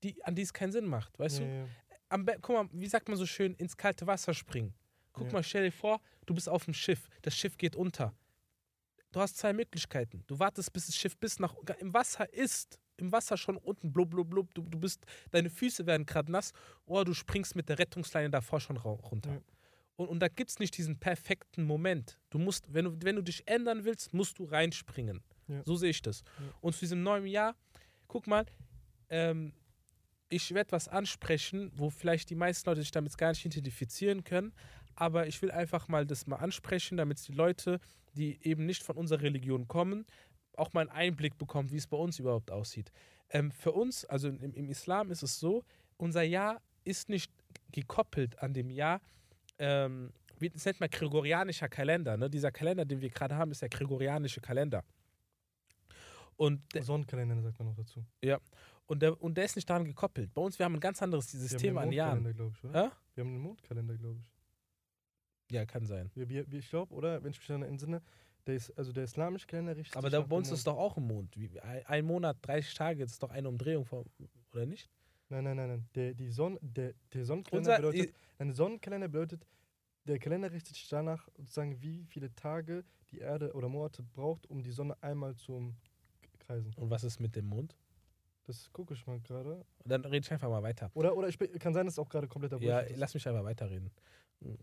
die, 0.02 0.22
an 0.24 0.34
die 0.34 0.42
es 0.42 0.52
keinen 0.52 0.72
Sinn 0.72 0.86
macht. 0.86 1.18
Weißt 1.18 1.40
ja, 1.40 1.46
du? 1.46 1.52
ja. 1.52 1.66
Am, 2.08 2.26
guck 2.40 2.50
mal, 2.56 2.68
wie 2.72 2.86
sagt 2.86 3.08
man 3.08 3.16
so 3.16 3.26
schön, 3.26 3.54
ins 3.54 3.76
kalte 3.76 4.06
Wasser 4.06 4.34
springen. 4.34 4.74
Guck 5.12 5.28
Ja. 5.28 5.34
mal, 5.34 5.42
stell 5.42 5.64
dir 5.64 5.72
vor, 5.72 6.00
du 6.26 6.34
bist 6.34 6.48
auf 6.48 6.64
dem 6.64 6.74
Schiff, 6.74 7.08
das 7.22 7.36
Schiff 7.36 7.56
geht 7.56 7.76
unter. 7.76 8.14
Du 9.12 9.20
hast 9.20 9.36
zwei 9.36 9.52
Möglichkeiten. 9.52 10.24
Du 10.26 10.38
wartest, 10.38 10.72
bis 10.72 10.86
das 10.86 10.96
Schiff 10.96 11.16
bis 11.16 11.38
nach 11.38 11.54
im 11.78 11.94
Wasser 11.94 12.32
ist, 12.32 12.80
im 12.96 13.12
Wasser 13.12 13.36
schon 13.36 13.56
unten, 13.56 13.92
blub, 13.92 14.10
blub, 14.10 14.30
blub. 14.30 14.54
Du, 14.54 14.62
du 14.62 14.78
bist, 14.78 15.04
deine 15.30 15.50
Füße 15.50 15.86
werden 15.86 16.06
gerade 16.06 16.30
nass, 16.30 16.52
oder 16.86 17.04
du 17.04 17.14
springst 17.14 17.56
mit 17.56 17.68
der 17.68 17.78
Rettungsleine 17.78 18.30
davor 18.30 18.60
schon 18.60 18.76
runter. 18.76 19.32
Ja. 19.32 19.40
Und, 19.96 20.08
und 20.08 20.20
da 20.20 20.28
gibt 20.28 20.50
es 20.50 20.58
nicht 20.58 20.76
diesen 20.76 20.98
perfekten 20.98 21.64
Moment. 21.64 22.18
Du 22.30 22.38
musst, 22.38 22.72
wenn 22.72 22.84
du, 22.84 22.96
wenn 23.02 23.16
du 23.16 23.22
dich 23.22 23.46
ändern 23.46 23.84
willst, 23.84 24.12
musst 24.12 24.38
du 24.38 24.44
reinspringen. 24.44 25.22
Ja. 25.48 25.62
So 25.64 25.76
sehe 25.76 25.90
ich 25.90 26.02
das. 26.02 26.22
Ja. 26.38 26.54
Und 26.60 26.72
zu 26.74 26.80
diesem 26.80 27.02
neuen 27.02 27.26
Jahr, 27.26 27.54
guck 28.08 28.26
mal, 28.26 28.44
ähm, 29.08 29.52
ich 30.28 30.52
werde 30.52 30.72
was 30.72 30.88
ansprechen, 30.88 31.70
wo 31.74 31.90
vielleicht 31.90 32.30
die 32.30 32.34
meisten 32.34 32.68
Leute 32.68 32.80
sich 32.80 32.90
damit 32.90 33.16
gar 33.16 33.30
nicht 33.30 33.44
identifizieren 33.44 34.24
können, 34.24 34.52
aber 34.94 35.26
ich 35.26 35.40
will 35.42 35.50
einfach 35.50 35.88
mal 35.88 36.06
das 36.06 36.26
mal 36.26 36.36
ansprechen, 36.36 36.96
damit 36.96 37.26
die 37.28 37.32
Leute, 37.32 37.78
die 38.14 38.38
eben 38.42 38.66
nicht 38.66 38.82
von 38.82 38.96
unserer 38.96 39.22
Religion 39.22 39.68
kommen, 39.68 40.06
auch 40.58 40.72
mal 40.72 40.82
einen 40.82 40.90
Einblick 40.90 41.38
bekommen, 41.38 41.70
wie 41.70 41.76
es 41.76 41.86
bei 41.86 41.96
uns 41.96 42.18
überhaupt 42.18 42.50
aussieht. 42.50 42.90
Ähm, 43.30 43.50
für 43.50 43.72
uns, 43.72 44.04
also 44.04 44.28
im, 44.28 44.54
im 44.54 44.68
Islam 44.68 45.10
ist 45.10 45.22
es 45.22 45.38
so, 45.38 45.64
unser 45.96 46.22
Jahr 46.22 46.60
ist 46.84 47.08
nicht 47.08 47.32
gekoppelt 47.72 48.38
an 48.40 48.52
dem 48.52 48.70
Jahr, 48.70 49.00
ähm, 49.58 50.12
wie, 50.38 50.50
das 50.50 50.64
nennt 50.64 50.80
man 50.80 50.90
gregorianischer 50.90 51.68
Kalender. 51.68 52.16
Ne? 52.16 52.28
Dieser 52.28 52.50
Kalender, 52.50 52.84
den 52.84 53.00
wir 53.00 53.10
gerade 53.10 53.36
haben, 53.36 53.50
ist 53.50 53.62
der 53.62 53.68
gregorianische 53.68 54.40
Kalender. 54.40 54.84
Und 56.36 56.62
der, 56.74 56.82
Sonnenkalender 56.82 57.40
sagt 57.40 57.58
man 57.58 57.68
noch 57.68 57.76
dazu. 57.76 58.04
und, 58.86 59.02
der, 59.02 59.20
und 59.22 59.36
der 59.36 59.44
ist 59.44 59.56
nicht 59.56 59.70
daran 59.70 59.84
gekoppelt. 59.84 60.34
Bei 60.34 60.42
uns, 60.42 60.58
wir 60.58 60.66
haben 60.66 60.74
ein 60.74 60.80
ganz 60.80 61.00
anderes 61.02 61.30
System 61.30 61.78
an 61.78 61.90
den 61.90 61.92
Jahren. 61.92 62.22
Mondkalender, 62.22 62.34
glaube 62.34 62.54
ich, 62.56 62.64
oder? 62.64 62.84
Ja? 62.84 62.92
Wir 63.14 63.24
haben 63.24 63.30
einen 63.30 63.40
Mondkalender, 63.42 63.96
glaube 63.96 64.20
ich. 64.20 65.52
ja, 65.52 65.64
kann 65.64 65.86
sein. 65.86 66.10
Wir, 66.14 66.28
wir, 66.28 66.50
wir, 66.50 66.58
ich 66.58 66.68
glaube, 66.68 66.92
oder? 66.92 67.22
Wenn 67.22 67.30
ich 67.30 67.38
mich 67.38 67.46
daran 67.46 67.62
entsinne, 67.62 68.02
der 68.46 68.56
ist, 68.56 68.70
also 68.76 68.92
der 68.92 69.04
islamische 69.04 69.46
Kalender 69.46 69.76
richtet 69.76 69.96
Aber 69.96 70.10
sich 70.10 70.18
da, 70.18 70.26
bei 70.26 70.36
uns 70.36 70.50
ist 70.50 70.66
doch 70.66 70.76
auch 70.76 70.96
ein 70.96 71.06
Mond. 71.06 71.36
Wie, 71.36 71.60
ein, 71.60 72.04
Monat, 72.04 72.36
30 72.42 72.74
Tage, 72.74 73.00
das 73.02 73.12
ist 73.12 73.22
doch 73.22 73.30
eine 73.30 73.48
Umdrehung, 73.48 73.84
vom, 73.84 74.04
oder 74.52 74.66
nicht? 74.66 74.90
Nein, 75.28 75.44
nein, 75.44 75.56
nein, 75.56 75.68
nein. 75.68 75.88
Der, 75.94 76.14
die 76.14 76.30
Sonne, 76.30 76.58
der, 76.60 76.94
der 77.12 77.24
Sonnenkalender 77.24 77.76
Unser, 77.76 77.90
bedeutet, 77.92 78.14
ein 78.38 78.52
Sonnenkalender 78.52 79.08
bedeutet, 79.08 79.46
der 80.06 80.18
Kalender 80.18 80.52
richtet 80.52 80.76
sich 80.76 80.88
danach, 80.88 81.28
sozusagen, 81.36 81.80
wie 81.82 82.04
viele 82.04 82.34
Tage 82.34 82.84
die 83.10 83.18
Erde 83.18 83.52
oder 83.54 83.68
Monate 83.68 84.02
braucht, 84.02 84.48
um 84.50 84.62
die 84.62 84.72
Sonne 84.72 84.96
einmal 85.02 85.34
zu 85.36 85.54
umkreisen. 85.54 86.74
und 86.76 86.90
was 86.90 87.04
ist 87.04 87.20
mit 87.20 87.34
dem 87.36 87.46
Mond? 87.46 87.76
Das 88.46 88.70
gucke 88.72 88.92
ich 88.92 89.06
mal 89.06 89.18
gerade. 89.20 89.64
Dann 89.86 90.04
rede 90.04 90.18
ich 90.18 90.30
einfach 90.30 90.50
mal 90.50 90.62
weiter. 90.62 90.90
Oder, 90.92 91.16
oder 91.16 91.28
ich 91.28 91.38
kann 91.38 91.72
sein, 91.72 91.86
dass 91.86 91.94
es 91.94 91.98
auch 91.98 92.08
gerade 92.08 92.28
kompletter 92.28 92.60
Ja, 92.60 92.80
ist. 92.80 92.98
lass 92.98 93.14
mich 93.14 93.26
einfach 93.26 93.44
weiterreden. 93.44 93.90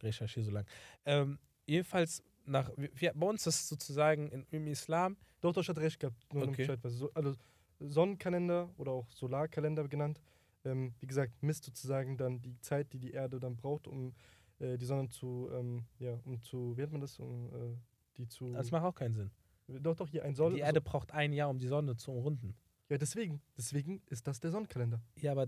Recherchiere 0.03 0.45
so 0.45 0.51
lang. 0.51 0.65
Ähm, 1.05 1.39
jedenfalls, 1.65 2.23
nach, 2.45 2.71
wir, 2.75 3.13
bei 3.13 3.27
uns 3.27 3.47
ist 3.47 3.67
sozusagen 3.67 4.29
in, 4.29 4.45
im 4.51 4.67
Islam, 4.67 5.17
Doch, 5.41 5.53
doch, 5.53 5.61
ich 5.61 5.69
hatte 5.69 5.81
recht 5.81 5.99
gehabt. 5.99 6.17
Nur 6.33 6.43
Okay. 6.43 6.67
Bescheid. 6.67 6.79
So, 6.85 7.11
also 7.13 7.35
Sonnenkalender 7.79 8.69
oder 8.77 8.91
auch 8.91 9.09
Solarkalender 9.11 9.87
genannt. 9.87 10.21
Ähm, 10.63 10.93
wie 10.99 11.07
gesagt, 11.07 11.41
misst 11.41 11.63
sozusagen 11.63 12.17
dann 12.17 12.41
die 12.41 12.59
Zeit, 12.61 12.93
die 12.93 12.99
die 12.99 13.11
Erde 13.11 13.39
dann 13.39 13.55
braucht, 13.55 13.87
um 13.87 14.13
äh, 14.59 14.77
die 14.77 14.85
Sonne 14.85 15.09
zu, 15.09 15.49
ähm, 15.51 15.85
ja, 15.97 16.19
um 16.23 16.39
zu, 16.41 16.77
wie 16.77 16.81
nennt 16.81 16.91
man 16.91 17.01
das, 17.01 17.19
um 17.19 17.47
äh, 17.47 17.77
die 18.17 18.27
zu. 18.27 18.51
das 18.53 18.69
macht 18.69 18.83
auch 18.83 18.93
keinen 18.93 19.15
Sinn. 19.15 19.31
doch, 19.67 19.95
doch, 19.95 20.07
hier 20.07 20.23
ein 20.23 20.35
Soll. 20.35 20.53
die 20.53 20.59
Erde 20.59 20.81
braucht 20.81 21.11
ein 21.13 21.33
Jahr, 21.33 21.49
um 21.49 21.57
die 21.57 21.67
Sonne 21.67 21.95
zu 21.95 22.11
umrunden. 22.11 22.55
Ja, 22.89 22.97
deswegen. 22.97 23.41
Deswegen 23.57 24.01
ist 24.07 24.27
das 24.27 24.39
der 24.39 24.51
Sonnenkalender. 24.51 25.01
Ja, 25.15 25.31
aber 25.31 25.47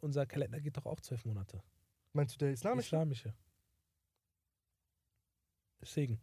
unser 0.00 0.26
Kalender 0.26 0.60
geht 0.60 0.76
doch 0.76 0.86
auch 0.86 1.00
zwölf 1.00 1.24
Monate. 1.24 1.62
Meinst 2.14 2.34
du 2.34 2.38
der 2.38 2.52
islamische? 2.52 2.96
Islamische. 2.96 3.34
Deswegen. 5.80 6.20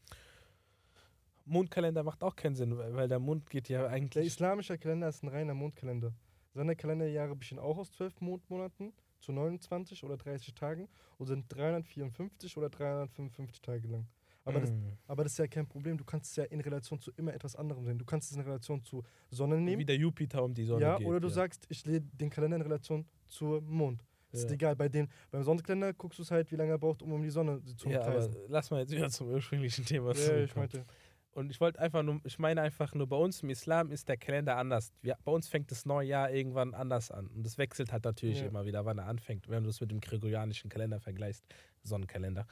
Mondkalender 1.45 2.03
macht 2.03 2.23
auch 2.23 2.35
keinen 2.35 2.55
Sinn, 2.55 2.75
weil 2.77 3.07
der 3.07 3.19
Mond 3.19 3.49
geht 3.49 3.69
ja 3.69 3.81
Der 3.81 3.89
eigentlich. 3.91 4.25
islamische 4.25 4.77
Kalender 4.77 5.09
ist 5.09 5.23
ein 5.23 5.27
reiner 5.29 5.53
Mondkalender. 5.53 6.11
Seine 6.53 6.75
Kalenderjahre 6.75 7.35
bestehen 7.35 7.59
auch 7.59 7.77
aus 7.77 7.91
zwölf 7.91 8.19
Mondmonaten 8.21 8.93
zu 9.19 9.31
29 9.31 10.03
oder 10.03 10.17
30 10.17 10.53
Tagen 10.55 10.87
und 11.17 11.27
sind 11.27 11.45
354 11.49 12.57
oder 12.57 12.69
355 12.69 13.61
Tage 13.61 13.87
lang. 13.87 14.07
Aber, 14.43 14.59
das, 14.59 14.71
Mm. 14.71 14.93
aber 15.07 15.23
das 15.23 15.33
ist 15.33 15.39
ja 15.39 15.47
kein 15.47 15.65
Problem. 15.67 15.97
Du 15.97 16.03
kannst 16.05 16.29
es 16.31 16.35
ja 16.35 16.43
in 16.45 16.61
Relation 16.61 16.99
zu 16.99 17.11
immer 17.17 17.33
etwas 17.33 17.55
anderem 17.55 17.83
sehen. 17.83 17.97
Du 17.97 18.05
kannst 18.05 18.29
es 18.29 18.37
in 18.37 18.43
Relation 18.43 18.83
zu 18.83 19.03
Sonne 19.31 19.59
nehmen. 19.59 19.79
Wie 19.79 19.85
der 19.85 19.97
Jupiter 19.97 20.43
um 20.43 20.53
die 20.53 20.63
Sonne 20.65 20.81
ja, 20.83 20.97
geht. 20.97 21.07
oder 21.07 21.19
du 21.19 21.27
ja. 21.27 21.33
sagst, 21.33 21.65
ich 21.69 21.83
lege 21.85 22.05
den 22.13 22.29
Kalender 22.29 22.57
in 22.57 22.61
Relation 22.61 23.05
zur 23.27 23.61
Mond. 23.61 24.03
Das 24.35 24.43
ist 24.43 24.49
Ja. 24.49 24.55
egal. 24.55 24.75
Bei 24.75 24.89
den, 24.89 25.07
beim 25.31 25.43
Sonnenkalender 25.43 25.93
guckst 25.93 26.19
du 26.19 26.23
es 26.23 26.31
halt, 26.31 26.51
wie 26.51 26.55
lange 26.55 26.71
er 26.71 26.77
braucht, 26.77 27.01
um 27.01 27.11
um 27.13 27.21
die 27.23 27.29
Sonne 27.29 27.61
zu 27.63 27.89
Ja, 27.89 28.01
aber 28.01 28.15
umkreisen. 28.15 28.35
lass 28.47 28.69
mal 28.71 28.79
jetzt 28.81 28.91
wieder 28.91 29.09
zum 29.09 29.27
ursprünglichen 29.29 29.85
Thema 29.85 30.07
Ja, 30.07 30.11
ich 30.13 30.25
zurückkommen. 30.51 30.69
meinte. 30.73 30.85
Und 31.31 31.49
ich 31.51 31.59
wollte 31.59 31.79
einfach 31.79 32.01
nur, 32.01 32.21
ich 32.23 32.39
meine 32.39 32.61
einfach 32.61 32.93
nur, 32.93 33.07
bei 33.07 33.17
uns 33.17 33.43
im 33.43 33.49
Islam 33.49 33.91
ist 33.91 34.07
der 34.07 34.15
Kalender 34.15 34.55
anders. 34.55 34.93
Wir, 35.01 35.17
bei 35.25 35.31
uns 35.33 35.49
fängt 35.49 35.69
das 35.69 35.85
neue 35.85 36.07
Jahr 36.07 36.31
irgendwann 36.31 36.73
anders 36.73 37.11
an. 37.11 37.27
Und 37.27 37.43
das 37.45 37.57
wechselt 37.57 37.91
halt 37.91 38.05
natürlich 38.05 38.39
Ja. 38.41 38.47
immer 38.47 38.65
wieder, 38.65 38.85
wann 38.85 38.97
er 38.99 39.07
anfängt, 39.07 39.49
wenn 39.49 39.63
du 39.63 39.69
es 39.69 39.81
mit 39.81 39.91
dem 39.91 39.99
gregorianischen 39.99 40.69
Kalender 40.69 40.99
vergleichst, 41.01 41.43
Sonnenkalender. 41.83 42.45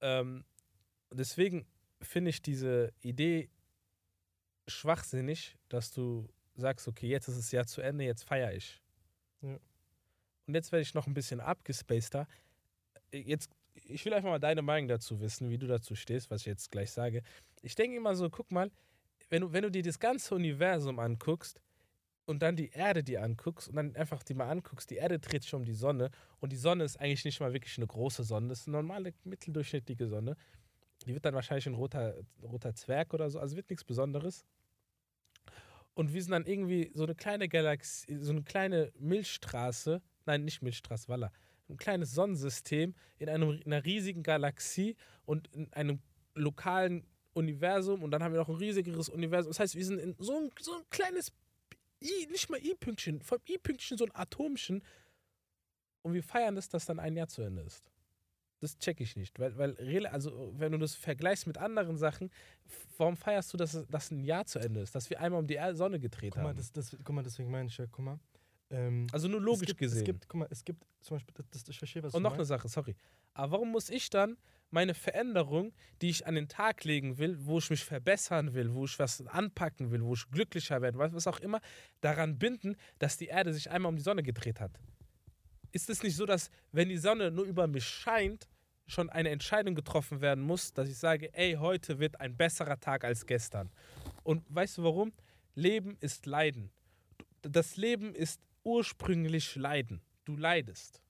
Ähm, 0.00 0.44
deswegen 1.12 1.66
finde 2.00 2.30
ich 2.30 2.40
diese 2.40 2.90
Idee 3.02 3.50
schwachsinnig, 4.66 5.56
dass 5.68 5.90
du 5.92 6.28
sagst, 6.54 6.88
okay, 6.88 7.08
jetzt 7.08 7.28
ist 7.28 7.38
das 7.38 7.52
Jahr 7.52 7.66
zu 7.66 7.80
Ende, 7.82 8.04
jetzt 8.04 8.22
feiere 8.24 8.54
ich. 8.54 8.82
Ja. 9.42 9.58
Und 10.46 10.54
jetzt 10.54 10.72
werde 10.72 10.82
ich 10.82 10.94
noch 10.94 11.06
ein 11.06 11.14
bisschen 11.14 11.40
abgespaceder. 11.40 12.26
Jetzt, 13.12 13.50
ich 13.74 14.04
will 14.04 14.14
einfach 14.14 14.30
mal 14.30 14.38
deine 14.38 14.62
Meinung 14.62 14.88
dazu 14.88 15.20
wissen, 15.20 15.50
wie 15.50 15.58
du 15.58 15.66
dazu 15.66 15.94
stehst, 15.94 16.30
was 16.30 16.42
ich 16.42 16.46
jetzt 16.46 16.70
gleich 16.70 16.90
sage. 16.90 17.22
Ich 17.62 17.74
denke 17.74 17.96
immer 17.96 18.14
so, 18.14 18.30
guck 18.30 18.50
mal, 18.50 18.70
wenn 19.28 19.42
du, 19.42 19.52
wenn 19.52 19.62
du 19.62 19.70
dir 19.70 19.82
das 19.82 19.98
ganze 19.98 20.34
Universum 20.34 20.98
anguckst 20.98 21.60
und 22.26 22.42
dann 22.42 22.56
die 22.56 22.70
Erde 22.70 23.02
dir 23.02 23.22
anguckst 23.22 23.68
und 23.68 23.76
dann 23.76 23.96
einfach 23.96 24.22
die 24.22 24.34
mal 24.34 24.48
anguckst, 24.48 24.90
die 24.90 24.96
Erde 24.96 25.18
dreht 25.18 25.42
sich 25.42 25.54
um 25.54 25.64
die 25.64 25.74
Sonne 25.74 26.10
und 26.40 26.52
die 26.52 26.56
Sonne 26.56 26.84
ist 26.84 27.00
eigentlich 27.00 27.24
nicht 27.24 27.40
mal 27.40 27.52
wirklich 27.52 27.76
eine 27.78 27.86
große 27.86 28.24
Sonne, 28.24 28.48
das 28.48 28.60
ist 28.60 28.68
eine 28.68 28.76
normale, 28.76 29.14
mitteldurchschnittliche 29.24 30.08
Sonne. 30.08 30.36
Die 31.06 31.14
wird 31.14 31.24
dann 31.24 31.34
wahrscheinlich 31.34 31.66
ein 31.66 31.74
roter, 31.74 32.14
roter 32.42 32.74
Zwerg 32.74 33.14
oder 33.14 33.30
so, 33.30 33.38
also 33.38 33.56
wird 33.56 33.68
nichts 33.70 33.84
Besonderes. 33.84 34.44
Und 35.94 36.12
wir 36.12 36.22
sind 36.22 36.32
dann 36.32 36.46
irgendwie 36.46 36.90
so 36.94 37.04
eine 37.04 37.14
kleine 37.14 37.48
Galaxie, 37.48 38.16
so 38.18 38.32
eine 38.32 38.42
kleine 38.42 38.92
Milchstraße, 38.98 40.02
nein, 40.26 40.44
nicht 40.44 40.62
Milchstraße, 40.62 41.08
Walla, 41.08 41.32
ein 41.68 41.76
kleines 41.76 42.12
Sonnensystem 42.12 42.94
in, 43.18 43.28
einem, 43.28 43.50
in 43.52 43.72
einer 43.72 43.84
riesigen 43.84 44.22
Galaxie 44.22 44.96
und 45.24 45.48
in 45.54 45.72
einem 45.72 46.00
lokalen 46.34 47.06
Universum 47.34 48.02
und 48.02 48.10
dann 48.10 48.22
haben 48.22 48.32
wir 48.32 48.40
noch 48.40 48.48
ein 48.48 48.56
riesigeres 48.56 49.08
Universum. 49.08 49.50
Das 49.50 49.60
heißt, 49.60 49.74
wir 49.74 49.84
sind 49.84 49.98
in 49.98 50.14
so 50.18 50.36
ein, 50.36 50.50
so 50.60 50.74
ein 50.74 50.82
kleines, 50.90 51.32
I, 52.02 52.26
nicht 52.30 52.48
mal 52.50 52.60
I-Pünktchen, 52.64 53.20
vom 53.20 53.38
I-Pünktchen 53.48 53.98
so 53.98 54.04
ein 54.04 54.14
Atomchen 54.14 54.82
und 56.02 56.14
wir 56.14 56.22
feiern 56.22 56.54
das, 56.54 56.68
dass 56.68 56.86
dann 56.86 56.98
ein 56.98 57.16
Jahr 57.16 57.28
zu 57.28 57.42
Ende 57.42 57.62
ist. 57.62 57.90
Das 58.60 58.78
check 58.78 59.00
ich 59.00 59.16
nicht, 59.16 59.38
weil, 59.38 59.56
weil 59.58 60.06
also 60.06 60.54
wenn 60.56 60.72
du 60.72 60.78
das 60.78 60.94
vergleichst 60.94 61.46
mit 61.46 61.58
anderen 61.58 61.98
Sachen, 61.98 62.30
warum 62.96 63.16
feierst 63.16 63.52
du, 63.52 63.58
dass, 63.58 63.86
dass 63.88 64.10
ein 64.10 64.24
Jahr 64.24 64.46
zu 64.46 64.58
Ende 64.58 64.80
ist, 64.80 64.94
dass 64.94 65.10
wir 65.10 65.20
einmal 65.20 65.40
um 65.40 65.46
die 65.46 65.58
Sonne 65.72 66.00
gedreht 66.00 66.32
Guck 66.32 66.42
mal, 66.42 66.48
haben? 66.50 66.56
das, 66.56 66.72
das, 66.72 66.96
guck 67.04 67.14
mal, 67.14 67.22
deswegen 67.22 67.50
meine 67.50 67.68
ich 67.68 67.76
ja, 67.76 67.86
guck 67.86 68.04
mal. 68.04 68.18
Ähm, 68.70 69.06
also 69.12 69.28
nur 69.28 69.40
es 69.40 69.44
logisch 69.44 69.66
gibt, 69.68 69.78
gesehen. 69.78 69.98
Es 69.98 70.04
gibt, 70.04 70.28
guck 70.28 70.40
mal, 70.40 70.48
es 70.50 70.64
gibt 70.64 70.84
zum 71.00 71.16
Beispiel, 71.16 71.34
das, 71.36 71.46
das, 71.50 71.68
ich 71.68 71.78
verstehe, 71.78 72.02
was 72.02 72.14
Und 72.14 72.22
noch 72.22 72.32
eine 72.32 72.38
meinst. 72.38 72.48
Sache, 72.48 72.68
sorry. 72.68 72.96
Aber 73.34 73.52
warum 73.52 73.70
muss 73.70 73.90
ich 73.90 74.10
dann, 74.10 74.36
meine 74.70 74.94
Veränderung, 74.94 75.72
die 76.02 76.10
ich 76.10 76.26
an 76.26 76.34
den 76.34 76.48
Tag 76.48 76.82
legen 76.84 77.18
will, 77.18 77.38
wo 77.46 77.58
ich 77.58 77.70
mich 77.70 77.84
verbessern 77.84 78.54
will, 78.54 78.74
wo 78.74 78.84
ich 78.84 78.98
was 78.98 79.24
anpacken 79.26 79.90
will, 79.90 80.02
wo 80.02 80.14
ich 80.14 80.28
glücklicher 80.30 80.82
werde, 80.82 80.98
was, 80.98 81.12
was 81.12 81.26
auch 81.26 81.38
immer, 81.38 81.60
daran 82.00 82.38
binden, 82.38 82.76
dass 82.98 83.16
die 83.16 83.26
Erde 83.26 83.54
sich 83.54 83.70
einmal 83.70 83.90
um 83.90 83.96
die 83.96 84.02
Sonne 84.02 84.22
gedreht 84.22 84.60
hat? 84.60 84.72
Ist 85.70 85.88
es 85.88 86.02
nicht 86.02 86.16
so, 86.16 86.26
dass 86.26 86.50
wenn 86.72 86.88
die 86.88 86.96
Sonne 86.96 87.30
nur 87.30 87.44
über 87.44 87.66
mich 87.66 87.84
scheint, 87.84 88.48
schon 88.88 89.10
eine 89.10 89.30
Entscheidung 89.30 89.74
getroffen 89.74 90.20
werden 90.20 90.42
muss, 90.44 90.72
dass 90.72 90.88
ich 90.88 90.96
sage, 90.96 91.32
ey, 91.34 91.54
heute 91.54 91.98
wird 91.98 92.20
ein 92.20 92.36
besserer 92.36 92.78
Tag 92.78 93.04
als 93.04 93.26
gestern. 93.26 93.70
Und 94.22 94.44
weißt 94.48 94.78
du 94.78 94.84
warum? 94.84 95.12
Leben 95.54 95.96
ist 96.00 96.26
Leiden. 96.26 96.70
Das 97.42 97.76
Leben 97.76 98.14
ist 98.14 98.40
ursprünglich 98.66 99.54
Leiden. 99.56 100.02
Du 100.24 100.36
leidest. 100.36 101.00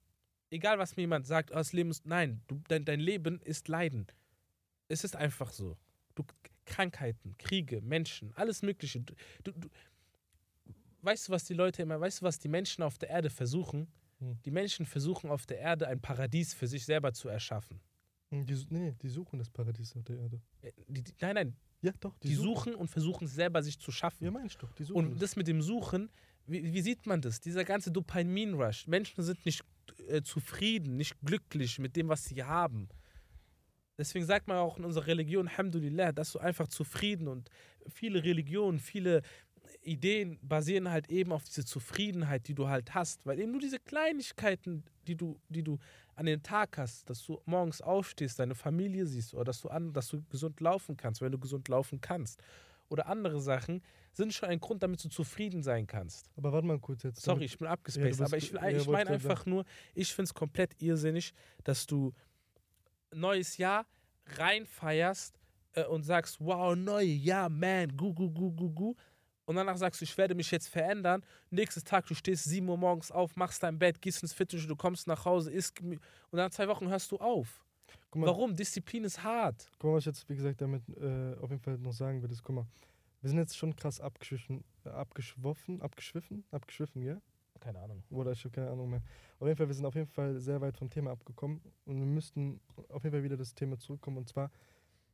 Egal, 0.49 0.77
was 0.79 0.95
mir 0.95 1.03
jemand 1.03 1.25
sagt, 1.25 1.51
oh, 1.51 1.55
das 1.55 1.73
Leben 1.73 1.89
ist. 1.89 2.05
Nein, 2.05 2.41
du, 2.47 2.61
dein, 2.67 2.85
dein 2.85 2.99
Leben 2.99 3.41
ist 3.41 3.67
Leiden. 3.67 4.07
Es 4.87 5.03
ist 5.03 5.15
einfach 5.15 5.51
so. 5.51 5.75
Du, 6.15 6.23
Krankheiten, 6.65 7.35
Kriege, 7.37 7.81
Menschen, 7.81 8.31
alles 8.35 8.61
Mögliche. 8.61 9.01
Du, 9.01 9.13
du, 9.43 9.69
weißt 11.01 11.27
du, 11.27 11.31
was 11.33 11.45
die 11.45 11.53
Leute 11.53 11.81
immer, 11.81 11.99
weißt 11.99 12.21
du, 12.21 12.25
was 12.25 12.39
die 12.39 12.47
Menschen 12.47 12.83
auf 12.83 12.97
der 12.97 13.09
Erde 13.09 13.29
versuchen? 13.29 13.87
Hm. 14.19 14.37
Die 14.45 14.51
Menschen 14.51 14.85
versuchen 14.85 15.29
auf 15.29 15.45
der 15.45 15.59
Erde 15.59 15.87
ein 15.87 15.99
Paradies 15.99 16.53
für 16.53 16.67
sich 16.67 16.85
selber 16.85 17.11
zu 17.13 17.27
erschaffen. 17.27 17.81
Hm, 18.29 18.45
die, 18.45 18.65
nee, 18.69 18.95
die 19.01 19.09
suchen 19.09 19.39
das 19.39 19.49
Paradies 19.49 19.95
auf 19.95 20.03
der 20.03 20.17
Erde. 20.17 20.41
Äh, 20.61 20.71
die, 20.87 21.03
die, 21.03 21.13
nein, 21.19 21.35
nein. 21.35 21.55
Ja, 21.81 21.91
doch. 21.99 22.17
Die, 22.19 22.29
die 22.29 22.35
suchen. 22.35 22.73
suchen. 22.73 22.75
und 22.75 22.87
versuchen 22.87 23.27
selber 23.27 23.61
sich 23.61 23.79
zu 23.79 23.91
schaffen. 23.91 24.23
Ja, 24.23 24.31
meinst 24.31 24.55
du 24.55 24.65
doch. 24.65 24.73
Die 24.75 24.83
suchen 24.83 24.97
und 24.97 25.21
das 25.21 25.35
mit 25.35 25.47
dem 25.47 25.61
Suchen, 25.61 26.09
wie, 26.47 26.73
wie 26.73 26.81
sieht 26.81 27.05
man 27.05 27.21
das? 27.21 27.39
Dieser 27.39 27.63
ganze 27.63 27.91
Dopamin-Rush. 27.91 28.87
Menschen 28.87 29.23
sind 29.23 29.45
nicht 29.45 29.63
äh, 30.07 30.21
zufrieden, 30.21 30.97
nicht 30.97 31.15
glücklich 31.21 31.79
mit 31.79 31.95
dem, 31.95 32.09
was 32.09 32.25
sie 32.25 32.43
haben. 32.43 32.87
Deswegen 33.97 34.25
sagt 34.25 34.47
man 34.47 34.57
auch 34.57 34.77
in 34.77 34.85
unserer 34.85 35.07
Religion, 35.07 35.47
Alhamdulillah, 35.47 36.11
dass 36.11 36.31
du 36.31 36.39
einfach 36.39 36.67
zufrieden 36.67 37.27
und 37.27 37.49
viele 37.89 38.23
Religionen, 38.23 38.79
viele 38.79 39.23
Ideen 39.81 40.37
basieren 40.41 40.91
halt 40.91 41.09
eben 41.09 41.31
auf 41.31 41.43
diese 41.43 41.65
Zufriedenheit, 41.65 42.47
die 42.47 42.53
du 42.53 42.67
halt 42.67 42.93
hast, 42.93 43.25
weil 43.25 43.39
eben 43.39 43.51
nur 43.51 43.61
diese 43.61 43.79
Kleinigkeiten, 43.79 44.83
die 45.07 45.15
du, 45.15 45.39
die 45.49 45.63
du 45.63 45.79
an 46.15 46.25
den 46.25 46.43
Tag 46.43 46.77
hast, 46.77 47.09
dass 47.09 47.25
du 47.25 47.41
morgens 47.45 47.81
aufstehst, 47.81 48.39
deine 48.39 48.55
Familie 48.55 49.05
siehst 49.07 49.33
oder 49.33 49.45
dass 49.45 49.61
du, 49.61 49.69
an, 49.69 49.93
dass 49.93 50.09
du 50.09 50.21
gesund 50.29 50.59
laufen 50.59 50.95
kannst, 50.97 51.21
wenn 51.21 51.31
du 51.31 51.39
gesund 51.39 51.67
laufen 51.67 52.01
kannst 52.01 52.41
oder 52.89 53.07
andere 53.07 53.39
Sachen, 53.41 53.81
sind 54.17 54.33
schon 54.33 54.49
ein 54.49 54.59
Grund, 54.59 54.83
damit 54.83 55.03
du 55.03 55.09
zufrieden 55.09 55.63
sein 55.63 55.87
kannst. 55.87 56.29
Aber 56.35 56.51
warte 56.51 56.67
mal 56.67 56.79
kurz 56.79 57.03
jetzt. 57.03 57.21
Sorry, 57.21 57.45
ich 57.45 57.57
bin 57.57 57.67
abgespaced, 57.67 58.19
ja, 58.19 58.25
aber 58.25 58.37
ich, 58.37 58.53
ich 58.53 58.87
meine 58.87 59.11
einfach 59.11 59.45
nur, 59.45 59.63
ich 59.93 60.13
finde 60.13 60.25
es 60.25 60.33
komplett 60.33 60.81
irrsinnig, 60.81 61.33
dass 61.63 61.85
du 61.85 62.13
neues 63.13 63.57
Jahr 63.57 63.85
reinfeierst 64.25 65.39
äh, 65.73 65.85
und 65.85 66.03
sagst, 66.03 66.37
wow, 66.39 66.75
neue 66.75 67.05
Jahr, 67.05 67.49
man, 67.49 67.95
gu, 67.95 68.13
gu, 68.13 68.29
gu, 68.29 68.51
gu, 68.51 68.69
gu 68.71 68.95
und 69.47 69.55
danach 69.55 69.77
sagst 69.77 70.01
du, 70.01 70.03
ich 70.03 70.17
werde 70.17 70.35
mich 70.35 70.51
jetzt 70.51 70.67
verändern. 70.67 71.23
Nächstes 71.49 71.85
Tag, 71.85 72.05
du 72.05 72.13
stehst 72.13 72.43
7 72.43 72.67
Uhr 72.67 72.77
morgens 72.77 73.11
auf, 73.11 73.37
machst 73.37 73.63
dein 73.63 73.79
Bett, 73.79 74.01
gehst 74.01 74.21
ins 74.21 74.33
Fitness, 74.33 74.67
du 74.67 74.75
kommst 74.75 75.07
nach 75.07 75.23
Hause, 75.23 75.51
isst 75.51 75.79
und 75.79 75.99
nach 76.33 76.49
zwei 76.49 76.67
Wochen 76.67 76.89
hörst 76.89 77.11
du 77.13 77.17
auf. 77.17 77.63
Mal, 78.13 78.27
Warum? 78.27 78.55
Disziplin 78.55 79.05
ist 79.05 79.23
hart. 79.23 79.69
Guck 79.79 79.91
mal, 79.91 79.95
was 79.95 80.01
ich 80.01 80.07
jetzt, 80.07 80.27
wie 80.27 80.35
gesagt, 80.35 80.59
damit 80.59 80.81
äh, 80.89 81.35
auf 81.39 81.49
jeden 81.49 81.61
Fall 81.61 81.77
noch 81.77 81.93
sagen 81.93 82.21
will, 82.21 82.31
ist, 82.31 82.43
guck 82.43 82.55
mal, 82.55 82.67
wir 83.21 83.29
sind 83.29 83.39
jetzt 83.39 83.57
schon 83.57 83.75
krass 83.75 83.99
abgeschwiffen, 83.99 84.63
abgeschwoffen, 84.83 85.81
abgeschwiffen, 85.81 86.43
abgeschwiffen, 86.51 87.01
ja? 87.01 87.21
Keine 87.59 87.79
Ahnung. 87.79 88.03
Oder 88.09 88.31
ich 88.31 88.43
habe 88.43 88.53
keine 88.53 88.69
Ahnung 88.69 88.89
mehr. 88.89 89.01
Auf 89.39 89.47
jeden 89.47 89.57
Fall, 89.57 89.67
wir 89.67 89.73
sind 89.73 89.85
auf 89.85 89.95
jeden 89.95 90.07
Fall 90.07 90.39
sehr 90.39 90.61
weit 90.61 90.77
vom 90.77 90.89
Thema 90.89 91.11
abgekommen 91.11 91.61
und 91.85 91.97
wir 91.97 92.05
müssten 92.05 92.59
auf 92.89 93.03
jeden 93.03 93.13
Fall 93.13 93.23
wieder 93.23 93.37
das 93.37 93.55
Thema 93.55 93.77
zurückkommen 93.77 94.17
und 94.17 94.29
zwar, 94.29 94.51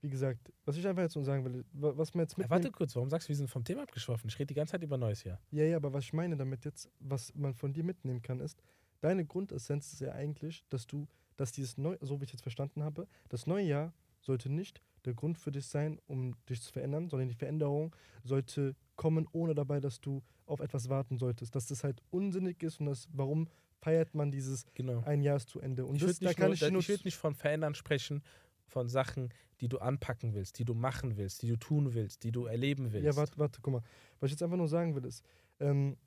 wie 0.01 0.09
gesagt, 0.09 0.51
was 0.65 0.75
ich 0.75 0.85
einfach 0.85 1.03
jetzt 1.03 1.15
nur 1.15 1.23
sagen 1.23 1.45
will, 1.45 1.63
was 1.71 2.13
man 2.13 2.25
jetzt 2.25 2.37
mit. 2.37 2.45
Ja, 2.45 2.49
warte 2.51 2.71
kurz, 2.71 2.95
warum 2.95 3.09
sagst 3.09 3.27
du, 3.27 3.29
wir 3.29 3.37
sind 3.37 3.49
vom 3.49 3.63
Thema 3.63 3.83
abgeschworfen? 3.83 4.27
Ich 4.27 4.37
rede 4.37 4.47
die 4.47 4.53
ganze 4.55 4.71
Zeit 4.71 4.83
über 4.83 4.97
Neues 4.97 5.21
hier. 5.21 5.39
Ja, 5.51 5.63
ja, 5.63 5.77
aber 5.77 5.93
was 5.93 6.03
ich 6.03 6.13
meine 6.13 6.35
damit 6.35 6.65
jetzt, 6.65 6.91
was 6.99 7.33
man 7.35 7.53
von 7.53 7.71
dir 7.71 7.83
mitnehmen 7.85 8.21
kann, 8.21 8.41
ist, 8.41 8.61
deine 8.99 9.25
Grundessenz 9.25 9.93
ist 9.93 10.01
ja 10.01 10.11
eigentlich, 10.11 10.65
dass 10.69 10.85
du, 10.85 11.07
dass 11.37 11.53
dieses 11.53 11.77
neue, 11.77 11.97
so 12.01 12.19
wie 12.19 12.25
ich 12.25 12.31
jetzt 12.31 12.41
verstanden 12.41 12.83
habe, 12.83 13.07
das 13.29 13.47
neue 13.47 13.63
Jahr 13.65 13.93
sollte 14.19 14.49
nicht 14.49 14.81
der 15.05 15.13
Grund 15.13 15.37
für 15.37 15.51
dich 15.51 15.65
sein, 15.65 15.99
um 16.07 16.35
dich 16.49 16.61
zu 16.61 16.71
verändern, 16.71 17.09
sondern 17.09 17.29
die 17.29 17.35
Veränderung 17.35 17.95
sollte 18.23 18.75
kommen, 18.95 19.27
ohne 19.31 19.55
dabei, 19.55 19.79
dass 19.79 19.99
du 19.99 20.23
auf 20.45 20.59
etwas 20.59 20.89
warten 20.89 21.17
solltest. 21.17 21.55
Dass 21.55 21.67
das 21.67 21.83
halt 21.83 22.01
unsinnig 22.11 22.61
ist 22.63 22.79
und 22.79 22.87
das, 22.87 23.07
warum 23.11 23.47
feiert 23.83 24.15
man 24.15 24.31
dieses 24.31 24.65
genau. 24.73 25.03
ein 25.03 25.21
Jahr 25.21 25.39
zu 25.39 25.59
Ende. 25.59 25.85
Und 25.85 25.95
ich 25.95 26.01
würde 26.01 26.25
nicht, 26.25 26.39
ich, 26.39 26.61
ich 26.61 26.89
würd 26.89 27.05
nicht 27.05 27.17
von 27.17 27.35
Verändern 27.35 27.75
sprechen, 27.75 28.23
von 28.65 28.87
Sachen, 28.87 29.29
die 29.59 29.67
du 29.67 29.77
anpacken 29.79 30.33
willst, 30.33 30.57
die 30.59 30.65
du 30.65 30.73
machen 30.73 31.17
willst, 31.17 31.41
die 31.41 31.47
du 31.47 31.57
tun 31.57 31.93
willst, 31.93 32.23
die 32.23 32.31
du 32.31 32.45
erleben 32.45 32.91
willst. 32.93 33.05
Ja, 33.05 33.15
warte, 33.15 33.37
warte, 33.37 33.59
guck 33.61 33.73
mal. 33.73 33.83
Was 34.19 34.27
ich 34.27 34.31
jetzt 34.31 34.43
einfach 34.43 34.57
nur 34.57 34.67
sagen 34.67 34.95
will, 34.95 35.05
ist, 35.05 35.23
ähm, 35.59 35.97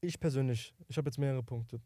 ich 0.00 0.20
persönlich, 0.20 0.74
ich 0.88 0.96
habe 0.98 1.08
jetzt 1.08 1.18
mehrere 1.18 1.42
Punkte. 1.42 1.80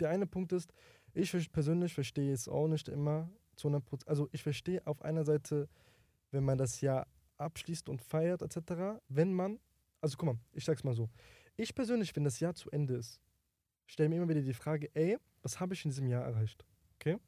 Der 0.00 0.10
eine 0.10 0.26
Punkt 0.26 0.52
ist, 0.52 0.72
ich 1.14 1.52
persönlich 1.52 1.94
verstehe 1.94 2.32
es 2.32 2.48
auch 2.48 2.68
nicht 2.68 2.88
immer 2.88 3.30
zu 3.58 3.68
100 3.68 3.84
Prozent. 3.84 4.08
Also 4.08 4.28
ich 4.32 4.42
verstehe 4.42 4.86
auf 4.86 5.02
einer 5.02 5.24
Seite, 5.24 5.68
wenn 6.30 6.44
man 6.44 6.58
das 6.58 6.80
Jahr 6.80 7.06
abschließt 7.36 7.88
und 7.88 8.02
feiert 8.02 8.42
etc., 8.42 9.00
wenn 9.08 9.32
man, 9.32 9.58
also 10.00 10.16
guck 10.16 10.26
mal, 10.26 10.38
ich 10.52 10.64
sag's 10.64 10.84
mal 10.84 10.94
so, 10.94 11.08
ich 11.56 11.74
persönlich, 11.74 12.14
wenn 12.16 12.24
das 12.24 12.40
Jahr 12.40 12.54
zu 12.54 12.70
Ende 12.70 12.94
ist, 12.94 13.20
stelle 13.86 14.08
mir 14.08 14.16
immer 14.16 14.28
wieder 14.28 14.42
die 14.42 14.54
Frage, 14.54 14.90
ey, 14.94 15.18
was 15.42 15.60
habe 15.60 15.74
ich 15.74 15.84
in 15.84 15.90
diesem 15.90 16.06
Jahr 16.06 16.24
erreicht? 16.24 16.64
Okay? 16.96 17.18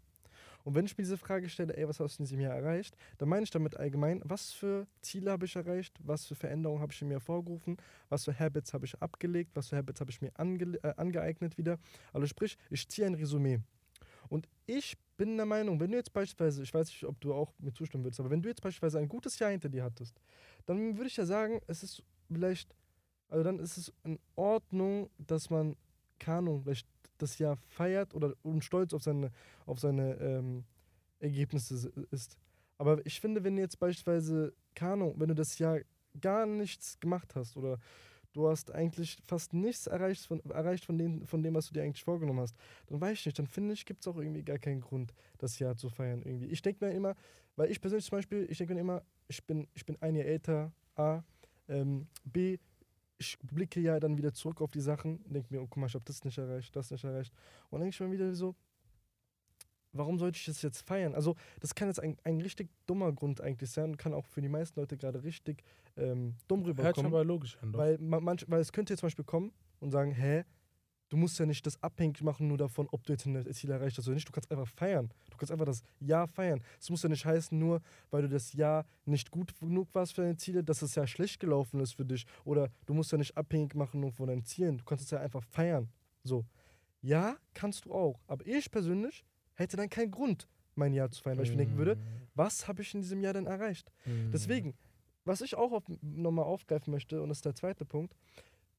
Und 0.64 0.74
wenn 0.74 0.84
ich 0.84 0.96
mir 0.96 1.02
diese 1.02 1.16
Frage 1.16 1.48
stelle, 1.48 1.76
ey, 1.76 1.88
was 1.88 2.00
hast 2.00 2.18
du 2.18 2.22
in 2.22 2.26
diesem 2.26 2.40
Jahr 2.40 2.54
erreicht, 2.54 2.96
dann 3.18 3.28
meine 3.28 3.44
ich 3.44 3.50
damit 3.50 3.76
allgemein, 3.76 4.20
was 4.24 4.52
für 4.52 4.86
Ziele 5.00 5.30
habe 5.30 5.46
ich 5.46 5.56
erreicht, 5.56 5.98
was 6.02 6.26
für 6.26 6.34
Veränderungen 6.34 6.82
habe 6.82 6.92
ich 6.92 7.00
in 7.00 7.08
mir 7.08 7.20
vorgerufen, 7.20 7.76
was 8.08 8.24
für 8.24 8.38
Habits 8.38 8.74
habe 8.74 8.84
ich 8.84 9.00
abgelegt, 9.00 9.52
was 9.54 9.68
für 9.68 9.76
Habits 9.76 10.00
habe 10.00 10.10
ich 10.10 10.20
mir 10.20 10.30
ange 10.34 10.78
äh, 10.82 10.94
angeeignet 10.96 11.56
wieder. 11.56 11.78
Also 12.12 12.26
sprich, 12.26 12.58
ich 12.68 12.88
ziehe 12.88 13.06
ein 13.06 13.14
Resümee. 13.14 13.60
Und 14.28 14.48
ich 14.66 14.96
bin 15.20 15.36
der 15.36 15.44
Meinung, 15.44 15.78
wenn 15.78 15.90
du 15.90 15.98
jetzt 15.98 16.14
beispielsweise, 16.14 16.62
ich 16.62 16.72
weiß 16.72 16.86
nicht, 16.86 17.04
ob 17.04 17.20
du 17.20 17.34
auch 17.34 17.52
mir 17.58 17.74
zustimmen 17.74 18.04
würdest, 18.04 18.20
aber 18.20 18.30
wenn 18.30 18.40
du 18.40 18.48
jetzt 18.48 18.62
beispielsweise 18.62 19.00
ein 19.00 19.08
gutes 19.08 19.38
Jahr 19.38 19.50
hinter 19.50 19.68
dir 19.68 19.84
hattest, 19.84 20.18
dann 20.64 20.96
würde 20.96 21.08
ich 21.08 21.16
ja 21.18 21.26
sagen, 21.26 21.60
es 21.66 21.82
ist 21.82 22.02
vielleicht, 22.32 22.74
also 23.28 23.44
dann 23.44 23.58
ist 23.58 23.76
es 23.76 23.92
in 24.02 24.18
Ordnung, 24.34 25.10
dass 25.18 25.50
man, 25.50 25.76
Ahnung, 26.24 26.62
vielleicht 26.62 26.88
das 27.18 27.38
Jahr 27.38 27.58
feiert 27.68 28.14
oder 28.14 28.32
und 28.42 28.64
stolz 28.64 28.94
auf 28.94 29.02
seine, 29.02 29.30
auf 29.66 29.78
seine 29.78 30.14
ähm, 30.14 30.64
Ergebnisse 31.18 31.92
ist. 32.10 32.38
Aber 32.78 33.04
ich 33.04 33.20
finde, 33.20 33.44
wenn 33.44 33.56
du 33.56 33.60
jetzt 33.60 33.78
beispielsweise, 33.78 34.54
keine 34.74 35.12
wenn 35.16 35.28
du 35.28 35.34
das 35.34 35.58
Jahr 35.58 35.80
gar 36.18 36.46
nichts 36.46 36.98
gemacht 36.98 37.34
hast 37.34 37.58
oder 37.58 37.78
du 38.32 38.48
hast 38.48 38.72
eigentlich 38.72 39.18
fast 39.24 39.52
nichts 39.52 39.86
erreicht 39.86 40.26
von, 40.26 40.40
erreicht 40.50 40.84
von, 40.84 40.98
dem, 40.98 41.26
von 41.26 41.42
dem, 41.42 41.54
was 41.54 41.68
du 41.68 41.74
dir 41.74 41.82
eigentlich 41.82 42.04
vorgenommen 42.04 42.40
hast, 42.40 42.56
dann 42.86 43.00
weiß 43.00 43.18
ich 43.18 43.26
nicht, 43.26 43.38
dann 43.38 43.46
finde 43.46 43.74
ich, 43.74 43.84
gibt 43.84 44.00
es 44.00 44.08
auch 44.08 44.16
irgendwie 44.16 44.42
gar 44.42 44.58
keinen 44.58 44.80
Grund, 44.80 45.12
das 45.38 45.58
Jahr 45.58 45.76
zu 45.76 45.88
feiern 45.88 46.22
irgendwie. 46.22 46.46
Ich 46.46 46.62
denke 46.62 46.84
mir 46.84 46.92
immer, 46.92 47.14
weil 47.56 47.70
ich 47.70 47.80
persönlich 47.80 48.06
zum 48.06 48.18
Beispiel, 48.18 48.46
ich 48.48 48.58
denke 48.58 48.74
mir 48.74 48.80
immer, 48.80 49.02
ich 49.28 49.44
bin, 49.44 49.68
ich 49.74 49.84
bin 49.84 49.96
ein 50.00 50.14
Jahr 50.14 50.26
älter, 50.26 50.72
A, 50.96 51.22
ähm, 51.68 52.06
B, 52.24 52.58
ich 53.18 53.38
blicke 53.40 53.80
ja 53.80 54.00
dann 54.00 54.16
wieder 54.16 54.32
zurück 54.32 54.62
auf 54.62 54.70
die 54.70 54.80
Sachen, 54.80 55.22
denke 55.30 55.52
mir, 55.54 55.60
oh, 55.60 55.66
guck 55.68 55.76
mal, 55.76 55.86
ich 55.86 55.94
habe 55.94 56.04
das 56.06 56.24
nicht 56.24 56.38
erreicht, 56.38 56.74
das 56.74 56.90
nicht 56.90 57.04
erreicht. 57.04 57.32
Und 57.68 57.80
dann 57.80 57.82
denke 57.82 57.94
ich 57.94 58.00
mir 58.00 58.12
wieder 58.12 58.34
so, 58.34 58.54
warum 59.92 60.18
sollte 60.18 60.38
ich 60.38 60.44
das 60.44 60.62
jetzt 60.62 60.86
feiern? 60.86 61.14
Also, 61.14 61.36
das 61.60 61.74
kann 61.74 61.88
jetzt 61.88 62.00
ein, 62.00 62.16
ein 62.24 62.40
richtig 62.40 62.70
dummer 62.86 63.12
Grund 63.12 63.40
eigentlich 63.40 63.70
sein 63.70 63.90
und 63.90 63.96
kann 63.96 64.14
auch 64.14 64.26
für 64.26 64.40
die 64.40 64.48
meisten 64.48 64.78
Leute 64.78 64.96
gerade 64.96 65.22
richtig 65.22 65.62
ähm, 65.96 66.34
dumm 66.48 66.60
rüberkommen. 66.60 66.84
Hört 66.84 66.96
schon 66.96 67.06
aber 67.06 67.24
logisch 67.24 67.58
an, 67.62 67.72
doch. 67.72 67.80
Weil, 67.80 67.98
manch, 67.98 68.44
weil 68.48 68.60
es 68.60 68.72
könnte 68.72 68.92
jetzt 68.92 69.00
zum 69.00 69.08
Beispiel 69.08 69.24
kommen 69.24 69.52
und 69.80 69.90
sagen, 69.90 70.12
hä, 70.12 70.44
du 71.10 71.16
musst 71.16 71.38
ja 71.38 71.44
nicht 71.44 71.66
das 71.66 71.82
abhängig 71.82 72.22
machen 72.22 72.48
nur 72.48 72.56
davon, 72.56 72.88
ob 72.90 73.04
du 73.04 73.12
jetzt 73.12 73.26
ein 73.26 73.52
Ziel 73.52 73.70
erreicht 73.70 73.98
hast 73.98 74.06
oder 74.06 74.14
nicht. 74.14 74.28
Du 74.28 74.32
kannst 74.32 74.50
einfach 74.50 74.68
feiern. 74.68 75.12
Du 75.30 75.36
kannst 75.36 75.52
einfach 75.52 75.66
das 75.66 75.82
Jahr 75.98 76.26
feiern. 76.28 76.62
Es 76.80 76.88
muss 76.88 77.02
ja 77.02 77.08
nicht 77.08 77.26
heißen, 77.26 77.58
nur 77.58 77.82
weil 78.10 78.22
du 78.22 78.28
das 78.28 78.52
Jahr 78.52 78.86
nicht 79.04 79.30
gut 79.30 79.58
genug 79.58 79.88
warst 79.92 80.14
für 80.14 80.22
deine 80.22 80.36
Ziele, 80.36 80.64
dass 80.64 80.82
es 80.82 80.94
ja 80.94 81.06
schlecht 81.06 81.40
gelaufen 81.40 81.80
ist 81.80 81.94
für 81.94 82.04
dich. 82.04 82.24
Oder 82.44 82.70
du 82.86 82.94
musst 82.94 83.12
ja 83.12 83.18
nicht 83.18 83.36
abhängig 83.36 83.74
machen 83.74 84.00
nur 84.00 84.12
von 84.12 84.28
deinen 84.28 84.44
Zielen. 84.44 84.78
Du 84.78 84.84
kannst 84.84 85.04
es 85.04 85.10
ja 85.10 85.18
einfach 85.18 85.42
feiern. 85.42 85.88
So. 86.22 86.44
Ja, 87.02 87.36
kannst 87.54 87.86
du 87.86 87.92
auch. 87.92 88.20
Aber 88.26 88.46
ich 88.46 88.70
persönlich 88.70 89.24
hätte 89.60 89.76
dann 89.76 89.88
keinen 89.88 90.10
Grund, 90.10 90.48
mein 90.74 90.92
Jahr 90.92 91.10
zu 91.10 91.22
feiern, 91.22 91.38
weil 91.38 91.44
ich 91.44 91.50
mir 91.50 91.58
denken 91.58 91.76
würde, 91.76 91.96
mhm. 91.96 92.00
was 92.34 92.66
habe 92.68 92.82
ich 92.82 92.94
in 92.94 93.02
diesem 93.02 93.20
Jahr 93.20 93.32
denn 93.32 93.46
erreicht? 93.46 93.92
Mhm. 94.04 94.30
Deswegen, 94.32 94.74
was 95.24 95.40
ich 95.40 95.54
auch 95.54 95.72
auf, 95.72 95.84
nochmal 96.00 96.46
aufgreifen 96.46 96.90
möchte, 96.90 97.22
und 97.22 97.28
das 97.28 97.38
ist 97.38 97.44
der 97.44 97.54
zweite 97.54 97.84
Punkt, 97.84 98.14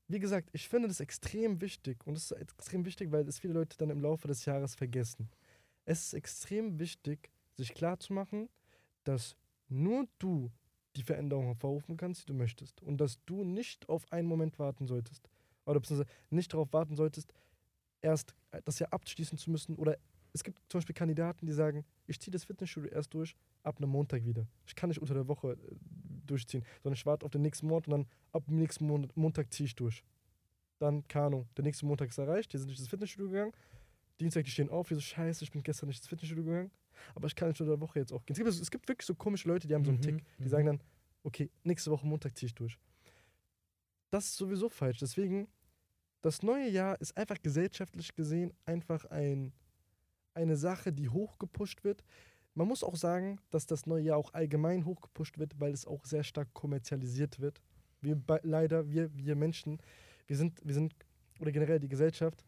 wie 0.07 0.19
gesagt, 0.19 0.49
ich 0.51 0.67
finde 0.67 0.87
das 0.87 0.99
extrem 0.99 1.61
wichtig 1.61 2.05
und 2.05 2.17
es 2.17 2.31
ist 2.31 2.37
extrem 2.37 2.85
wichtig, 2.85 3.11
weil 3.11 3.27
es 3.27 3.39
viele 3.39 3.53
Leute 3.53 3.77
dann 3.77 3.89
im 3.89 4.01
Laufe 4.01 4.27
des 4.27 4.43
Jahres 4.43 4.75
vergessen. 4.75 5.29
Es 5.85 6.07
ist 6.07 6.13
extrem 6.13 6.79
wichtig, 6.79 7.31
sich 7.55 7.73
klarzumachen, 7.73 8.49
dass 9.05 9.35
nur 9.69 10.07
du 10.19 10.51
die 10.97 11.03
Veränderung 11.03 11.45
hervorrufen 11.45 11.95
kannst, 11.95 12.23
die 12.23 12.25
du 12.25 12.33
möchtest. 12.33 12.81
Und 12.81 12.97
dass 12.97 13.23
du 13.25 13.45
nicht 13.45 13.87
auf 13.87 14.11
einen 14.11 14.27
Moment 14.27 14.59
warten 14.59 14.85
solltest. 14.85 15.29
Oder 15.65 15.79
beziehungsweise 15.79 16.11
nicht 16.29 16.53
darauf 16.53 16.73
warten 16.73 16.95
solltest, 16.95 17.33
erst 18.01 18.35
das 18.65 18.79
Jahr 18.79 18.91
abschließen 18.91 19.37
zu 19.37 19.49
müssen 19.49 19.75
oder 19.75 19.97
es 20.33 20.43
gibt 20.43 20.59
zum 20.69 20.79
Beispiel 20.79 20.95
Kandidaten, 20.95 21.45
die 21.45 21.53
sagen, 21.53 21.85
ich 22.07 22.19
ziehe 22.19 22.31
das 22.31 22.45
Fitnessstudio 22.45 22.89
erst 22.91 23.13
durch 23.13 23.35
ab 23.63 23.77
einem 23.77 23.89
Montag 23.89 24.25
wieder. 24.25 24.47
Ich 24.65 24.75
kann 24.75 24.89
nicht 24.89 25.01
unter 25.01 25.13
der 25.13 25.27
Woche 25.27 25.53
äh, 25.53 25.57
durchziehen, 26.25 26.63
sondern 26.81 26.95
ich 26.95 27.05
warte 27.05 27.25
auf 27.25 27.31
den 27.31 27.41
nächsten 27.41 27.67
Monat 27.67 27.87
und 27.87 27.91
dann 27.91 28.07
ab 28.31 28.45
dem 28.45 28.57
nächsten 28.57 28.85
Mon 28.87 29.11
Montag 29.15 29.51
ziehe 29.53 29.67
ich 29.67 29.75
durch. 29.75 30.03
Dann, 30.79 31.07
keine 31.07 31.25
Ahnung, 31.27 31.49
der 31.57 31.63
nächste 31.63 31.85
Montag 31.85 32.09
ist 32.09 32.17
erreicht, 32.17 32.53
die 32.53 32.57
sind 32.57 32.69
durch 32.69 32.79
das 32.79 32.87
Fitnessstudio 32.87 33.29
gegangen. 33.29 33.51
Dienstag, 34.19 34.45
die 34.45 34.51
stehen 34.51 34.69
auf, 34.69 34.87
die 34.87 34.95
so, 34.95 35.01
scheiße, 35.01 35.43
ich 35.43 35.51
bin 35.51 35.63
gestern 35.63 35.87
nicht 35.87 35.99
ins 35.99 36.07
Fitnessstudio 36.07 36.43
gegangen, 36.43 36.71
aber 37.15 37.27
ich 37.27 37.35
kann 37.35 37.49
nicht 37.49 37.59
unter 37.59 37.73
der 37.73 37.81
Woche 37.81 37.99
jetzt 37.99 38.13
auch 38.13 38.25
gehen. 38.25 38.33
Es 38.33 38.37
gibt, 38.37 38.49
es 38.49 38.71
gibt 38.71 38.87
wirklich 38.87 39.05
so 39.05 39.15
komische 39.15 39.47
Leute, 39.47 39.67
die 39.67 39.73
haben 39.75 39.83
so 39.83 39.91
einen 39.91 39.99
Mhm, 39.99 40.03
Tick, 40.03 40.23
die 40.39 40.43
mhm. 40.43 40.49
sagen 40.49 40.65
dann, 40.65 40.81
okay, 41.23 41.49
nächste 41.63 41.91
Woche 41.91 42.05
Montag 42.07 42.37
ziehe 42.37 42.47
ich 42.47 42.55
durch. 42.55 42.77
Das 44.09 44.25
ist 44.25 44.37
sowieso 44.37 44.69
falsch. 44.69 44.99
Deswegen, 44.99 45.47
das 46.21 46.43
neue 46.43 46.69
Jahr 46.69 46.99
ist 47.01 47.15
einfach 47.17 47.41
gesellschaftlich 47.41 48.13
gesehen 48.15 48.53
einfach 48.65 49.05
ein, 49.05 49.53
eine 50.33 50.55
Sache, 50.55 50.93
die 50.93 51.09
hochgepusht 51.09 51.83
wird. 51.83 52.03
Man 52.53 52.67
muss 52.67 52.83
auch 52.83 52.95
sagen, 52.95 53.39
dass 53.49 53.65
das 53.65 53.85
neue 53.85 54.03
Jahr 54.03 54.17
auch 54.17 54.33
allgemein 54.33 54.85
hochgepusht 54.85 55.37
wird, 55.37 55.59
weil 55.59 55.73
es 55.73 55.85
auch 55.85 56.05
sehr 56.05 56.23
stark 56.23 56.53
kommerzialisiert 56.53 57.39
wird. 57.39 57.61
Wir 58.01 58.21
leider, 58.43 58.89
wir, 58.89 59.09
wir 59.15 59.35
Menschen, 59.35 59.79
wir 60.27 60.35
sind, 60.35 60.59
wir 60.63 60.73
sind, 60.73 60.93
oder 61.39 61.51
generell 61.51 61.79
die 61.79 61.87
Gesellschaft 61.87 62.43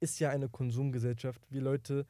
ist 0.00 0.18
ja 0.18 0.30
eine 0.30 0.48
Konsumgesellschaft. 0.48 1.40
Wir 1.50 1.62
Leute 1.62 2.06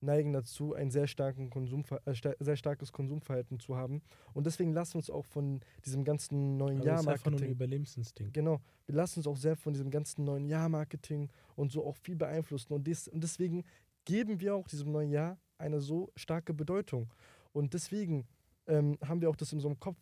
neigen 0.00 0.32
dazu, 0.32 0.74
ein 0.74 0.90
sehr, 0.90 1.06
starken 1.06 1.50
Konsumver 1.50 2.00
äh, 2.06 2.14
sehr 2.38 2.56
starkes 2.56 2.92
Konsumverhalten 2.92 3.58
zu 3.58 3.76
haben. 3.76 4.02
Und 4.34 4.46
deswegen 4.46 4.72
lassen 4.72 4.94
wir 4.94 4.98
uns 4.98 5.10
auch 5.10 5.24
von 5.24 5.60
diesem 5.84 6.04
ganzen 6.04 6.56
neuen 6.56 6.78
Aber 6.80 6.90
das 6.90 7.00
ist 7.02 7.08
einfach 7.08 7.30
nur 7.30 7.40
ein 7.40 7.42
Jahr-Marketing 7.42 7.50
Überlebensinstinkt. 7.52 8.34
Genau. 8.34 8.60
Wir 8.86 8.94
lassen 8.94 9.20
uns 9.20 9.26
auch 9.26 9.36
sehr 9.36 9.56
von 9.56 9.72
diesem 9.72 9.90
ganzen 9.90 10.24
neuen 10.24 10.46
Jahr-Marketing 10.46 11.30
und 11.54 11.72
so 11.72 11.84
auch 11.84 11.96
viel 11.96 12.16
beeinflussen. 12.16 12.72
Und, 12.72 12.86
des, 12.86 13.08
und 13.08 13.22
deswegen 13.22 13.64
geben 14.06 14.40
wir 14.40 14.54
auch 14.54 14.66
diesem 14.66 14.90
neuen 14.90 15.10
Jahr 15.10 15.38
eine 15.58 15.80
so 15.80 16.10
starke 16.16 16.54
Bedeutung. 16.54 17.12
Und 17.52 17.74
deswegen 17.74 18.26
ähm, 18.66 18.98
haben 19.04 19.20
wir 19.20 19.28
auch 19.28 19.36
das 19.36 19.52
in 19.52 19.58
unserem 19.58 19.78
Kopf. 19.78 19.98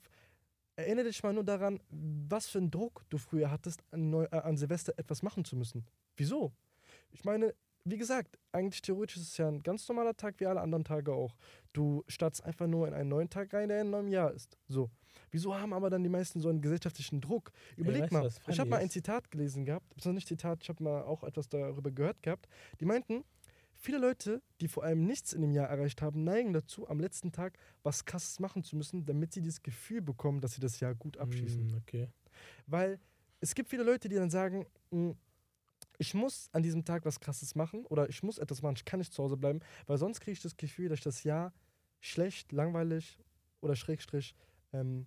Erinnere 0.77 1.07
dich 1.07 1.23
mal 1.23 1.33
nur 1.33 1.45
daran, 1.45 1.81
was 1.91 2.47
für 2.47 2.59
einen 2.59 2.71
Druck 2.71 3.05
du 3.09 3.19
früher 3.19 3.51
hattest, 3.51 3.83
an, 3.91 4.11
Neu 4.11 4.25
äh, 4.25 4.37
an 4.37 4.57
Silvester 4.57 4.93
etwas 4.97 5.23
machen 5.23 5.45
zu 5.45 5.57
müssen. 5.57 5.85
Wieso? 6.17 6.53
Ich 7.13 7.25
meine, 7.25 7.55
wie 7.85 7.99
gesagt, 7.99 8.39
eigentlich 8.51 8.83
theoretisch 8.83 9.19
ist 9.19 9.29
es 9.29 9.37
ja 9.37 9.47
ein 9.47 9.63
ganz 9.63 9.87
normaler 9.89 10.17
Tag 10.17 10.41
wie 10.41 10.47
alle 10.47 10.61
anderen 10.61 10.85
Tage 10.85 11.13
auch. 11.13 11.37
Du 11.73 12.03
startest 12.09 12.43
einfach 12.45 12.67
nur 12.67 12.89
in 12.89 12.95
einen 12.95 13.11
neuen 13.11 13.31
Tag 13.31 13.53
rein, 13.53 13.69
der 13.69 13.79
in 13.79 13.83
einem 13.83 13.91
neuen 13.91 14.09
Jahr 14.09 14.33
ist. 14.33 14.59
So. 14.69 14.91
Wieso 15.31 15.55
haben 15.55 15.73
aber 15.73 15.91
dann 15.91 16.03
die 16.03 16.09
meisten 16.09 16.41
so 16.41 16.49
einen 16.49 16.61
gesellschaftlichen 16.61 17.21
Druck? 17.21 17.53
Überleg 17.77 18.09
du, 18.09 18.15
mal, 18.15 18.31
ich 18.49 18.59
habe 18.59 18.71
mal 18.71 18.79
ein? 18.79 18.91
Zitat 18.91 19.31
gelesen 19.31 19.65
gehabt, 19.65 19.89
beziehungsweise 19.91 20.15
nicht 20.15 20.29
Zitat, 20.29 20.63
ich 20.63 20.69
habe 20.69 20.83
mal 20.83 21.03
auch 21.03 21.23
etwas 21.25 21.49
darüber 21.49 21.91
gehört 21.91 22.23
gehabt. 22.23 22.49
Die 22.81 22.85
meinten, 22.85 23.23
viele 23.85 23.99
Leute, 23.99 24.43
die 24.61 24.69
vor 24.69 24.83
allem 24.83 25.05
nichts 25.05 25.33
in 25.33 25.43
dem 25.43 25.53
Jahr 25.53 25.69
erreicht 25.69 26.01
haben, 26.03 26.25
neigen 26.25 26.53
dazu, 26.53 26.89
am 26.89 26.99
letzten 27.01 27.33
Tag 27.33 27.59
was 27.83 28.05
Krasses 28.05 28.41
machen 28.41 28.65
zu 28.65 28.77
müssen, 28.77 29.05
damit 29.05 29.33
sie 29.33 29.43
das 29.43 29.63
Gefühl 29.63 30.01
bekommen, 30.01 30.41
dass 30.41 30.55
sie 30.55 30.61
das 30.61 30.81
Jahr 30.81 30.95
gut 30.95 31.19
abschließen. 31.19 31.67
Mm, 31.69 31.75
okay. 31.77 32.09
Weil 32.67 32.99
es 33.41 33.55
gibt 33.55 33.69
viele 33.69 33.83
Leute, 33.85 34.09
die 34.09 34.17
dann 34.17 34.31
sagen, 34.31 34.67
"Mm, 34.91 35.11
ich 35.99 36.15
muss 36.15 36.49
an 36.53 36.63
diesem 36.63 36.85
Tag 36.85 37.05
was 37.05 37.21
Krasses 37.21 37.55
machen 37.55 37.85
oder 37.87 38.09
ich 38.09 38.23
muss 38.23 38.39
etwas 38.39 38.63
machen, 38.63 38.75
ich 38.77 38.85
kann 38.85 38.99
nicht 39.01 39.13
zu 39.13 39.23
Hause 39.23 39.37
bleiben, 39.37 39.61
weil 39.87 39.99
sonst 39.99 40.21
kriege 40.21 40.33
ich 40.33 40.41
das 40.43 40.57
Gefühl, 40.57 40.89
dass 40.89 40.99
ich 41.01 41.05
das 41.05 41.23
Jahr 41.23 41.53
schlecht, 42.01 42.53
langweilig 42.53 43.19
oder 43.61 43.77
Schrägstrich 43.77 44.35
ähm, 44.73 45.07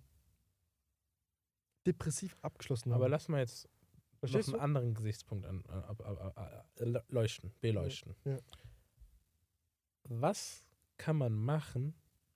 depressiv 1.86 2.38
abgeschlossen 2.42 2.92
habe. 2.94 3.04
Aber 3.04 3.10
lass 3.10 3.28
mal 3.28 3.40
jetzt 3.40 3.66
noch 3.66 4.20
Verstehst 4.20 4.50
einen 4.50 4.58
du? 4.58 4.64
anderen 4.64 4.94
Gesichtspunkt 4.94 5.46
an, 5.46 5.64
an, 5.68 5.84
ab- 5.84 6.62
äh, 6.80 7.02
leuchten, 7.10 7.52
beleuchten. 7.62 8.16
Ja. 8.26 8.38
Was 10.10 10.66
kann 10.98 11.18
man 11.18 11.34
machen, 11.34 11.94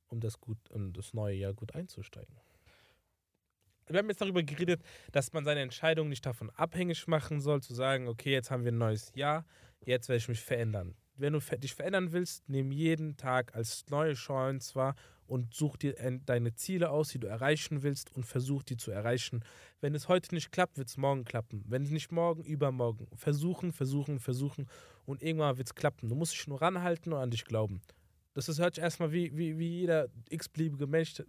um 0.08 0.20
das 0.20 0.40
gut, 0.40 0.58
um 0.72 0.94
das 0.94 1.14
neue 1.14 1.36
Jahr 1.36 1.54
gut 1.54 1.74
einzusteigen? 1.74 2.36
Wir 3.88 4.00
haben 4.00 4.10
jetzt 4.10 4.22
darüber 4.22 4.44
geredet, 4.44 4.82
dass 5.12 5.34
man 5.34 5.44
seine 5.44 5.62
Entscheidung 5.62 6.10
nicht 6.10 6.26
davon 6.26 6.50
abhängig 6.52 7.08
machen 7.08 7.42
soll, 7.42 7.62
zu 7.62 7.74
sagen, 7.74 8.08
okay, 8.08 8.32
jetzt 8.32 8.52
haben 8.52 8.64
wir 8.64 8.72
ein 8.72 8.78
neues 8.78 9.12
Jahr, 9.16 9.46
jetzt 9.86 10.08
werde 10.08 10.18
ich 10.18 10.30
mich 10.30 10.42
verändern. 10.42 10.96
Wenn 11.16 11.34
du 11.34 11.40
dich 11.40 11.76
verändern 11.76 12.12
willst, 12.12 12.48
nimm 12.48 12.72
jeden 12.72 13.18
Tag 13.18 13.54
als 13.56 13.86
neue 13.90 14.14
Chance 14.14 14.76
wahr 14.76 14.96
und 15.32 15.54
such 15.54 15.78
dir 15.78 15.98
ein- 15.98 16.26
deine 16.26 16.54
Ziele 16.56 16.90
aus, 16.90 17.08
die 17.10 17.20
du 17.20 17.28
erreichen 17.28 17.84
willst 17.84 18.14
und 18.14 18.26
versuch 18.26 18.64
die 18.64 18.76
zu 18.76 18.92
erreichen. 18.92 19.46
Wenn 19.80 19.96
es 19.96 20.10
heute 20.10 20.36
nicht 20.36 20.52
klappt, 20.52 20.78
wird 20.78 20.90
es 20.90 20.98
morgen 20.98 21.24
klappen. 21.24 21.64
Wenn 21.68 21.84
es 21.84 21.90
nicht 21.90 22.12
morgen, 22.12 22.44
übermorgen. 22.44 23.08
Versuchen, 23.16 23.72
versuchen, 23.72 24.20
versuchen 24.20 24.68
und 25.06 25.24
irgendwann 25.24 25.58
wird 25.58 25.68
es 25.68 25.76
klappen. 25.76 26.10
Du 26.10 26.16
musst 26.16 26.34
dich 26.34 26.48
nur 26.48 26.62
ranhalten 26.62 27.14
und 27.14 27.20
an 27.20 27.32
dich 27.32 27.46
glauben. 27.46 27.82
Das 28.34 28.50
ist, 28.50 28.60
hört 28.60 28.76
sich 28.76 28.84
erstmal 28.84 29.14
wie, 29.14 29.36
wie, 29.38 29.58
wie 29.58 29.70
jeder 29.70 30.10
x-beliebige 30.30 30.86
Mensch. 30.86 31.24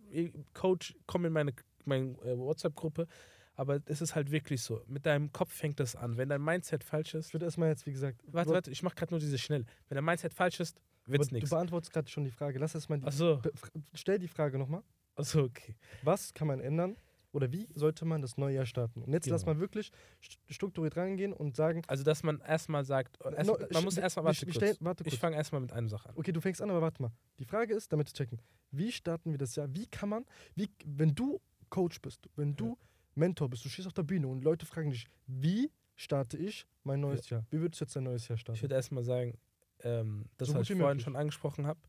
Coach, 0.52 0.94
komm 1.06 1.24
in 1.24 1.32
meine, 1.32 1.52
meine 1.84 2.10
äh, 2.24 2.36
WhatsApp-Gruppe. 2.36 3.06
Aber 3.54 3.80
es 3.86 4.00
ist 4.00 4.14
halt 4.14 4.30
wirklich 4.30 4.62
so. 4.62 4.82
Mit 4.86 5.04
deinem 5.04 5.30
Kopf 5.32 5.52
fängt 5.52 5.78
das 5.78 5.94
an. 5.94 6.16
Wenn 6.16 6.28
dein 6.30 6.42
Mindset 6.42 6.82
falsch 6.84 7.14
ist. 7.14 7.28
ich 7.28 7.34
würde 7.34 7.44
erstmal 7.46 7.68
jetzt, 7.68 7.86
wie 7.86 7.92
gesagt, 7.92 8.22
Warte, 8.26 8.48
du- 8.48 8.54
warte, 8.54 8.70
ich 8.70 8.82
mach 8.82 8.94
gerade 8.94 9.12
nur 9.12 9.20
diese 9.20 9.36
schnell. 9.38 9.64
Wenn 9.88 9.96
dein 9.96 10.04
Mindset 10.04 10.32
falsch 10.32 10.60
ist, 10.60 10.80
wird's 11.06 11.28
du 11.28 11.34
nichts. 11.34 11.50
beantwortest 11.50 11.92
gerade 11.92 12.08
schon 12.08 12.24
die 12.24 12.30
Frage. 12.30 12.58
Lass 12.58 12.74
erstmal 12.74 12.98
die. 13.00 13.06
Achso, 13.06 13.38
Be- 13.38 13.52
f- 13.52 13.70
Stell 13.94 14.18
die 14.18 14.28
Frage 14.28 14.58
nochmal. 14.58 14.82
achso, 15.16 15.42
okay. 15.42 15.76
Was 16.02 16.32
kann 16.32 16.48
man 16.48 16.60
ändern 16.60 16.96
oder 17.32 17.52
wie 17.52 17.68
sollte 17.74 18.04
man 18.06 18.22
das 18.22 18.38
neue 18.38 18.54
Jahr 18.54 18.64
starten? 18.66 19.02
Und 19.02 19.12
jetzt 19.12 19.26
lass 19.28 19.42
Genau. 19.44 19.54
mal 19.54 19.60
wirklich 19.60 19.90
st- 20.22 20.38
strukturiert 20.50 20.96
rangehen 20.96 21.34
und 21.34 21.54
sagen, 21.54 21.82
Also, 21.88 22.04
dass 22.04 22.22
man 22.22 22.40
erstmal 22.40 22.84
sagt, 22.84 23.18
erst, 23.22 23.46
No, 23.50 23.58
man 23.70 23.84
muss 23.84 23.98
erstmal, 23.98 24.24
warte 24.26 24.46
kurz. 24.46 24.56
stellen- 24.56 24.76
warte 24.80 25.04
kurz. 25.04 25.12
Ich 25.14 25.20
fange 25.20 25.36
erstmal 25.36 25.60
mit 25.60 25.72
einer 25.72 25.88
Sache 25.88 26.08
an. 26.08 26.14
Okay, 26.16 26.32
du 26.32 26.40
fängst 26.40 26.62
an, 26.62 26.70
aber 26.70 26.80
warte 26.80 27.02
mal. 27.02 27.12
Die 27.38 27.44
Frage 27.44 27.74
ist, 27.74 27.92
damit 27.92 28.08
zu 28.08 28.14
checken, 28.14 28.40
wie 28.70 28.90
starten 28.92 29.30
wir 29.32 29.38
das 29.38 29.54
Jahr? 29.56 29.68
Wie 29.74 29.86
kann 29.88 30.08
man, 30.08 30.24
wie, 30.54 30.70
wenn 30.86 31.14
du 31.14 31.38
Coach 31.68 32.00
bist, 32.00 32.28
wenn 32.36 32.54
du 32.56 32.78
Mentor 33.14 33.48
bist, 33.48 33.64
du 33.64 33.68
stehst 33.68 33.86
auf 33.86 33.92
der 33.94 34.02
Bühne 34.04 34.26
und 34.28 34.42
Leute 34.44 34.66
fragen 34.66 34.90
dich, 34.90 35.06
wie 35.26 35.70
starte 35.96 36.36
ich 36.36 36.66
mein 36.84 37.00
neues 37.00 37.28
Jahr? 37.30 37.44
Wie 37.50 37.60
würdest 37.60 37.80
du 37.80 37.84
jetzt 37.84 37.96
dein 37.96 38.04
neues 38.04 38.26
Jahr 38.28 38.36
Ich 38.36 38.40
starten? 38.42 38.62
würde 38.62 38.74
erstmal 38.74 39.04
sagen, 39.04 39.38
ähm, 39.80 40.26
das, 40.38 40.48
So 40.48 40.54
was 40.54 40.68
ich 40.70 40.76
vorhin 40.76 41.00
schon 41.00 41.16
angesprochen 41.16 41.66
habe, 41.66 41.80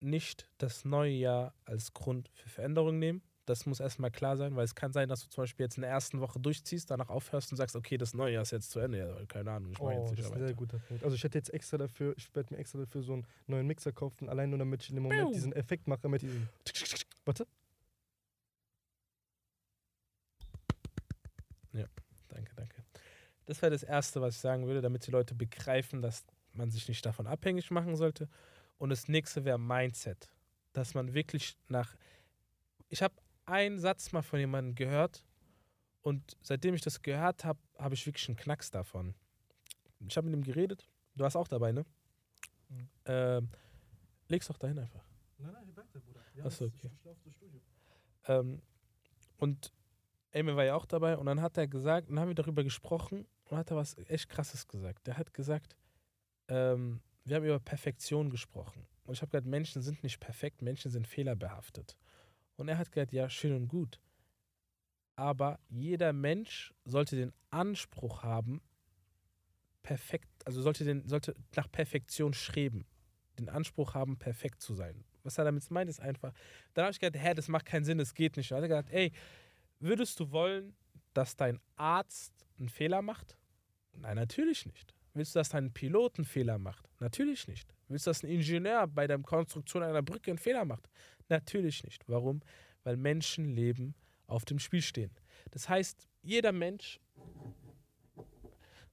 nicht 0.00 0.48
das 0.58 0.84
neue 0.84 1.12
Jahr 1.12 1.54
als 1.64 1.92
Grund 1.92 2.30
für 2.32 2.48
Veränderung 2.48 2.98
nehmen. 2.98 3.22
Das 3.46 3.66
muss 3.66 3.80
erstmal 3.80 4.10
klar 4.12 4.36
sein, 4.36 4.54
weil 4.54 4.64
es 4.64 4.74
kann 4.76 4.92
sein, 4.92 5.08
dass 5.08 5.22
du 5.24 5.28
zum 5.28 5.42
Beispiel 5.42 5.64
jetzt 5.64 5.76
in 5.76 5.80
der 5.82 5.90
ersten 5.90 6.20
Woche 6.20 6.38
durchziehst, 6.38 6.88
danach 6.90 7.08
aufhörst 7.08 7.50
und 7.50 7.56
sagst, 7.56 7.74
okay, 7.74 7.98
das 7.98 8.14
neue 8.14 8.34
Jahr 8.34 8.42
ist 8.42 8.52
jetzt 8.52 8.70
zu 8.70 8.78
Ende. 8.78 8.98
Ja, 8.98 9.26
keine 9.26 9.50
Ahnung, 9.50 9.72
ich 9.72 9.78
mache 9.80 9.88
Oh, 9.94 9.96
jetzt 9.98 10.04
das 10.04 10.10
nicht 10.12 10.20
ist 10.26 10.32
ein 10.32 10.38
sehr 10.46 10.54
guter 10.54 10.78
Punkt. 10.78 11.02
Also 11.02 11.16
ich 11.16 11.24
hätte 11.24 11.36
jetzt 11.36 11.52
extra 11.52 11.76
dafür, 11.76 12.14
ich 12.16 12.32
werde 12.34 12.54
mir 12.54 12.60
extra 12.60 12.78
dafür 12.78 13.02
so 13.02 13.14
einen 13.14 13.26
neuen 13.48 13.66
Mixer 13.66 13.92
kaufen, 13.92 14.28
allein 14.28 14.50
nur 14.50 14.58
damit 14.58 14.82
ich 14.84 14.90
in 14.90 14.94
dem 14.96 15.02
Moment 15.02 15.34
diesen 15.34 15.52
Effekt 15.52 15.88
mache 15.88 16.08
mit 16.08 16.22
Diesen- 16.22 16.48
Warte. 21.72 21.90
Danke, 22.28 22.52
danke. 22.54 22.84
Das 23.46 23.60
wäre 23.62 23.70
das 23.70 23.82
Erste, 23.82 24.20
was 24.20 24.36
ich 24.36 24.40
sagen 24.40 24.66
würde, 24.66 24.80
damit 24.80 25.06
die 25.06 25.10
Leute 25.10 25.34
begreifen, 25.34 26.02
dass 26.02 26.24
man 26.52 26.70
sich 26.70 26.88
nicht 26.88 27.04
davon 27.04 27.26
abhängig 27.26 27.70
machen 27.70 27.96
sollte. 27.96 28.28
Und 28.78 28.90
das 28.90 29.08
nächste 29.08 29.44
wäre 29.44 29.58
Mindset. 29.58 30.30
Dass 30.72 30.94
man 30.94 31.14
wirklich 31.14 31.56
nach. 31.68 31.96
Ich 32.88 33.02
habe 33.02 33.14
einen 33.44 33.78
Satz 33.78 34.12
mal 34.12 34.22
von 34.22 34.38
jemandem 34.38 34.74
gehört 34.74 35.24
und 36.02 36.36
seitdem 36.42 36.74
ich 36.74 36.80
das 36.80 37.02
gehört 37.02 37.44
habe, 37.44 37.58
habe 37.78 37.94
ich 37.94 38.06
wirklich 38.06 38.28
einen 38.28 38.36
Knacks 38.36 38.70
davon. 38.70 39.14
Ich 40.06 40.16
habe 40.16 40.28
mit 40.28 40.36
ihm 40.36 40.44
geredet. 40.44 40.88
Du 41.14 41.24
warst 41.24 41.36
auch 41.36 41.48
dabei, 41.48 41.72
ne? 41.72 41.84
Mhm. 42.68 42.88
Ähm, 43.04 43.48
leg's 44.28 44.46
doch 44.46 44.58
dahin 44.58 44.78
einfach. 44.78 45.04
Nein, 45.38 45.52
nein, 45.52 45.76
weiter, 45.76 46.00
Bruder. 46.00 46.20
Ach 46.44 46.50
so, 46.50 46.66
okay. 46.66 46.90
Ähm, 48.26 48.62
und 49.38 49.72
Emil 50.32 50.56
war 50.56 50.64
ja 50.64 50.74
auch 50.74 50.86
dabei 50.86 51.16
und 51.16 51.26
dann 51.26 51.40
hat 51.40 51.56
er 51.56 51.66
gesagt, 51.66 52.08
dann 52.08 52.20
haben 52.20 52.28
wir 52.28 52.34
darüber 52.34 52.62
gesprochen 52.62 53.26
und 53.44 53.56
hat 53.56 53.70
er 53.70 53.76
was 53.76 53.96
echt 54.08 54.28
krasses 54.28 54.68
gesagt. 54.68 55.06
Der 55.06 55.16
hat 55.16 55.34
gesagt, 55.34 55.76
ähm, 56.48 57.00
wir 57.24 57.36
haben 57.36 57.44
über 57.44 57.58
Perfektion 57.58 58.30
gesprochen. 58.30 58.86
Und 59.04 59.14
ich 59.14 59.22
habe 59.22 59.30
gesagt, 59.30 59.46
Menschen 59.46 59.82
sind 59.82 60.02
nicht 60.02 60.20
perfekt, 60.20 60.62
Menschen 60.62 60.90
sind 60.90 61.06
fehlerbehaftet. 61.06 61.96
Und 62.56 62.68
er 62.68 62.78
hat 62.78 62.92
gesagt, 62.92 63.12
ja, 63.12 63.28
schön 63.28 63.54
und 63.54 63.68
gut. 63.68 64.00
Aber 65.16 65.58
jeder 65.68 66.12
Mensch 66.12 66.72
sollte 66.84 67.16
den 67.16 67.32
Anspruch 67.50 68.22
haben, 68.22 68.62
perfekt, 69.82 70.28
also 70.44 70.62
sollte, 70.62 70.84
den, 70.84 71.06
sollte 71.08 71.34
nach 71.56 71.70
Perfektion 71.70 72.32
streben. 72.32 72.86
Den 73.38 73.48
Anspruch 73.48 73.94
haben, 73.94 74.18
perfekt 74.18 74.62
zu 74.62 74.74
sein. 74.74 75.04
Was 75.22 75.38
er 75.38 75.44
damit 75.44 75.70
meint, 75.70 75.90
ist 75.90 76.00
einfach, 76.00 76.32
dann 76.74 76.84
habe 76.84 76.92
ich 76.92 77.00
gedacht, 77.00 77.22
hä, 77.22 77.34
das 77.34 77.48
macht 77.48 77.66
keinen 77.66 77.84
Sinn, 77.84 77.98
das 77.98 78.14
geht 78.14 78.36
nicht. 78.36 78.50
Dann 78.50 78.58
hat 78.58 78.64
er 78.64 78.68
gesagt, 78.68 78.90
ey, 78.90 79.12
würdest 79.80 80.20
du 80.20 80.30
wollen, 80.30 80.74
dass 81.14 81.36
dein 81.36 81.60
Arzt 81.76 82.32
einen 82.58 82.68
Fehler 82.68 83.02
macht? 83.02 83.36
Nein, 83.92 84.16
natürlich 84.16 84.66
nicht. 84.66 84.94
Willst 85.14 85.34
du, 85.34 85.40
dass 85.40 85.48
dein 85.48 85.72
Pilot 85.72 86.18
einen 86.18 86.24
Fehler 86.24 86.58
macht? 86.58 86.88
Natürlich 87.00 87.48
nicht. 87.48 87.74
Willst 87.88 88.06
du, 88.06 88.10
dass 88.10 88.22
ein 88.22 88.30
Ingenieur 88.30 88.86
bei 88.86 89.06
der 89.06 89.18
Konstruktion 89.18 89.82
einer 89.82 90.02
Brücke 90.02 90.30
einen 90.30 90.38
Fehler 90.38 90.64
macht? 90.64 90.88
Natürlich 91.28 91.82
nicht. 91.82 92.08
Warum? 92.08 92.40
Weil 92.84 92.96
Menschenleben 92.96 93.94
auf 94.26 94.44
dem 94.44 94.58
Spiel 94.58 94.82
stehen. 94.82 95.10
Das 95.50 95.68
heißt, 95.68 96.06
jeder 96.22 96.52
Mensch 96.52 97.00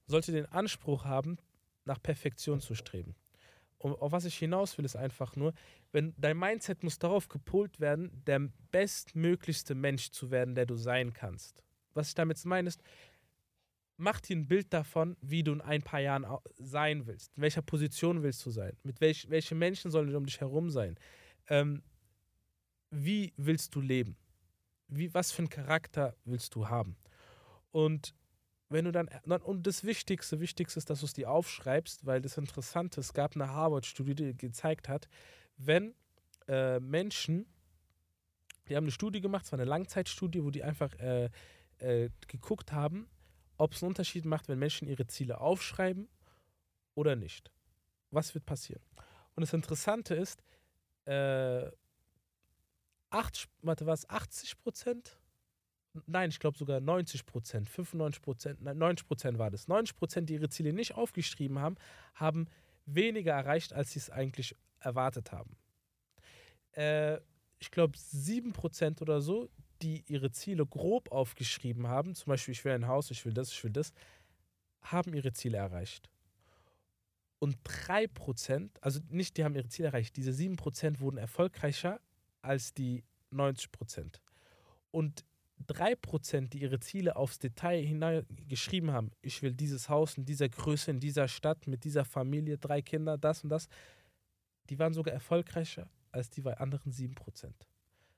sollte 0.06 0.32
den 0.32 0.46
Anspruch 0.46 1.04
haben, 1.04 1.36
nach 1.84 2.02
Perfektion 2.02 2.60
zu 2.60 2.74
streben. 2.74 3.14
Und 3.78 3.94
auf 3.94 4.12
was 4.12 4.24
ich 4.24 4.36
hinaus 4.36 4.76
will, 4.76 4.84
ist 4.84 4.96
einfach 4.96 5.36
nur, 5.36 5.54
wenn 5.92 6.14
dein 6.18 6.38
Mindset 6.38 6.82
muss 6.82 6.98
darauf 6.98 7.28
gepolt 7.28 7.80
werden, 7.80 8.22
der 8.26 8.48
bestmöglichste 8.70 9.74
Mensch 9.74 10.10
zu 10.10 10.30
werden, 10.30 10.54
der 10.54 10.66
du 10.66 10.74
sein 10.74 11.12
kannst. 11.12 11.62
Was 11.94 12.08
ich 12.08 12.14
damit 12.14 12.44
meine 12.44 12.68
ist, 12.68 12.82
mach 13.96 14.20
dir 14.20 14.36
ein 14.36 14.48
Bild 14.48 14.72
davon, 14.72 15.16
wie 15.20 15.42
du 15.42 15.52
in 15.52 15.60
ein 15.60 15.82
paar 15.82 16.00
Jahren 16.00 16.26
sein 16.56 17.06
willst. 17.06 17.36
In 17.36 17.42
welcher 17.42 17.62
Position 17.62 18.22
willst 18.22 18.44
du 18.44 18.50
sein? 18.50 18.76
Mit 18.82 19.00
welch, 19.00 19.30
welche 19.30 19.54
Menschen 19.54 19.90
sollen 19.90 20.14
um 20.14 20.26
dich 20.26 20.40
herum 20.40 20.70
sein? 20.70 20.98
Ähm, 21.48 21.82
wie 22.90 23.32
willst 23.36 23.74
du 23.74 23.80
leben? 23.80 24.16
Wie, 24.88 25.12
was 25.12 25.30
für 25.30 25.40
einen 25.40 25.50
Charakter 25.50 26.16
willst 26.24 26.54
du 26.54 26.68
haben? 26.68 26.96
Und 27.70 28.14
wenn 28.68 28.84
du 28.84 28.92
dann, 28.92 29.08
und 29.44 29.66
das 29.66 29.84
Wichtigste, 29.84 30.40
Wichtigste 30.40 30.78
ist, 30.78 30.90
dass 30.90 31.00
du 31.00 31.06
es 31.06 31.14
dir 31.14 31.30
aufschreibst, 31.30 32.04
weil 32.04 32.20
das 32.20 32.36
Interessante, 32.36 33.00
es 33.00 33.14
gab 33.14 33.34
eine 33.34 33.48
Harvard-Studie, 33.48 34.14
die 34.14 34.36
gezeigt 34.36 34.88
hat, 34.88 35.08
wenn 35.56 35.94
äh, 36.48 36.78
Menschen, 36.80 37.46
die 38.68 38.76
haben 38.76 38.84
eine 38.84 38.92
Studie 38.92 39.20
gemacht, 39.20 39.46
es 39.46 39.52
war 39.52 39.58
eine 39.58 39.68
Langzeitstudie, 39.68 40.44
wo 40.44 40.50
die 40.50 40.62
einfach 40.62 40.94
äh, 40.98 41.30
äh, 41.78 42.10
geguckt 42.26 42.72
haben, 42.72 43.08
ob 43.56 43.72
es 43.72 43.82
einen 43.82 43.88
Unterschied 43.88 44.24
macht, 44.24 44.48
wenn 44.48 44.58
Menschen 44.58 44.86
ihre 44.86 45.06
Ziele 45.06 45.40
aufschreiben 45.40 46.08
oder 46.94 47.16
nicht. 47.16 47.50
Was 48.10 48.34
wird 48.34 48.44
passieren? 48.46 48.82
Und 49.34 49.42
das 49.42 49.52
Interessante 49.52 50.14
ist, 50.14 50.42
äh, 51.06 51.70
8, 53.10 53.48
warte, 53.62 53.86
was, 53.86 54.08
80 54.08 54.58
Prozent? 54.58 55.17
Nein, 56.06 56.30
ich 56.30 56.38
glaube 56.38 56.58
sogar 56.58 56.80
90 56.80 57.26
Prozent, 57.26 57.68
95 57.68 58.22
Prozent, 58.22 58.62
90 58.62 59.06
Prozent 59.06 59.38
war 59.38 59.50
das. 59.50 59.68
90 59.68 59.96
Prozent, 59.96 60.28
die 60.28 60.34
ihre 60.34 60.48
Ziele 60.48 60.72
nicht 60.72 60.94
aufgeschrieben 60.94 61.58
haben, 61.58 61.76
haben 62.14 62.46
weniger 62.86 63.32
erreicht, 63.32 63.72
als 63.72 63.92
sie 63.92 63.98
es 63.98 64.10
eigentlich 64.10 64.54
erwartet 64.80 65.32
haben. 65.32 65.56
Äh, 66.72 67.18
ich 67.58 67.70
glaube, 67.70 67.96
7 67.96 68.52
Prozent 68.52 69.02
oder 69.02 69.20
so, 69.20 69.48
die 69.82 70.04
ihre 70.06 70.30
Ziele 70.30 70.66
grob 70.66 71.10
aufgeschrieben 71.12 71.86
haben, 71.86 72.14
zum 72.14 72.30
Beispiel, 72.30 72.52
ich 72.52 72.64
will 72.64 72.72
ein 72.72 72.86
Haus, 72.86 73.10
ich 73.10 73.24
will 73.24 73.32
das, 73.32 73.52
ich 73.52 73.62
will 73.64 73.72
das, 73.72 73.92
haben 74.82 75.14
ihre 75.14 75.32
Ziele 75.32 75.58
erreicht. 75.58 76.08
Und 77.40 77.56
3%, 77.64 78.70
also 78.80 79.00
nicht, 79.10 79.36
die 79.36 79.44
haben 79.44 79.54
ihre 79.54 79.68
Ziele 79.68 79.88
erreicht, 79.88 80.16
diese 80.16 80.32
7% 80.32 81.00
wurden 81.00 81.18
erfolgreicher 81.18 82.00
als 82.42 82.74
die 82.74 83.04
90%. 83.32 84.20
Und 84.90 85.24
3%, 85.66 86.48
die 86.48 86.62
ihre 86.62 86.80
Ziele 86.80 87.16
aufs 87.16 87.38
Detail 87.38 87.84
hinein 87.84 88.24
geschrieben 88.48 88.92
haben, 88.92 89.10
ich 89.22 89.42
will 89.42 89.52
dieses 89.52 89.88
Haus 89.88 90.16
in 90.16 90.24
dieser 90.24 90.48
Größe, 90.48 90.90
in 90.90 91.00
dieser 91.00 91.28
Stadt, 91.28 91.66
mit 91.66 91.84
dieser 91.84 92.04
Familie, 92.04 92.58
drei 92.58 92.82
Kinder, 92.82 93.18
das 93.18 93.42
und 93.42 93.50
das, 93.50 93.68
die 94.70 94.78
waren 94.78 94.94
sogar 94.94 95.14
erfolgreicher 95.14 95.88
als 96.12 96.30
die 96.30 96.42
bei 96.42 96.56
anderen 96.56 96.92
7%. 96.92 97.14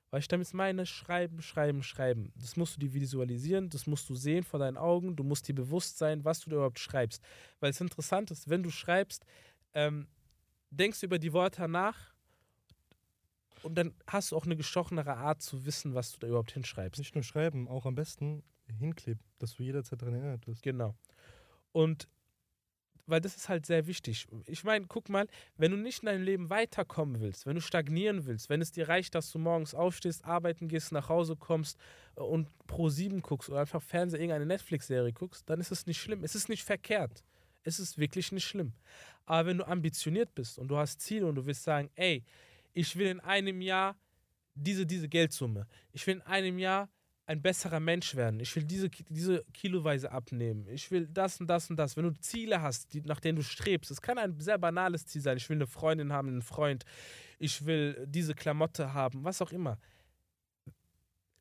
Weil 0.09 0.19
ich 0.19 0.27
damit 0.27 0.53
meine, 0.53 0.85
schreiben, 0.85 1.41
schreiben, 1.41 1.83
schreiben. 1.83 2.33
Das 2.35 2.57
musst 2.57 2.75
du 2.75 2.79
dir 2.81 2.93
visualisieren, 2.93 3.69
das 3.69 3.87
musst 3.87 4.09
du 4.09 4.15
sehen 4.15 4.43
vor 4.43 4.59
deinen 4.59 4.77
Augen, 4.77 5.15
du 5.15 5.23
musst 5.23 5.47
dir 5.47 5.55
bewusst 5.55 5.97
sein, 5.97 6.25
was 6.25 6.41
du 6.41 6.49
da 6.49 6.57
überhaupt 6.57 6.79
schreibst. 6.79 7.23
Weil 7.61 7.71
es 7.71 7.79
interessant 7.79 8.29
ist, 8.29 8.49
wenn 8.49 8.61
du 8.61 8.69
schreibst, 8.69 9.25
ähm, 9.73 10.07
denkst 10.69 10.99
du 10.99 11.05
über 11.05 11.17
die 11.17 11.31
Wörter 11.31 11.67
nach 11.69 12.10
und 13.63 13.75
dann 13.75 13.93
hast 14.07 14.31
du 14.31 14.37
auch 14.37 14.45
eine 14.45 14.55
gestochenere 14.55 15.17
Art 15.17 15.41
zu 15.41 15.65
wissen, 15.65 15.93
was 15.93 16.11
du 16.11 16.19
da 16.19 16.27
überhaupt 16.27 16.51
hinschreibst. 16.51 16.99
Nicht 16.99 17.15
nur 17.15 17.23
schreiben, 17.23 17.67
auch 17.67 17.85
am 17.85 17.95
besten 17.95 18.43
hinkleben, 18.79 19.23
dass 19.39 19.55
du 19.55 19.63
jederzeit 19.63 20.01
daran 20.01 20.15
erinnert 20.15 20.47
wirst. 20.47 20.63
Genau. 20.63 20.95
Und 21.71 22.07
weil 23.07 23.21
das 23.21 23.35
ist 23.35 23.49
halt 23.49 23.65
sehr 23.65 23.87
wichtig. 23.87 24.27
Ich 24.45 24.63
meine, 24.63 24.85
guck 24.87 25.09
mal, 25.09 25.27
wenn 25.57 25.71
du 25.71 25.77
nicht 25.77 26.01
in 26.01 26.05
deinem 26.07 26.23
Leben 26.23 26.49
weiterkommen 26.49 27.19
willst, 27.19 27.45
wenn 27.45 27.55
du 27.55 27.61
stagnieren 27.61 28.25
willst, 28.25 28.49
wenn 28.49 28.61
es 28.61 28.71
dir 28.71 28.87
reicht, 28.87 29.15
dass 29.15 29.31
du 29.31 29.39
morgens 29.39 29.75
aufstehst, 29.75 30.23
arbeiten 30.25 30.67
gehst, 30.67 30.91
nach 30.91 31.09
Hause 31.09 31.35
kommst 31.35 31.77
äh, 32.15 32.21
und 32.21 32.47
Pro 32.67 32.89
7 32.89 33.21
guckst 33.21 33.49
oder 33.49 33.61
einfach 33.61 33.81
Fernseher, 33.81 34.19
irgendeine 34.19 34.45
Netflix-Serie 34.45 35.13
guckst, 35.13 35.49
dann 35.49 35.59
ist 35.59 35.71
es 35.71 35.85
nicht 35.85 35.99
schlimm. 35.99 36.23
Es 36.23 36.35
ist 36.35 36.49
nicht 36.49 36.63
verkehrt. 36.63 37.23
Es 37.63 37.79
ist 37.79 37.97
wirklich 37.97 38.31
nicht 38.31 38.45
schlimm. 38.45 38.73
Aber 39.25 39.47
wenn 39.47 39.57
du 39.57 39.67
ambitioniert 39.67 40.33
bist 40.33 40.57
und 40.57 40.67
du 40.69 40.77
hast 40.77 41.01
Ziele 41.01 41.27
und 41.27 41.35
du 41.35 41.45
willst 41.45 41.63
sagen, 41.63 41.89
ey, 41.95 42.23
ich 42.73 42.95
will 42.95 43.07
in 43.07 43.19
einem 43.19 43.61
Jahr 43.61 43.95
diese, 44.55 44.85
diese 44.85 45.09
Geldsumme. 45.09 45.67
Ich 45.91 46.05
will 46.07 46.15
in 46.15 46.21
einem 46.21 46.59
Jahr 46.59 46.89
ein 47.25 47.41
besserer 47.41 47.79
Mensch 47.79 48.15
werden. 48.15 48.39
Ich 48.39 48.53
will 48.55 48.63
diese, 48.63 48.89
diese 48.89 49.45
Kiloweise 49.53 50.11
abnehmen. 50.11 50.67
Ich 50.67 50.91
will 50.91 51.07
das 51.07 51.39
und 51.39 51.47
das 51.47 51.69
und 51.69 51.77
das. 51.77 51.95
Wenn 51.95 52.03
du 52.03 52.13
Ziele 52.19 52.61
hast, 52.61 52.93
die, 52.93 53.01
nach 53.01 53.19
denen 53.19 53.37
du 53.37 53.43
strebst, 53.43 53.91
es 53.91 54.01
kann 54.01 54.17
ein 54.17 54.39
sehr 54.39 54.57
banales 54.57 55.05
Ziel 55.05 55.21
sein. 55.21 55.37
Ich 55.37 55.47
will 55.49 55.57
eine 55.57 55.67
Freundin 55.67 56.11
haben, 56.11 56.27
einen 56.27 56.41
Freund. 56.41 56.83
Ich 57.39 57.65
will 57.65 58.05
diese 58.07 58.35
Klamotte 58.35 58.93
haben, 58.93 59.23
was 59.23 59.41
auch 59.41 59.51
immer. 59.51 59.77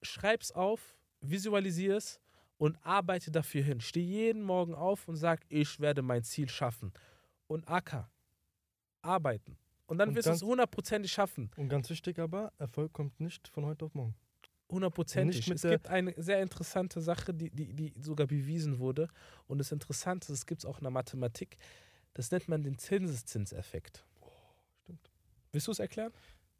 Schreib's 0.02 0.52
auf, 0.52 0.96
visualisiere 1.20 1.96
es 1.96 2.20
und 2.56 2.78
arbeite 2.84 3.30
dafür 3.30 3.62
hin. 3.62 3.80
Steh 3.80 4.00
jeden 4.00 4.42
Morgen 4.42 4.74
auf 4.74 5.08
und 5.08 5.16
sag, 5.16 5.40
ich 5.48 5.80
werde 5.80 6.02
mein 6.02 6.22
Ziel 6.22 6.48
schaffen. 6.48 6.92
Und 7.48 7.66
Acker, 7.68 8.08
arbeiten. 9.02 9.58
Und 9.90 9.98
dann 9.98 10.10
und 10.10 10.14
wirst 10.14 10.28
du 10.28 10.32
es 10.32 10.42
hundertprozentig 10.42 11.10
schaffen. 11.10 11.50
Und 11.56 11.68
ganz 11.68 11.90
wichtig 11.90 12.20
aber, 12.20 12.52
Erfolg 12.58 12.92
kommt 12.92 13.18
nicht 13.18 13.48
von 13.48 13.66
heute 13.66 13.86
auf 13.86 13.94
morgen. 13.94 14.14
Hundertprozentig. 14.70 15.50
Es 15.50 15.62
gibt 15.62 15.88
eine 15.88 16.14
sehr 16.16 16.40
interessante 16.40 17.00
Sache, 17.00 17.34
die, 17.34 17.50
die, 17.50 17.74
die 17.74 17.92
sogar 18.00 18.28
bewiesen 18.28 18.78
wurde. 18.78 19.08
Und 19.48 19.58
das 19.58 19.72
Interessante 19.72 20.32
ist, 20.32 20.38
es 20.38 20.46
gibt 20.46 20.62
es 20.62 20.64
auch 20.64 20.78
in 20.78 20.84
der 20.84 20.92
Mathematik. 20.92 21.58
Das 22.14 22.30
nennt 22.30 22.48
man 22.48 22.62
den 22.62 22.78
Zinseszinseffekt. 22.78 24.04
Oh, 24.20 24.28
stimmt. 24.84 25.10
Willst 25.50 25.66
du 25.66 25.72
es 25.72 25.80
erklären? 25.80 26.12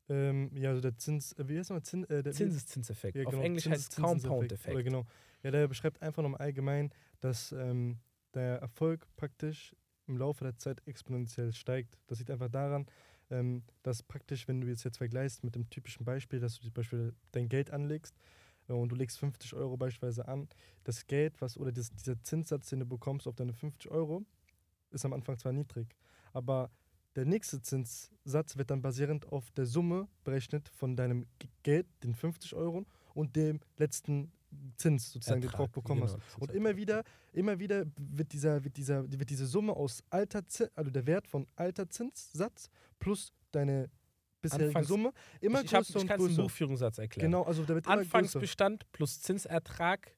Ähm, 0.08 0.50
ja, 0.56 0.70
also 0.70 0.80
der 0.80 0.98
Zins, 0.98 1.32
äh, 1.34 1.48
wie 1.48 1.56
heißt 1.56 1.70
nochmal? 1.70 1.84
Zin, 1.84 2.10
äh, 2.10 2.28
Zinseszinseffekt. 2.32 3.16
Ja, 3.16 3.22
genau, 3.22 3.38
Auf 3.38 3.44
Englisch 3.44 3.68
heißt 3.68 3.92
es 3.92 3.96
Compound-Effekt. 3.96 4.84
Genau. 4.84 5.06
Ja, 5.44 5.52
der 5.52 5.68
beschreibt 5.68 6.02
einfach 6.02 6.22
nur 6.22 6.30
im 6.30 6.36
Allgemeinen, 6.36 6.90
dass 7.20 7.52
ähm, 7.52 8.00
der 8.34 8.58
Erfolg 8.58 9.06
praktisch 9.14 9.72
im 10.08 10.16
Laufe 10.16 10.42
der 10.42 10.58
Zeit 10.58 10.82
exponentiell 10.86 11.52
steigt. 11.52 11.96
Das 12.08 12.18
liegt 12.18 12.32
einfach 12.32 12.50
daran, 12.50 12.86
ähm, 13.30 13.62
dass 13.82 14.02
praktisch, 14.02 14.48
wenn 14.48 14.60
du 14.60 14.68
jetzt, 14.68 14.84
jetzt 14.84 14.98
vergleichst 14.98 15.44
mit 15.44 15.54
dem 15.54 15.68
typischen 15.70 16.04
Beispiel, 16.04 16.40
dass 16.40 16.56
du 16.56 16.62
zum 16.62 16.72
Beispiel 16.72 17.14
dein 17.32 17.48
Geld 17.48 17.70
anlegst 17.70 18.14
äh, 18.68 18.72
und 18.72 18.90
du 18.90 18.96
legst 18.96 19.18
50 19.18 19.54
Euro 19.54 19.76
beispielsweise 19.76 20.28
an, 20.28 20.48
das 20.84 21.06
Geld, 21.06 21.40
was 21.40 21.56
oder 21.56 21.72
das, 21.72 21.90
dieser 21.90 22.20
Zinssatz, 22.22 22.68
den 22.70 22.80
du 22.80 22.86
bekommst 22.86 23.26
auf 23.26 23.36
deine 23.36 23.52
50 23.52 23.90
Euro, 23.90 24.24
ist 24.90 25.04
am 25.04 25.12
Anfang 25.12 25.38
zwar 25.38 25.52
niedrig, 25.52 25.94
aber 26.32 26.70
der 27.16 27.24
nächste 27.24 27.60
Zinssatz 27.60 28.56
wird 28.56 28.70
dann 28.70 28.82
basierend 28.82 29.26
auf 29.32 29.50
der 29.52 29.66
Summe 29.66 30.08
berechnet 30.22 30.68
von 30.68 30.96
deinem 30.96 31.26
Geld, 31.62 31.86
den 32.04 32.14
50 32.14 32.54
Euro, 32.54 32.86
und 33.14 33.34
dem 33.34 33.60
letzten 33.76 34.30
Zins 34.76 35.12
sozusagen, 35.12 35.42
Ertrag, 35.42 35.52
den 35.52 35.56
drauf 35.58 35.70
bekommen 35.70 36.00
genau, 36.00 36.12
hast. 36.12 36.38
Und 36.38 36.52
immer 36.52 36.76
wieder, 36.76 37.04
immer 37.32 37.58
wieder 37.58 37.84
wird, 37.96 38.32
dieser, 38.32 38.64
wird, 38.64 38.76
dieser, 38.76 39.10
wird 39.10 39.30
diese 39.30 39.46
Summe 39.46 39.74
aus 39.74 40.02
alter 40.10 40.46
Zins, 40.46 40.70
also 40.74 40.90
der 40.90 41.06
Wert 41.06 41.28
von 41.28 41.46
alter 41.56 41.88
Zinssatz 41.88 42.68
plus 42.98 43.32
deine 43.52 43.90
bisherige 44.42 44.68
Anfangs, 44.68 44.88
Summe 44.88 45.12
immer 45.40 45.60
ich, 45.60 45.66
ich 45.66 45.70
größer 45.70 45.96
ich 45.96 46.10
und 46.10 46.16
größer. 46.16 46.42
Buchführungssatz 46.42 46.98
erklären. 46.98 47.30
Genau, 47.30 47.42
also 47.44 47.66
wird 47.68 47.86
Anfangsbestand 47.86 48.80
größer. 48.80 48.92
plus 48.92 49.20
Zinsertrag, 49.20 50.16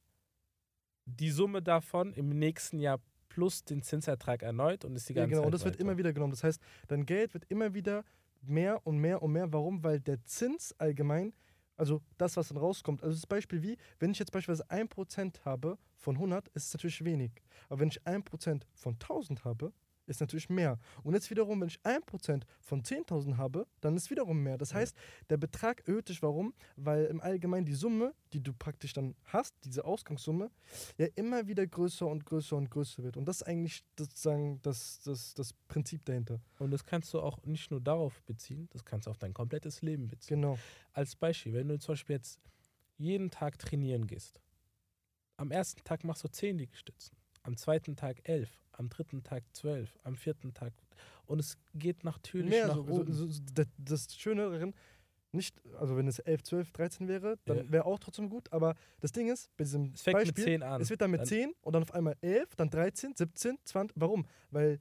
die 1.04 1.30
Summe 1.30 1.62
davon 1.62 2.12
im 2.14 2.30
nächsten 2.30 2.78
Jahr 2.78 3.00
plus 3.28 3.64
den 3.64 3.82
Zinsertrag 3.82 4.42
erneut 4.42 4.84
und 4.84 4.94
ist 4.94 5.08
die 5.08 5.14
ganze 5.14 5.22
ja, 5.22 5.26
genau, 5.26 5.40
Zeit 5.40 5.46
und 5.46 5.52
das 5.52 5.60
weiter. 5.62 5.70
wird 5.72 5.80
immer 5.80 5.96
wieder 5.98 6.12
genommen. 6.12 6.32
Das 6.32 6.44
heißt, 6.44 6.60
dein 6.88 7.06
Geld 7.06 7.34
wird 7.34 7.44
immer 7.48 7.74
wieder 7.74 8.04
mehr 8.42 8.86
und 8.86 8.98
mehr 8.98 9.22
und 9.22 9.32
mehr. 9.32 9.52
Warum? 9.52 9.82
Weil 9.82 10.00
der 10.00 10.22
Zins 10.24 10.74
allgemein 10.78 11.32
also 11.76 12.02
das, 12.18 12.36
was 12.36 12.48
dann 12.48 12.58
rauskommt. 12.58 13.02
Also 13.02 13.14
das 13.16 13.26
Beispiel 13.26 13.62
wie, 13.62 13.76
wenn 13.98 14.10
ich 14.10 14.18
jetzt 14.18 14.32
beispielsweise 14.32 14.70
1% 14.70 15.44
habe 15.44 15.78
von 15.96 16.16
100, 16.16 16.48
ist 16.48 16.68
es 16.68 16.74
natürlich 16.74 17.04
wenig. 17.04 17.32
Aber 17.68 17.80
wenn 17.80 17.88
ich 17.88 18.02
1% 18.02 18.62
von 18.74 18.94
1000 18.94 19.44
habe, 19.44 19.72
ist 20.06 20.20
natürlich 20.20 20.48
mehr. 20.48 20.78
Und 21.02 21.14
jetzt 21.14 21.30
wiederum, 21.30 21.60
wenn 21.60 21.68
ich 21.68 21.80
1% 21.80 22.42
von 22.60 22.82
10.000 22.82 23.36
habe, 23.36 23.66
dann 23.80 23.96
ist 23.96 24.10
wiederum 24.10 24.42
mehr. 24.42 24.58
Das 24.58 24.74
heißt, 24.74 24.96
der 25.30 25.36
Betrag 25.36 25.86
erhöht 25.86 26.08
sich. 26.08 26.22
Warum? 26.22 26.54
Weil 26.76 27.06
im 27.06 27.20
Allgemeinen 27.20 27.66
die 27.66 27.74
Summe, 27.74 28.14
die 28.32 28.42
du 28.42 28.52
praktisch 28.52 28.92
dann 28.92 29.14
hast, 29.24 29.54
diese 29.64 29.84
Ausgangssumme, 29.84 30.50
ja 30.98 31.06
immer 31.14 31.46
wieder 31.46 31.66
größer 31.66 32.06
und 32.06 32.24
größer 32.24 32.56
und 32.56 32.70
größer 32.70 33.02
wird. 33.02 33.16
Und 33.16 33.26
das 33.26 33.36
ist 33.36 33.42
eigentlich 33.44 33.84
sozusagen 33.98 34.60
das, 34.62 35.00
das, 35.04 35.34
das 35.34 35.52
Prinzip 35.68 36.04
dahinter. 36.04 36.40
Und 36.58 36.70
das 36.70 36.84
kannst 36.84 37.12
du 37.14 37.20
auch 37.20 37.42
nicht 37.44 37.70
nur 37.70 37.80
darauf 37.80 38.22
beziehen, 38.22 38.68
das 38.70 38.84
kannst 38.84 39.06
du 39.06 39.10
auf 39.10 39.18
dein 39.18 39.34
komplettes 39.34 39.82
Leben 39.82 40.08
beziehen. 40.08 40.40
Genau. 40.42 40.58
Als 40.92 41.16
Beispiel, 41.16 41.54
wenn 41.54 41.68
du 41.68 41.78
zum 41.78 41.92
Beispiel 41.92 42.16
jetzt 42.16 42.40
jeden 42.96 43.30
Tag 43.30 43.58
trainieren 43.58 44.06
gehst, 44.06 44.40
am 45.36 45.50
ersten 45.50 45.82
Tag 45.84 46.04
machst 46.04 46.22
du 46.24 46.28
10 46.28 46.58
Liegestützen, 46.58 47.16
am 47.42 47.56
zweiten 47.56 47.96
Tag 47.96 48.20
11, 48.28 48.50
am 48.72 48.88
dritten 48.88 49.22
Tag 49.22 49.44
zwölf, 49.52 49.98
am 50.04 50.16
vierten 50.16 50.54
Tag. 50.54 50.72
Und 51.26 51.38
es 51.38 51.56
geht 51.74 52.04
natürlich 52.04 52.50
Mehr, 52.50 52.68
nach 52.68 52.74
so, 52.76 52.82
oben. 52.82 53.12
So, 53.12 53.26
so, 53.26 53.40
das, 53.54 53.66
das 53.78 54.14
Schöne 54.16 54.50
darin, 54.50 54.74
nicht, 55.32 55.60
also 55.78 55.96
wenn 55.96 56.06
es 56.06 56.18
11, 56.18 56.42
12, 56.42 56.72
13 56.72 57.08
wäre, 57.08 57.38
dann 57.46 57.56
ja. 57.56 57.72
wäre 57.72 57.84
auch 57.86 57.98
trotzdem 57.98 58.28
gut, 58.28 58.52
aber 58.52 58.74
das 59.00 59.12
Ding 59.12 59.30
ist, 59.30 59.50
bei 59.56 59.64
diesem 59.64 59.92
es 59.94 60.02
fängt 60.02 60.18
Beispiel, 60.18 60.44
mit 60.44 60.60
10 60.60 60.62
an. 60.62 60.82
es 60.82 60.90
wird 60.90 61.00
dann 61.00 61.10
mit 61.10 61.20
dann 61.20 61.26
10 61.26 61.54
und 61.62 61.72
dann 61.72 61.82
auf 61.82 61.94
einmal 61.94 62.16
11, 62.20 62.54
dann 62.56 62.68
13, 62.68 63.14
17, 63.16 63.58
20, 63.64 63.96
warum? 63.98 64.26
Weil 64.50 64.78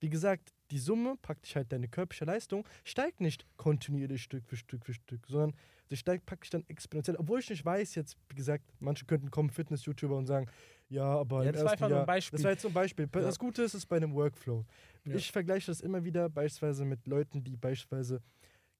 wie 0.00 0.10
gesagt, 0.10 0.52
die 0.74 0.80
Summe, 0.80 1.16
praktisch 1.22 1.54
halt 1.54 1.70
deine 1.72 1.86
körperliche 1.86 2.24
Leistung, 2.24 2.66
steigt 2.82 3.20
nicht 3.20 3.46
kontinuierlich 3.56 4.24
Stück 4.24 4.44
für 4.44 4.56
Stück 4.56 4.84
für 4.84 4.92
Stück, 4.92 5.24
sondern 5.28 5.54
sie 5.88 5.96
steigt 5.96 6.26
praktisch 6.26 6.50
dann 6.50 6.64
exponentiell. 6.66 7.16
Obwohl 7.16 7.38
ich 7.38 7.48
nicht 7.48 7.64
weiß, 7.64 7.94
jetzt, 7.94 8.16
wie 8.28 8.34
gesagt, 8.34 8.64
manche 8.80 9.04
könnten 9.04 9.30
kommen, 9.30 9.50
Fitness-YouTuber 9.50 10.16
und 10.16 10.26
sagen, 10.26 10.48
ja, 10.88 11.04
aber 11.04 11.44
Ja, 11.44 11.52
das 11.52 11.62
war 11.64 11.72
einfach 11.72 11.88
nur 11.88 11.98
ein 11.98 12.00
Jahr- 12.00 12.06
Beispiel. 12.06 12.36
Das 12.38 12.44
war 12.44 12.50
jetzt 12.50 12.62
so 12.62 12.68
ein 12.68 12.74
Beispiel. 12.74 13.08
Ja. 13.14 13.20
Das 13.20 13.38
Gute 13.38 13.62
ist, 13.62 13.74
es 13.74 13.86
bei 13.86 13.96
einem 13.96 14.14
Workflow. 14.14 14.64
Ja. 15.04 15.14
Ich 15.14 15.30
vergleiche 15.30 15.66
das 15.68 15.80
immer 15.80 16.02
wieder 16.02 16.28
beispielsweise 16.28 16.84
mit 16.84 17.06
Leuten, 17.06 17.44
die 17.44 17.56
beispielsweise, 17.56 18.20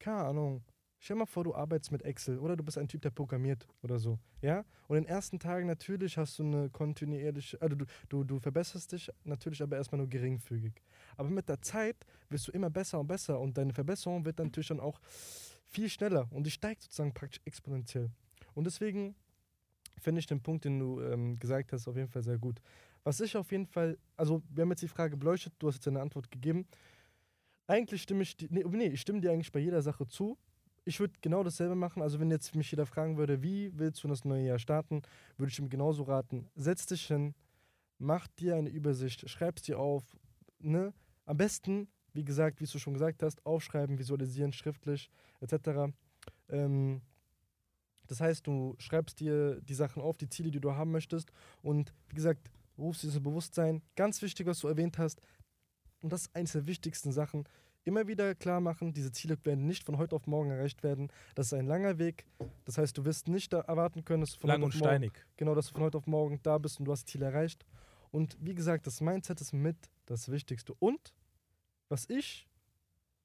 keine 0.00 0.24
Ahnung, 0.24 0.64
stell 1.04 1.16
mal 1.16 1.26
vor, 1.26 1.44
du 1.44 1.54
arbeitest 1.54 1.92
mit 1.92 2.02
Excel 2.02 2.38
oder 2.38 2.56
du 2.56 2.64
bist 2.64 2.78
ein 2.78 2.88
Typ, 2.88 3.02
der 3.02 3.10
programmiert 3.10 3.66
oder 3.82 3.98
so, 3.98 4.18
ja? 4.40 4.64
Und 4.88 4.96
in 4.96 5.02
den 5.04 5.10
ersten 5.10 5.38
Tagen 5.38 5.66
natürlich 5.66 6.16
hast 6.16 6.38
du 6.38 6.44
eine 6.44 6.70
kontinuierliche, 6.70 7.60
also 7.60 7.76
du, 7.76 7.84
du, 8.08 8.24
du 8.24 8.38
verbesserst 8.38 8.92
dich 8.92 9.10
natürlich 9.24 9.62
aber 9.62 9.76
erstmal 9.76 9.98
nur 9.98 10.08
geringfügig. 10.08 10.72
Aber 11.16 11.28
mit 11.28 11.48
der 11.48 11.60
Zeit 11.60 11.96
wirst 12.30 12.48
du 12.48 12.52
immer 12.52 12.70
besser 12.70 13.00
und 13.00 13.06
besser 13.06 13.38
und 13.38 13.58
deine 13.58 13.74
Verbesserung 13.74 14.24
wird 14.24 14.38
dann 14.38 14.46
natürlich 14.46 14.68
dann 14.68 14.80
auch 14.80 14.98
viel 15.66 15.90
schneller 15.90 16.26
und 16.30 16.44
die 16.44 16.50
steigt 16.50 16.82
sozusagen 16.82 17.12
praktisch 17.12 17.42
exponentiell. 17.44 18.10
Und 18.54 18.64
deswegen 18.64 19.14
finde 20.00 20.20
ich 20.20 20.26
den 20.26 20.40
Punkt, 20.40 20.64
den 20.64 20.78
du 20.78 21.02
ähm, 21.02 21.38
gesagt 21.38 21.72
hast, 21.74 21.86
auf 21.86 21.96
jeden 21.96 22.08
Fall 22.08 22.22
sehr 22.22 22.38
gut. 22.38 22.62
Was 23.02 23.20
ich 23.20 23.36
auf 23.36 23.52
jeden 23.52 23.66
Fall, 23.66 23.98
also 24.16 24.42
wir 24.48 24.62
haben 24.62 24.70
jetzt 24.70 24.82
die 24.82 24.88
Frage 24.88 25.18
beleuchtet, 25.18 25.52
du 25.58 25.68
hast 25.68 25.74
jetzt 25.74 25.88
eine 25.88 26.00
Antwort 26.00 26.30
gegeben. 26.30 26.66
Eigentlich 27.66 28.02
stimme 28.02 28.22
ich, 28.22 28.36
nee, 28.48 28.64
nee, 28.64 28.86
ich 28.86 29.02
stimme 29.02 29.20
dir 29.20 29.32
eigentlich 29.32 29.52
bei 29.52 29.60
jeder 29.60 29.82
Sache 29.82 30.06
zu. 30.06 30.38
Ich 30.84 31.00
würde 31.00 31.14
genau 31.20 31.42
dasselbe 31.42 31.74
machen. 31.74 32.02
Also 32.02 32.20
wenn 32.20 32.30
jetzt 32.30 32.54
mich 32.54 32.70
jeder 32.70 32.86
fragen 32.86 33.16
würde, 33.16 33.42
wie 33.42 33.70
willst 33.78 34.04
du 34.04 34.08
das 34.08 34.24
neue 34.24 34.44
Jahr 34.44 34.58
starten, 34.58 35.02
würde 35.38 35.50
ich 35.50 35.58
ihm 35.58 35.70
genauso 35.70 36.02
raten. 36.02 36.48
Setz 36.54 36.86
dich 36.86 37.06
hin, 37.06 37.34
mach 37.98 38.26
dir 38.28 38.56
eine 38.56 38.68
Übersicht, 38.68 39.28
schreib's 39.28 39.62
dir 39.62 39.78
auf. 39.78 40.04
Ne? 40.58 40.92
Am 41.24 41.36
besten, 41.38 41.88
wie 42.12 42.24
gesagt, 42.24 42.60
wie 42.60 42.66
du 42.66 42.78
schon 42.78 42.92
gesagt 42.92 43.22
hast, 43.22 43.44
aufschreiben, 43.46 43.98
visualisieren, 43.98 44.52
schriftlich, 44.52 45.10
etc. 45.40 45.92
Ähm, 46.50 47.00
das 48.06 48.20
heißt, 48.20 48.46
du 48.46 48.74
schreibst 48.78 49.20
dir 49.20 49.60
die 49.62 49.74
Sachen 49.74 50.02
auf, 50.02 50.18
die 50.18 50.28
Ziele, 50.28 50.50
die 50.50 50.60
du 50.60 50.72
haben 50.72 50.90
möchtest. 50.90 51.30
Und 51.62 51.94
wie 52.08 52.16
gesagt, 52.16 52.50
rufst 52.76 53.02
dieses 53.02 53.22
Bewusstsein. 53.22 53.82
Ganz 53.96 54.20
wichtig, 54.20 54.46
was 54.46 54.60
du 54.60 54.68
erwähnt 54.68 54.98
hast. 54.98 55.20
Und 56.02 56.12
das 56.12 56.22
ist 56.22 56.36
eines 56.36 56.52
der 56.52 56.66
wichtigsten 56.66 57.12
Sachen. 57.12 57.44
Immer 57.86 58.06
wieder 58.08 58.34
klar 58.34 58.60
machen, 58.60 58.94
diese 58.94 59.12
Ziele 59.12 59.36
werden 59.44 59.66
nicht 59.66 59.84
von 59.84 59.98
heute 59.98 60.16
auf 60.16 60.26
morgen 60.26 60.50
erreicht 60.50 60.82
werden. 60.82 61.08
Das 61.34 61.46
ist 61.46 61.52
ein 61.52 61.66
langer 61.66 61.98
Weg. 61.98 62.24
Das 62.64 62.78
heißt, 62.78 62.96
du 62.96 63.04
wirst 63.04 63.28
nicht 63.28 63.52
da 63.52 63.60
erwarten 63.60 64.04
können, 64.06 64.22
dass 64.22 64.32
du 64.32 64.40
von 64.40 64.48
Lang 64.48 64.62
heute 64.62 64.68
auf 64.68 64.74
morgen 64.80 64.88
steinig. 64.88 65.12
genau, 65.36 65.54
dass 65.54 65.66
du 65.66 65.74
von 65.74 65.82
heute 65.82 65.98
auf 65.98 66.06
morgen 66.06 66.40
da 66.42 66.56
bist 66.56 66.78
und 66.78 66.86
du 66.86 66.92
hast 66.92 67.02
das 67.02 67.12
Ziel 67.12 67.22
erreicht. 67.22 67.66
Und 68.10 68.38
wie 68.40 68.54
gesagt, 68.54 68.86
das 68.86 69.02
Mindset 69.02 69.40
ist 69.42 69.52
mit 69.52 69.76
das 70.06 70.30
Wichtigste. 70.30 70.72
Und 70.78 71.12
was 71.88 72.08
ich, 72.08 72.48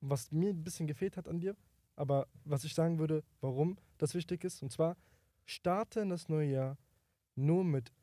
was 0.02 0.32
mir 0.32 0.50
ein 0.50 0.64
bisschen 0.64 0.88
gefehlt 0.88 1.16
hat 1.16 1.30
an 1.30 1.40
dir, 1.40 1.56
aber 1.96 2.28
was 2.44 2.66
ich 2.66 2.74
sagen 2.74 3.00
würde, 3.00 3.24
warum 3.40 3.78
das 3.98 4.14
wichtig 4.14 4.44
ist, 4.44 4.62
und 4.62 4.72
zwar 4.72 4.98
starte 5.46 6.02
in 6.02 6.10
das 6.10 6.28
neue 6.28 6.52
Jahr 6.52 6.78
nur 7.36 7.64
mit, 7.64 7.94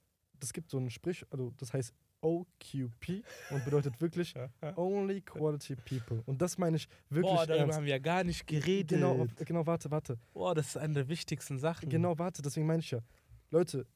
das 0.41 0.53
gibt 0.53 0.71
so 0.71 0.79
einen 0.79 0.91
Sprich, 0.91 1.27
also 1.31 1.53
das 1.59 1.73
heißt 1.73 1.95
OQP 2.27 3.23
und 3.51 3.65
bedeutet 3.65 4.01
wirklich 4.01 4.35
Only 4.77 5.21
Quality 5.21 5.77
People. 5.77 6.23
Und 6.27 6.43
das 6.43 6.59
meine 6.59 6.77
ich 6.77 6.89
wirklich 7.09 7.33
Boah, 7.33 7.47
darüber 7.47 7.57
ernst. 7.63 7.77
haben 7.77 7.85
wir 7.85 7.93
ja 7.93 7.99
gar 7.99 8.25
nicht 8.25 8.47
geredet. 8.47 8.99
Genau, 8.99 9.27
genau, 9.45 9.67
warte, 9.67 9.91
warte. 9.91 10.19
Boah, 10.33 10.55
das 10.55 10.69
ist 10.69 10.77
eine 10.77 10.95
der 10.95 11.09
wichtigsten 11.09 11.59
Sachen. 11.59 11.89
Genau, 11.89 12.19
warte, 12.19 12.43
deswegen 12.43 12.67
meine 12.67 12.81
ich 12.81 12.91
ja. 12.91 13.01
Leute, 13.51 13.87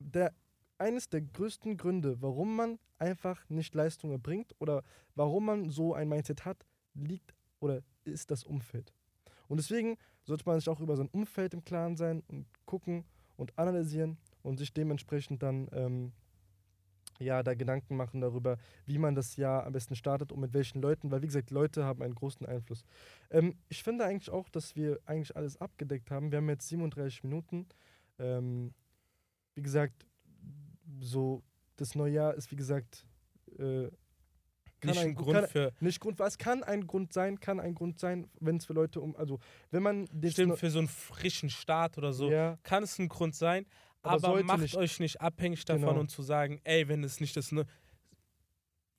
der, 0.00 0.32
eines 0.78 1.08
der 1.08 1.20
größten 1.20 1.76
Gründe, 1.76 2.20
warum 2.20 2.56
man 2.56 2.78
einfach 2.98 3.48
nicht 3.48 3.74
Leistung 3.74 4.10
erbringt 4.10 4.54
oder 4.58 4.82
warum 5.14 5.46
man 5.46 5.70
so 5.70 5.94
ein 5.94 6.08
Mindset 6.08 6.44
hat, 6.44 6.66
liegt 6.94 7.34
oder 7.60 7.82
ist 8.04 8.30
das 8.30 8.44
Umfeld. 8.44 8.92
Und 9.48 9.58
deswegen 9.58 9.96
sollte 10.24 10.44
man 10.46 10.58
sich 10.58 10.68
auch 10.68 10.80
über 10.80 10.96
sein 10.96 11.08
Umfeld 11.08 11.54
im 11.54 11.64
Klaren 11.64 11.96
sein 11.96 12.22
und 12.26 12.46
gucken 12.64 13.04
und 13.36 13.56
analysieren 13.58 14.18
und 14.42 14.58
sich 14.58 14.72
dementsprechend 14.72 15.42
dann 15.42 15.68
ähm, 15.72 16.12
ja, 17.18 17.42
da 17.42 17.54
Gedanken 17.54 17.96
machen 17.96 18.20
darüber, 18.20 18.58
wie 18.86 18.98
man 18.98 19.14
das 19.14 19.36
Jahr 19.36 19.64
am 19.66 19.72
besten 19.72 19.96
startet 19.96 20.32
und 20.32 20.40
mit 20.40 20.52
welchen 20.54 20.80
Leuten, 20.82 21.10
weil 21.10 21.22
wie 21.22 21.26
gesagt, 21.26 21.50
Leute 21.50 21.84
haben 21.84 22.02
einen 22.02 22.14
großen 22.14 22.46
Einfluss. 22.46 22.84
Ähm, 23.30 23.54
ich 23.68 23.82
finde 23.82 24.04
eigentlich 24.04 24.30
auch, 24.30 24.48
dass 24.48 24.76
wir 24.76 25.00
eigentlich 25.06 25.36
alles 25.36 25.60
abgedeckt 25.60 26.10
haben. 26.10 26.30
Wir 26.30 26.38
haben 26.38 26.48
jetzt 26.48 26.68
37 26.68 27.24
Minuten. 27.24 27.66
Ähm, 28.18 28.72
wie 29.54 29.62
gesagt, 29.62 30.06
so 31.00 31.42
das 31.76 31.94
neue 31.94 32.12
Jahr 32.12 32.34
ist, 32.34 32.50
wie 32.50 32.56
gesagt, 32.56 33.06
äh, 33.58 33.88
Nicht 34.84 34.98
ein 34.98 35.08
ein 35.08 35.14
Grund 35.14 35.32
kann, 35.34 35.48
für. 35.48 35.72
nicht 35.80 36.00
Grund, 36.00 36.18
was 36.18 36.38
kann 36.38 36.62
ein 36.62 36.86
Grund 36.86 37.12
sein, 37.12 37.40
kann 37.40 37.60
ein 37.60 37.74
Grund 37.74 37.98
sein, 37.98 38.28
wenn 38.40 38.56
es 38.58 38.66
für 38.66 38.72
Leute 38.72 39.00
um, 39.00 39.16
also 39.16 39.38
wenn 39.70 39.82
man 39.82 40.06
den 40.12 40.30
Stimmt, 40.30 40.58
für 40.58 40.70
so 40.70 40.78
einen 40.78 40.88
frischen 40.88 41.50
Start 41.50 41.98
oder 41.98 42.12
so. 42.12 42.30
ja, 42.30 42.58
Kann 42.62 42.82
es 42.82 42.98
ein 42.98 43.08
Grund 43.08 43.34
sein, 43.34 43.66
Aber 44.02 44.28
aber, 44.28 44.42
macht 44.44 44.60
nicht. 44.60 44.76
euch 44.76 45.00
nicht 45.00 45.20
abhängig 45.20 45.64
davon 45.64 45.82
Genau. 45.88 46.00
und 46.00 46.10
zu 46.10 46.22
sagen, 46.22 46.60
ey, 46.64 46.86
wenn 46.88 47.02
es 47.04 47.20
nicht 47.20 47.36
das. 47.36 47.52
Ne 47.52 47.66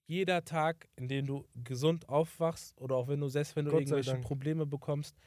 jeder 0.10 0.46
Tag, 0.46 0.88
in 0.96 1.08
dem 1.10 1.28
du 1.28 1.46
gesund 1.56 2.08
aufwachst 2.08 2.80
oder 2.80 2.96
auch 2.96 3.08
wenn 3.10 3.20
du 3.20 3.28
selbst 3.28 3.56
wenn 3.56 3.66
du 3.66 3.72
irgendwelche 3.72 4.12
Dank. 4.12 4.24
Probleme 4.24 4.66
bekommst, 4.66 5.18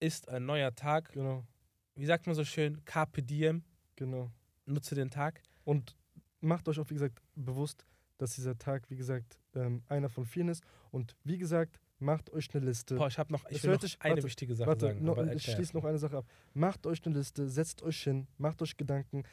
ist 0.00 0.28
ein 0.28 0.46
neuer 0.46 0.74
Tag. 0.74 1.12
genau, 1.12 1.46
Wie 1.94 2.06
sagt 2.06 2.26
man 2.26 2.34
so 2.34 2.44
schön? 2.44 2.82
Carpe 2.84 3.22
diem. 3.22 3.62
genau. 3.96 4.30
Nutze 4.64 4.94
den 4.94 5.10
Tag. 5.10 5.42
Und 5.64 5.96
macht 6.40 6.66
euch 6.68 6.78
auch, 6.78 6.88
wie 6.88 6.94
gesagt, 6.94 7.20
bewusst, 7.34 7.84
dass 8.18 8.34
dieser 8.36 8.56
Tag, 8.56 8.88
wie 8.88 8.96
gesagt, 8.96 9.38
ähm, 9.54 9.82
einer 9.88 10.08
von 10.08 10.24
vielen 10.24 10.48
ist. 10.48 10.62
Und 10.90 11.14
wie 11.24 11.36
gesagt, 11.38 11.78
macht 12.00 12.30
euch 12.30 12.54
eine 12.54 12.64
Liste. 12.64 12.96
Boah, 12.96 13.08
ich 13.08 13.18
habe 13.18 13.32
noch, 13.32 13.44
ich 13.50 13.62
will 13.62 13.72
noch 13.72 13.82
eine 14.00 14.14
warte, 14.14 14.22
wichtige 14.24 14.54
Sache 14.54 14.68
Warte, 14.68 14.86
sagen. 14.86 15.04
noch, 15.04 15.18
aber 15.18 15.32
ich 15.34 15.42
schließe 15.42 15.76
noch 15.76 15.84
eine 15.84 15.98
Sache 15.98 16.18
ab. 16.18 16.26
Macht 16.54 16.86
euch 16.86 17.04
eine 17.04 17.16
Liste, 17.16 17.48
setzt 17.48 17.82
euch 17.82 18.02
hin, 18.02 18.26
macht 18.38 18.62
euch 18.62 18.76
Gedanken. 18.76 19.24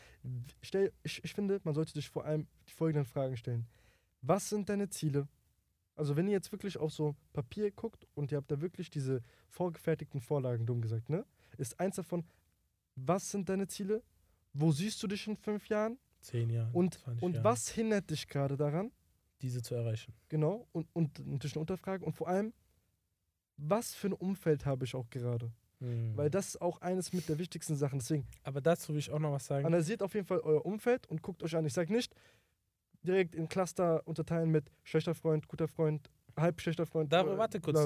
Stell, 0.62 0.92
ich, 1.04 1.24
ich 1.24 1.34
finde, 1.34 1.60
man 1.64 1.74
sollte 1.74 1.94
sich 1.94 2.10
vor 2.10 2.26
allem 2.26 2.48
die 2.68 2.74
folgenden 2.74 3.06
Fragen 3.06 3.38
stellen. 3.38 3.68
Was 4.22 4.50
sind 4.50 4.70
deine 4.70 4.90
Ziele? 4.90 5.28
Also 5.96 6.16
wenn 6.16 6.28
ihr 6.28 6.34
jetzt 6.34 6.52
wirklich 6.52 6.78
auf 6.78 6.94
so 6.94 7.16
Papier 7.34 7.72
guckt 7.72 8.06
und 8.14 8.32
ihr 8.32 8.38
habt 8.38 8.52
da 8.52 8.62
wirklich 8.62 8.90
diese 8.90 9.22
vorgefertigten 9.48 10.22
Vorlagen, 10.22 10.66
dumm 10.66 10.82
gesagt, 10.82 11.10
ne? 11.10 11.26
Ist 11.58 11.80
eins 11.80 11.96
davon, 11.96 12.24
was 12.96 13.32
sind 13.32 13.50
deine 13.50 13.68
Ziele? 13.68 14.04
Wo 14.54 14.72
siehst 14.72 15.02
du 15.02 15.08
dich 15.08 15.28
in 15.28 15.38
fünf 15.38 15.68
Jahren? 15.70 15.98
Zehn 16.22 16.50
Jahre. 16.50 16.70
Und, 16.74 16.96
20 16.96 17.24
und 17.24 17.34
Jahre, 17.34 17.44
was 17.44 17.70
hindert 17.70 18.10
dich 18.10 18.28
gerade 18.28 18.58
daran? 18.58 18.92
Diese 19.42 19.62
zu 19.62 19.76
erreichen. 19.76 20.14
Genau. 20.30 20.68
Und, 20.72 20.88
und 20.94 21.20
natürlich 21.26 21.56
eine 21.56 21.62
Unterfrage. 21.62 22.06
Und 22.06 22.14
vor 22.14 22.28
allem, 22.28 22.54
was 23.58 23.94
für 23.94 24.08
ein 24.08 24.14
Umfeld 24.14 24.66
habe 24.66 24.86
ich 24.86 24.96
auch 24.96 25.10
gerade? 25.10 25.52
Hm. 25.80 26.18
Weil 26.18 26.30
das 26.30 26.48
ist 26.48 26.62
auch 26.62 26.82
eines 26.82 27.14
mit 27.14 27.30
der 27.30 27.38
wichtigsten 27.38 27.76
Sachen. 27.76 28.00
Deswegen 28.00 28.26
aber 28.44 28.62
dazu 28.62 28.94
will 28.94 29.00
ich 29.00 29.12
auch 29.12 29.20
noch 29.20 29.32
was 29.32 29.46
sagen. 29.46 29.66
analysiert 29.66 30.02
auf 30.02 30.14
jeden 30.14 30.26
Fall 30.26 30.40
euer 30.40 30.66
Umfeld 30.66 31.08
und 31.08 31.22
guckt 31.22 31.44
euch 31.44 31.56
an. 31.56 31.66
Ich 31.66 31.74
sage 31.74 31.94
nicht 31.94 32.16
direkt 33.04 33.36
in 33.36 33.48
Cluster 33.48 34.06
unterteilen 34.08 34.50
mit 34.50 34.72
schlechter 34.84 35.14
Freund, 35.14 35.48
guter 35.48 35.68
Freund, 35.68 36.10
halb 36.36 36.60
schlechter 36.62 36.86
Freund. 36.86 37.14
Da, 37.14 37.22
äh, 37.22 37.38
warte 37.38 37.60
kurz. 37.60 37.78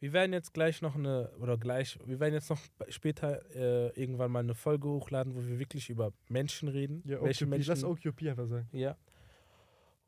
Wir 0.00 0.12
werden 0.12 0.32
jetzt 0.32 0.52
gleich 0.52 0.82
noch 0.82 0.96
eine, 0.96 1.30
oder 1.38 1.56
gleich, 1.56 1.96
wir 2.04 2.18
werden 2.18 2.34
jetzt 2.34 2.50
noch 2.50 2.60
später 2.88 3.40
äh, 3.54 3.88
irgendwann 3.90 4.32
mal 4.32 4.40
eine 4.40 4.56
Folge 4.56 4.88
hochladen, 4.88 5.36
wo 5.36 5.46
wir 5.46 5.60
wirklich 5.60 5.90
über 5.90 6.12
Menschen 6.28 6.68
reden. 6.68 7.04
Ja, 7.06 7.22
welche 7.22 7.44
OQP, 7.44 7.50
Menschen. 7.50 7.68
lass 7.68 7.84
OQP 7.84 8.22
einfach 8.22 8.46
sagen. 8.46 8.68
Ja. 8.72 8.96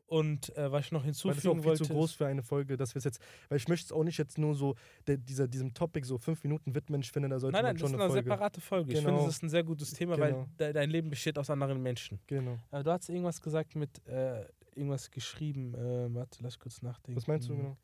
Und 0.07 0.55
äh, 0.55 0.71
was 0.71 0.85
ich 0.85 0.91
noch 0.91 1.03
Weil 1.03 1.07
das 1.11 1.17
ist 1.17 1.23
hinzufügen 1.23 1.49
auch 1.49 1.55
viel 1.61 1.65
wollte. 1.65 1.83
zu 1.83 1.93
groß 1.93 2.09
ist- 2.11 2.15
für 2.17 2.27
eine 2.27 2.43
Folge, 2.43 2.77
dass 2.77 2.93
wir 2.93 2.99
es 2.99 3.05
jetzt, 3.05 3.19
weil 3.49 3.57
ich 3.57 3.67
möchte 3.67 3.85
es 3.85 3.91
auch 3.91 4.03
nicht 4.03 4.19
jetzt 4.19 4.37
nur 4.37 4.53
so 4.53 4.75
der, 5.07 5.17
dieser, 5.17 5.47
diesem 5.47 5.73
Topic 5.73 6.05
so 6.05 6.17
fünf 6.19 6.43
Minuten 6.43 6.75
widmen. 6.75 7.01
Ich 7.01 7.11
finde, 7.11 7.27
da 7.29 7.39
sollte 7.39 7.53
Nein, 7.53 7.63
nein, 7.63 7.69
man 7.69 7.75
das 7.75 7.81
schon 7.81 7.89
ist 7.89 7.93
eine 7.95 8.03
eine 8.03 8.11
Folge. 8.13 8.29
separate 8.29 8.61
Folge. 8.61 8.91
Ich 8.93 8.99
Genau. 8.99 9.09
finde, 9.09 9.25
das 9.25 9.35
ist 9.37 9.43
ein 9.43 9.49
sehr 9.49 9.63
gutes 9.63 9.93
Thema, 9.93 10.15
Genau. 10.15 10.37
weil 10.41 10.45
de 10.59 10.73
dein 10.73 10.89
Leben 10.91 11.09
besteht 11.09 11.39
aus 11.39 11.49
anderen 11.49 11.81
Menschen. 11.81 12.19
Genau. 12.27 12.59
Aber 12.69 12.83
du 12.83 12.91
hast 12.91 13.09
irgendwas 13.09 13.41
gesagt 13.41 13.75
mit, 13.75 14.05
äh, 14.07 14.45
irgendwas 14.75 15.09
geschrieben. 15.09 15.73
Äh, 15.73 16.13
warte, 16.13 16.37
lass 16.43 16.59
kurz 16.59 16.81
nachdenken. 16.83 17.17
Was 17.17 17.25
meinst 17.27 17.49
du 17.49 17.55
genau? 17.57 17.77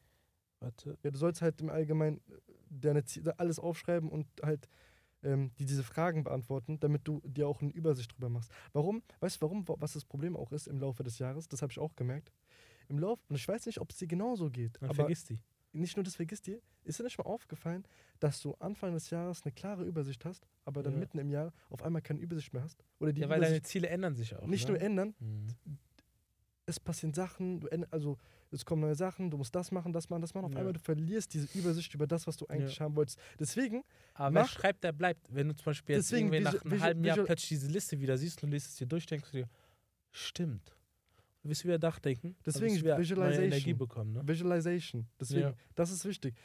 Warte. 0.60 0.96
Ja, 1.04 1.10
du 1.10 1.18
sollst 1.18 1.42
halt 1.42 1.60
im 1.60 1.70
Allgemeinen 1.72 2.18
äh, 2.30 2.34
deine 2.70 3.04
Ziele 3.04 3.38
alles 3.40 3.58
aufschreiben 3.58 4.10
und 4.10 4.28
halt 4.44 4.68
ähm, 5.24 5.52
die, 5.60 5.66
diese 5.66 5.84
Fragen 5.84 6.24
beantworten, 6.24 6.80
damit 6.80 7.08
du 7.08 7.22
dir 7.26 7.48
auch 7.48 7.62
eine 7.62 7.72
Übersicht 7.72 8.14
drüber 8.14 8.30
machst. 8.30 8.52
Warum? 8.74 9.02
Weißt 9.20 9.38
du, 9.38 9.42
warum, 9.42 9.68
wa- 9.68 9.76
was 9.80 9.94
das 9.94 10.06
Problem 10.06 10.36
auch 10.36 10.52
ist 10.52 10.68
im 10.68 10.80
Laufe 10.80 11.04
des 11.04 11.20
Jahres? 11.20 11.48
Das 11.48 11.62
habe 11.62 11.72
ich 11.72 11.80
auch 11.80 11.96
gemerkt. 11.96 12.32
Im 12.90 13.00
Lauf, 13.00 13.20
und 13.30 13.36
ich 13.36 13.48
weiß 13.48 13.66
nicht, 13.68 13.80
ob 13.80 13.90
es 13.92 13.98
dir 13.98 14.08
genauso 14.08 14.50
geht, 14.50 14.78
Dann 14.82 14.90
aber 14.90 14.96
vergiss 14.96 15.24
die. 15.26 15.40
nicht 15.72 15.96
nur 15.96 16.04
das 16.04 16.16
vergisst 16.16 16.48
dir, 16.48 16.60
ist 16.84 17.00
dir 17.00 17.04
nicht 17.04 17.18
mal 17.18 17.24
aufgefallen, 17.26 17.86
dass 18.20 18.42
du 18.42 18.54
Anfang 18.56 18.94
des 18.94 19.10
Jahres 19.12 19.44
eine 19.44 19.52
klare 19.54 19.84
Übersicht 19.86 20.26
hast, 20.26 20.46
aber 20.66 20.84
dann 20.84 20.94
Ja. 20.94 21.00
mitten 21.00 21.18
im 21.20 21.30
Jahr 21.30 21.54
auf 21.70 21.84
einmal 21.84 22.02
keine 22.02 22.20
Übersicht 22.20 22.52
mehr 22.54 22.64
hast? 22.64 22.84
Oder 23.00 23.14
die 23.14 23.22
Ja, 23.22 23.30
weil 23.30 23.40
deine 23.40 23.56
Übersicht 23.56 23.68
Ziele 23.68 23.88
ändern 23.90 24.16
sich 24.16 24.36
auch. 24.36 24.46
nicht 24.48 24.66
ne? 24.68 24.74
nur 24.74 24.82
ändern, 24.82 25.14
Mhm. 25.20 25.48
Es 26.72 26.80
passieren 26.80 27.14
Sachen, 27.14 27.62
also 27.92 28.18
es 28.52 28.66
kommen 28.66 28.82
neue 28.82 28.96
Sachen, 28.96 29.30
du 29.32 29.38
musst 29.38 29.54
das 29.56 29.72
machen, 29.72 29.94
das 29.94 30.10
machen, 30.10 30.22
das 30.22 30.34
machen. 30.34 30.46
Auf 30.46 30.52
Ja. 30.54 30.58
einmal 30.60 30.74
du 30.74 30.80
verlierst 30.80 31.34
diese 31.34 31.48
Übersicht 31.58 31.94
über 31.94 32.08
das, 32.08 32.28
was 32.28 32.36
du 32.38 32.46
eigentlich 32.48 32.82
haben 32.82 32.96
wolltest. 32.96 33.20
Deswegen 33.40 33.84
Aber 34.14 34.36
wer 34.36 34.46
schreibt, 34.48 34.84
der 34.84 34.92
bleibt. 34.92 35.28
Wenn 35.34 35.48
du 35.50 35.56
zum 35.56 35.66
Beispiel 35.66 35.96
jetzt 35.96 36.12
Deswegen 36.12 36.34
irgendwie 36.34 36.44
nach 36.58 36.66
einem 36.66 36.82
halben 36.82 37.04
Jahr 37.04 37.18
plötzlich 37.24 37.50
diese 37.50 37.68
Liste 37.68 38.00
wieder 38.00 38.18
siehst 38.18 38.44
und 38.44 38.52
liest 38.52 38.68
es 38.68 38.76
dir 38.76 38.88
durch, 38.88 39.06
denkst 39.06 39.30
du 39.32 39.38
dir, 39.38 39.50
stimmt. 40.12 40.76
Du 41.44 41.50
wirst 41.50 41.64
wieder 41.64 41.80
Dachdenken. 41.80 42.36
Deswegen 42.46 42.76
dann 42.76 42.76
wirst 42.76 42.82
du 42.82 42.84
wieder 42.84 42.96
neue 42.96 43.00
Visualization. 43.32 43.46
Energie 43.46 43.74
bekommen. 43.74 44.12
Ne? 44.14 44.28
Visualization. 44.28 45.08
Deswegen, 45.20 45.42
Ja. 45.42 45.54
das 45.76 45.92
ist 45.92 46.06
wichtig. 46.06 46.36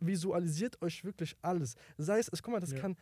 Visualisiert 0.00 0.80
euch 0.82 1.04
wirklich 1.04 1.36
alles. 1.42 1.74
Sei 1.98 2.18
es, 2.18 2.30
guck 2.42 2.52
mal, 2.52 2.60
das 2.60 2.72
Ja. 2.72 2.78
kann, 2.78 2.96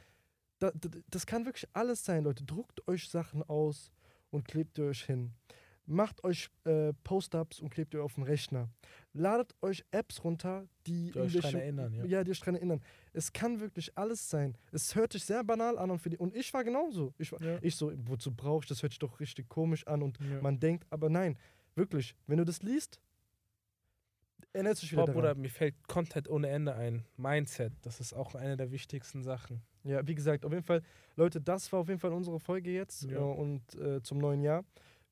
da, 0.59 0.71
da, 0.75 0.89
das 1.11 1.27
kann 1.27 1.45
wirklich 1.45 1.69
alles 1.73 2.05
sein, 2.05 2.25
Leute. 2.25 2.45
Druckt 2.45 2.87
euch 2.89 3.09
Sachen 3.09 3.43
aus 3.45 3.93
und 4.31 4.49
klebt 4.49 4.79
ihr 4.79 4.87
euch 4.87 5.05
hin. 5.05 5.33
Macht 5.87 6.25
euch 6.25 6.49
äh, 6.65 6.95
Post-ups 7.05 7.61
und 7.61 7.69
klebt 7.69 7.93
ihr 7.93 8.03
auf 8.03 8.15
den 8.15 8.25
Rechner. 8.25 8.69
Ladet 9.13 9.55
euch 9.61 9.85
Apps 9.91 10.25
runter, 10.25 10.67
die, 10.87 11.11
Die 11.13 11.19
euch 11.19 11.35
dran 11.37 11.55
erinnern, 11.57 11.93
ja. 11.95 12.05
ja, 12.07 12.25
die 12.25 12.31
euch 12.31 12.41
dran 12.41 12.55
erinnern. 12.55 12.81
Es 13.13 13.33
kann 13.33 13.61
wirklich 13.61 13.97
alles 13.97 14.31
sein. 14.31 14.57
Es 14.73 14.95
hört 14.95 15.13
sich 15.13 15.25
sehr 15.25 15.45
banal 15.45 15.77
an 15.77 15.91
und 15.91 15.99
für 15.99 16.09
die. 16.09 16.17
Und 16.17 16.35
ich 16.35 16.53
war 16.55 16.65
genauso. 16.65 17.13
Ich, 17.19 17.31
war, 17.33 17.43
Ja. 17.43 17.59
ich 17.61 17.77
so, 17.77 17.93
wozu 18.07 18.33
brauche 18.35 18.63
ich 18.65 18.69
das? 18.69 18.83
Hört 18.83 18.93
sich 18.93 18.99
doch 18.99 19.21
richtig 19.21 19.49
komisch 19.51 19.87
an 19.87 20.03
und 20.03 20.19
Ja. 20.21 20.41
man 20.41 20.59
denkt, 20.59 20.87
aber 20.89 21.11
nein, 21.11 21.37
wirklich, 21.75 22.15
wenn 22.27 22.39
du 22.39 22.45
das 22.47 22.63
liest, 22.63 22.99
erinnert 24.55 24.79
sich 24.79 24.91
wieder 24.93 25.03
Boah, 25.03 25.07
daran. 25.07 25.21
Bruder, 25.21 25.35
mir 25.35 25.51
fällt 25.51 25.75
Content 25.89 26.29
ohne 26.29 26.49
Ende 26.49 26.75
ein. 26.75 27.05
Mindset, 27.17 27.73
das 27.83 28.01
ist 28.01 28.15
auch 28.15 28.35
eine 28.35 28.57
der 28.57 28.71
wichtigsten 28.71 29.23
Sachen. 29.23 29.61
Ja, 29.83 30.07
wie 30.07 30.15
gesagt, 30.15 30.47
auf 30.47 30.53
jeden 30.53 30.65
Fall, 30.65 30.81
Leute, 31.17 31.41
das 31.43 31.71
war 31.73 31.81
auf 31.81 31.89
jeden 31.89 32.01
Fall 32.01 32.13
unsere 32.13 32.41
Folge 32.41 32.71
jetzt 32.71 33.03
Ja. 33.03 33.19
äh, 33.19 33.21
und 33.21 33.75
äh, 33.75 34.01
zum 34.03 34.17
neuen 34.19 34.41
Jahr. 34.43 34.65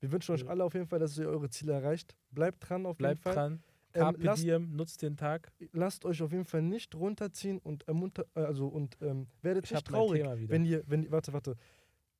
Wir 0.03 0.11
wünschen 0.13 0.35
euch 0.35 0.49
alle 0.49 0.65
auf 0.65 0.75
jeden 0.75 0.87
Fall, 0.87 0.99
dass 0.99 1.17
ihr 1.17 1.29
eure 1.29 1.49
Ziele 1.49 1.73
erreicht. 1.73 2.17
Bleibt 2.33 2.69
dran 2.69 2.87
auf 2.87 2.97
Bleibt 2.99 3.19
jeden 3.19 3.23
Fall. 3.23 3.35
dran. 3.35 3.63
Ähm, 3.95 4.01
Carpe 4.01 4.23
lasst, 4.23 4.43
diem, 4.43 4.75
nutzt 4.75 5.03
den 5.03 5.17
Tag. 5.17 5.53
lasst 5.73 6.05
euch 6.07 6.23
auf 6.23 6.33
jeden 6.33 6.45
Fall 6.47 6.63
nicht 6.63 6.95
runterziehen 6.95 7.59
und 7.59 7.87
ermunter, 7.87 8.27
äh, 8.35 8.41
also 8.41 8.67
und 8.67 8.97
ähm, 9.03 9.27
werdet 9.43 9.67
Ich 9.67 9.73
nicht 9.73 9.87
traurig, 9.87 10.25
wenn 10.49 10.65
ihr, 10.65 10.83
wenn 10.87 11.11
warte, 11.13 11.33
warte, 11.35 11.57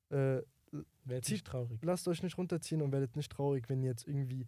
äh, 0.09 0.41
Werd 1.05 1.25
zieht- 1.25 1.31
nicht 1.33 1.47
traurig. 1.47 1.79
lasst 1.83 2.07
euch 2.07 2.21
nicht 2.23 2.37
runterziehen 2.37 2.81
und 2.81 2.91
werdet 2.91 3.15
nicht 3.15 3.31
traurig, 3.31 3.69
wenn 3.69 3.81
ihr 3.81 3.89
jetzt 3.89 4.07
irgendwie 4.07 4.45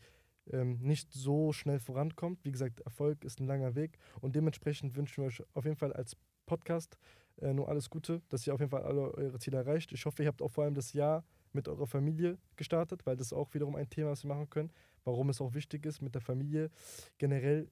ähm, 0.52 0.78
nicht 0.82 1.12
so 1.12 1.52
schnell 1.52 1.80
vorankommt. 1.80 2.46
Wie 2.46 2.52
gesagt, 2.52 2.80
Erfolg 2.82 3.24
ist 3.26 3.40
ein 3.40 3.48
langer 3.48 3.74
Weg 3.76 3.98
und 4.22 4.36
dementsprechend 4.36 4.96
wünschen 4.96 5.24
wir 5.24 5.28
euch 5.28 5.42
auf 5.56 5.66
jeden 5.66 5.78
Fall 5.78 5.94
als 5.94 6.16
Podcast 6.46 6.98
äh, 7.42 7.52
nur 7.54 7.68
alles 7.70 7.90
Gute, 7.90 8.22
dass 8.30 8.46
ihr 8.46 8.54
auf 8.54 8.60
jeden 8.60 8.70
Fall 8.70 8.84
alle 8.84 9.14
eure 9.16 9.40
Ziele 9.40 9.58
erreicht. 9.58 9.92
Ich 9.92 10.06
hoffe, 10.06 10.22
ihr 10.22 10.28
habt 10.30 10.44
auch 10.44 10.52
vor 10.52 10.64
allem 10.64 10.76
das 10.76 10.94
Jahr 10.94 11.24
mit 11.56 11.68
eurer 11.68 11.88
Familie 11.88 12.38
gestartet, 12.56 13.06
weil 13.06 13.16
das 13.16 13.28
ist 13.28 13.34
auch 13.34 13.54
wiederum 13.54 13.76
ein 13.76 13.90
Thema, 13.90 14.12
was 14.12 14.24
wir 14.24 14.30
machen 14.30 14.50
können. 14.50 14.72
Warum 15.04 15.30
es 15.30 15.42
auch 15.42 15.54
wichtig 15.54 15.86
ist, 15.86 16.02
mit 16.02 16.14
der 16.14 16.22
Familie 16.22 16.70
generell 17.18 17.70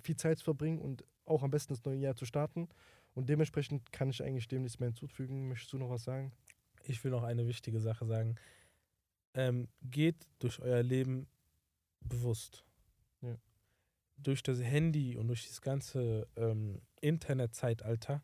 viel 0.00 0.16
Zeit 0.16 0.38
zu 0.38 0.44
verbringen 0.44 0.80
und 0.80 1.04
auch 1.24 1.42
am 1.42 1.50
besten 1.50 1.72
das 1.72 1.84
neue 1.84 1.98
Jahr 1.98 2.16
zu 2.16 2.26
starten. 2.26 2.68
Und 3.14 3.28
dementsprechend 3.28 3.92
kann 3.92 4.10
ich 4.10 4.22
eigentlich 4.22 4.48
dem 4.48 4.62
nichts 4.62 4.80
mehr 4.80 4.88
hinzufügen. 4.88 5.48
Möchtest 5.48 5.72
du 5.72 5.78
noch 5.78 5.90
was 5.90 6.04
sagen? 6.04 6.32
Ich 6.84 7.02
will 7.04 7.10
noch 7.10 7.22
eine 7.22 7.46
wichtige 7.46 7.80
Sache 7.80 8.06
sagen. 8.06 8.36
Ähm, 9.34 9.68
geht 9.82 10.26
durch 10.40 10.60
euer 10.60 10.82
Leben 10.82 11.26
bewusst. 12.00 12.64
Ja. 13.20 13.36
Durch 14.16 14.42
das 14.42 14.60
Handy 14.60 15.16
und 15.16 15.28
durch 15.28 15.46
das 15.46 15.60
ganze 15.60 16.26
ähm, 16.36 16.80
Internetzeitalter 17.00 18.22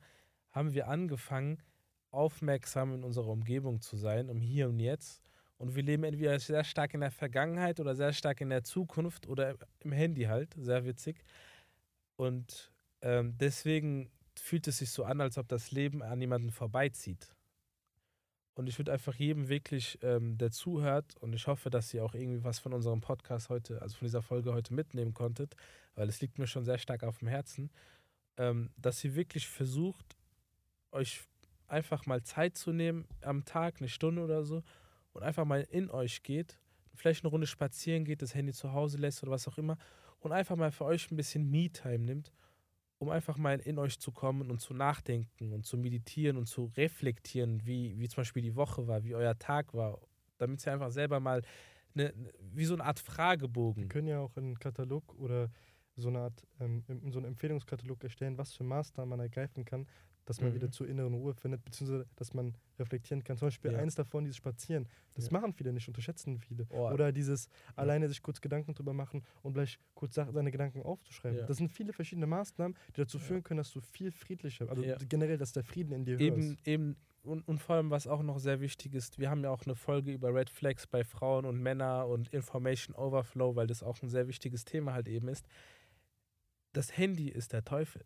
haben 0.51 0.75
wir 0.75 0.89
angefangen, 0.89 1.63
aufmerksam 2.11 2.95
in 2.95 3.05
unserer 3.05 3.29
Umgebung 3.29 3.81
zu 3.81 3.97
sein, 3.97 4.31
um 4.31 4.41
hier 4.41 4.69
und 4.69 4.81
jetzt. 4.81 5.23
Und 5.59 5.75
wir 5.75 5.83
leben 5.83 6.05
entweder 6.05 6.39
sehr 6.39 6.65
stark 6.65 6.95
in 6.95 7.01
der 7.01 7.11
Vergangenheit 7.11 7.81
oder 7.81 7.97
sehr 7.97 8.13
stark 8.13 8.41
in 8.41 8.51
der 8.51 8.63
Zukunft 8.63 9.27
oder 9.27 9.57
im 9.81 9.93
Handy 9.93 10.25
halt. 10.25 10.55
Sehr 10.57 10.85
witzig. 10.85 11.25
Und 12.17 12.73
ähm, 13.01 13.37
deswegen 13.39 14.11
fühlt 14.37 14.69
es 14.69 14.79
sich 14.79 14.91
so 14.91 15.05
an, 15.05 15.21
als 15.21 15.37
ob 15.37 15.49
das 15.49 15.73
Leben 15.73 16.03
an 16.03 16.21
jemanden 16.21 16.51
vorbeizieht. 16.51 17.35
Und 18.55 18.69
ich 18.69 18.77
würde 18.79 18.93
einfach 18.93 19.15
jedem 19.15 19.49
wirklich, 19.49 20.01
ähm, 20.03 20.37
der 20.37 20.51
zuhört, 20.51 21.15
und 21.21 21.33
ich 21.33 21.47
hoffe, 21.47 21.71
dass 21.71 21.95
ihr 21.95 22.05
auch 22.05 22.15
irgendwie 22.15 22.43
was 22.43 22.59
von 22.59 22.73
unserem 22.73 23.01
Podcast 23.01 23.51
heute, 23.51 23.81
also 23.81 23.97
von 23.97 24.07
dieser 24.07 24.23
Folge 24.23 24.53
heute 24.53 24.75
mitnehmen 24.75 25.15
konntet, 25.15 25.55
weil 25.95 26.09
es 26.09 26.21
liegt 26.21 26.39
mir 26.39 26.49
schon 26.49 26.65
sehr 26.65 26.79
stark 26.79 27.05
auf 27.05 27.19
dem 27.19 27.29
Herzen, 27.29 27.71
ähm, 28.37 28.71
dass 28.77 29.05
ihr 29.05 29.15
wirklich 29.15 29.47
versucht, 29.47 30.17
euch 30.91 31.23
einfach 31.69 32.07
mal 32.07 32.23
Zeit 32.23 32.57
zu 32.57 32.73
nehmen 32.73 33.07
am 33.23 33.45
Tag, 33.45 33.77
eine 33.79 33.89
Stunde 33.89 34.23
oder 34.23 34.45
so, 34.45 34.63
und 35.13 35.23
einfach 35.23 35.45
mal 35.45 35.67
in 35.71 35.91
euch 35.91 36.23
geht, 36.23 36.59
vielleicht 36.95 37.25
eine 37.25 37.31
Runde 37.31 37.47
spazieren 37.47 38.05
geht, 38.05 38.23
das 38.23 38.35
Handy 38.35 38.53
zu 38.53 38.73
Hause 38.73 38.99
lässt 38.99 39.23
oder 39.23 39.33
was 39.33 39.47
auch 39.49 39.59
immer, 39.59 39.77
und 40.21 40.33
einfach 40.33 40.57
mal 40.57 40.73
für 40.73 40.85
euch 40.85 41.11
ein 41.11 41.17
bisschen 41.17 41.49
Me-Time 41.51 41.99
nimmt 42.01 42.33
um 42.99 43.11
einfach 43.11 43.37
mal 43.37 43.61
in 43.61 43.79
euch 43.79 43.99
zu 44.01 44.11
kommen 44.11 44.51
und 44.51 44.61
zu 44.61 44.75
nachdenken 44.75 45.53
und 45.53 45.65
zu 45.65 45.79
meditieren 45.79 46.37
und 46.37 46.47
zu 46.47 46.73
reflektieren, 46.77 47.65
wie, 47.65 47.99
wie 47.99 48.09
zum 48.09 48.23
Beispiel 48.23 48.43
die 48.43 48.57
Woche 48.57 48.87
war, 48.89 49.05
wie 49.05 49.15
euer 49.15 49.39
Tag 49.39 49.73
war, 49.73 50.01
damit 50.39 50.65
ihr 50.67 50.73
einfach 50.73 50.91
selber 50.91 51.21
mal 51.21 51.43
eine, 51.95 52.13
wie 52.41 52.65
so 52.65 52.75
eine 52.75 52.85
Art 52.85 52.99
Wir 52.99 53.13
Fragebogen. 53.13 53.89
können 53.89 54.09
ja 54.09 54.19
auch 54.19 54.37
einen 54.37 54.59
Katalog 54.59 55.15
oder 55.15 55.49
so 55.95 56.09
eine 56.09 56.21
Art, 56.21 56.47
ähm, 56.61 56.85
so 57.11 57.19
einen 57.19 57.29
Empfehlungskatalog 57.29 58.03
erstellen, 58.03 58.37
was 58.37 58.53
für 58.53 58.65
Maßnahmen 58.65 59.11
man 59.11 59.21
ergreifen 59.21 59.65
kann, 59.65 59.87
dass 60.29 60.41
man 60.41 60.51
Mhm. 60.51 60.55
wieder 60.57 60.71
zur 60.71 60.87
inneren 60.87 61.15
Ruhe 61.15 61.33
findet, 61.35 61.65
beziehungsweise 61.65 62.07
dass 62.17 62.35
man 62.35 62.55
reflektieren 62.79 63.25
kann. 63.25 63.39
Zum 63.39 63.47
Beispiel 63.47 63.73
Ja. 63.73 63.79
eines 63.79 63.95
davon, 63.95 64.25
dieses 64.25 64.37
Spazieren. 64.37 64.87
Das 65.15 65.27
Ja. 65.27 65.33
machen 65.33 65.55
viele 65.55 65.73
nicht, 65.73 65.89
unterschätzen 65.89 66.39
viele. 66.39 66.67
Oh, 66.71 66.91
Oder 66.91 67.13
dieses 67.13 67.49
alleine 67.77 68.09
sich 68.09 68.23
kurz 68.23 68.41
Gedanken 68.41 68.75
drüber 68.75 68.93
machen 68.93 69.25
und 69.43 69.55
gleich 69.55 69.79
kurz 69.95 70.15
seine 70.17 70.51
Gedanken 70.51 70.83
aufzuschreiben. 70.83 71.39
Ja. 71.39 71.47
Das 71.47 71.57
sind 71.57 71.71
viele 71.73 71.93
verschiedene 71.95 72.27
Maßnahmen, 72.27 72.77
die 72.95 73.01
dazu 73.01 73.19
führen 73.19 73.43
können, 73.43 73.59
dass 73.59 73.73
du 73.73 73.81
viel 73.81 74.13
friedlicher, 74.13 74.69
also 74.69 74.83
generell, 75.09 75.39
dass 75.39 75.53
der 75.53 75.65
Frieden 75.65 75.93
in 75.93 76.05
dir 76.05 76.21
eben, 76.21 76.53
ist. 76.53 76.67
eben 76.67 76.97
und, 77.23 77.47
und 77.49 77.59
vor 77.59 77.77
allem, 77.77 77.91
was 77.91 78.07
auch 78.07 78.23
noch 78.23 78.39
sehr 78.39 78.61
wichtig 78.61 78.95
ist, 78.95 79.19
wir 79.19 79.29
haben 79.31 79.43
ja 79.43 79.51
auch 79.51 79.65
eine 79.65 79.75
Folge 79.75 80.13
über 80.13 80.35
Red 80.35 80.51
Flags 80.51 80.87
bei 80.87 81.05
Frauen 81.05 81.45
und 81.47 81.59
Männern 81.61 82.07
und 82.09 82.29
Information 82.29 82.95
Overflow, 82.95 83.57
weil 83.57 83.67
das 83.67 83.83
auch 83.83 84.01
ein 84.03 84.09
sehr 84.09 84.29
wichtiges 84.29 84.65
Thema 84.65 84.93
halt 84.93 85.09
eben 85.09 85.29
ist. 85.29 85.47
Das 86.75 86.97
Handy 86.97 87.29
ist 87.29 87.53
der 87.53 87.65
Teufel. 87.65 88.05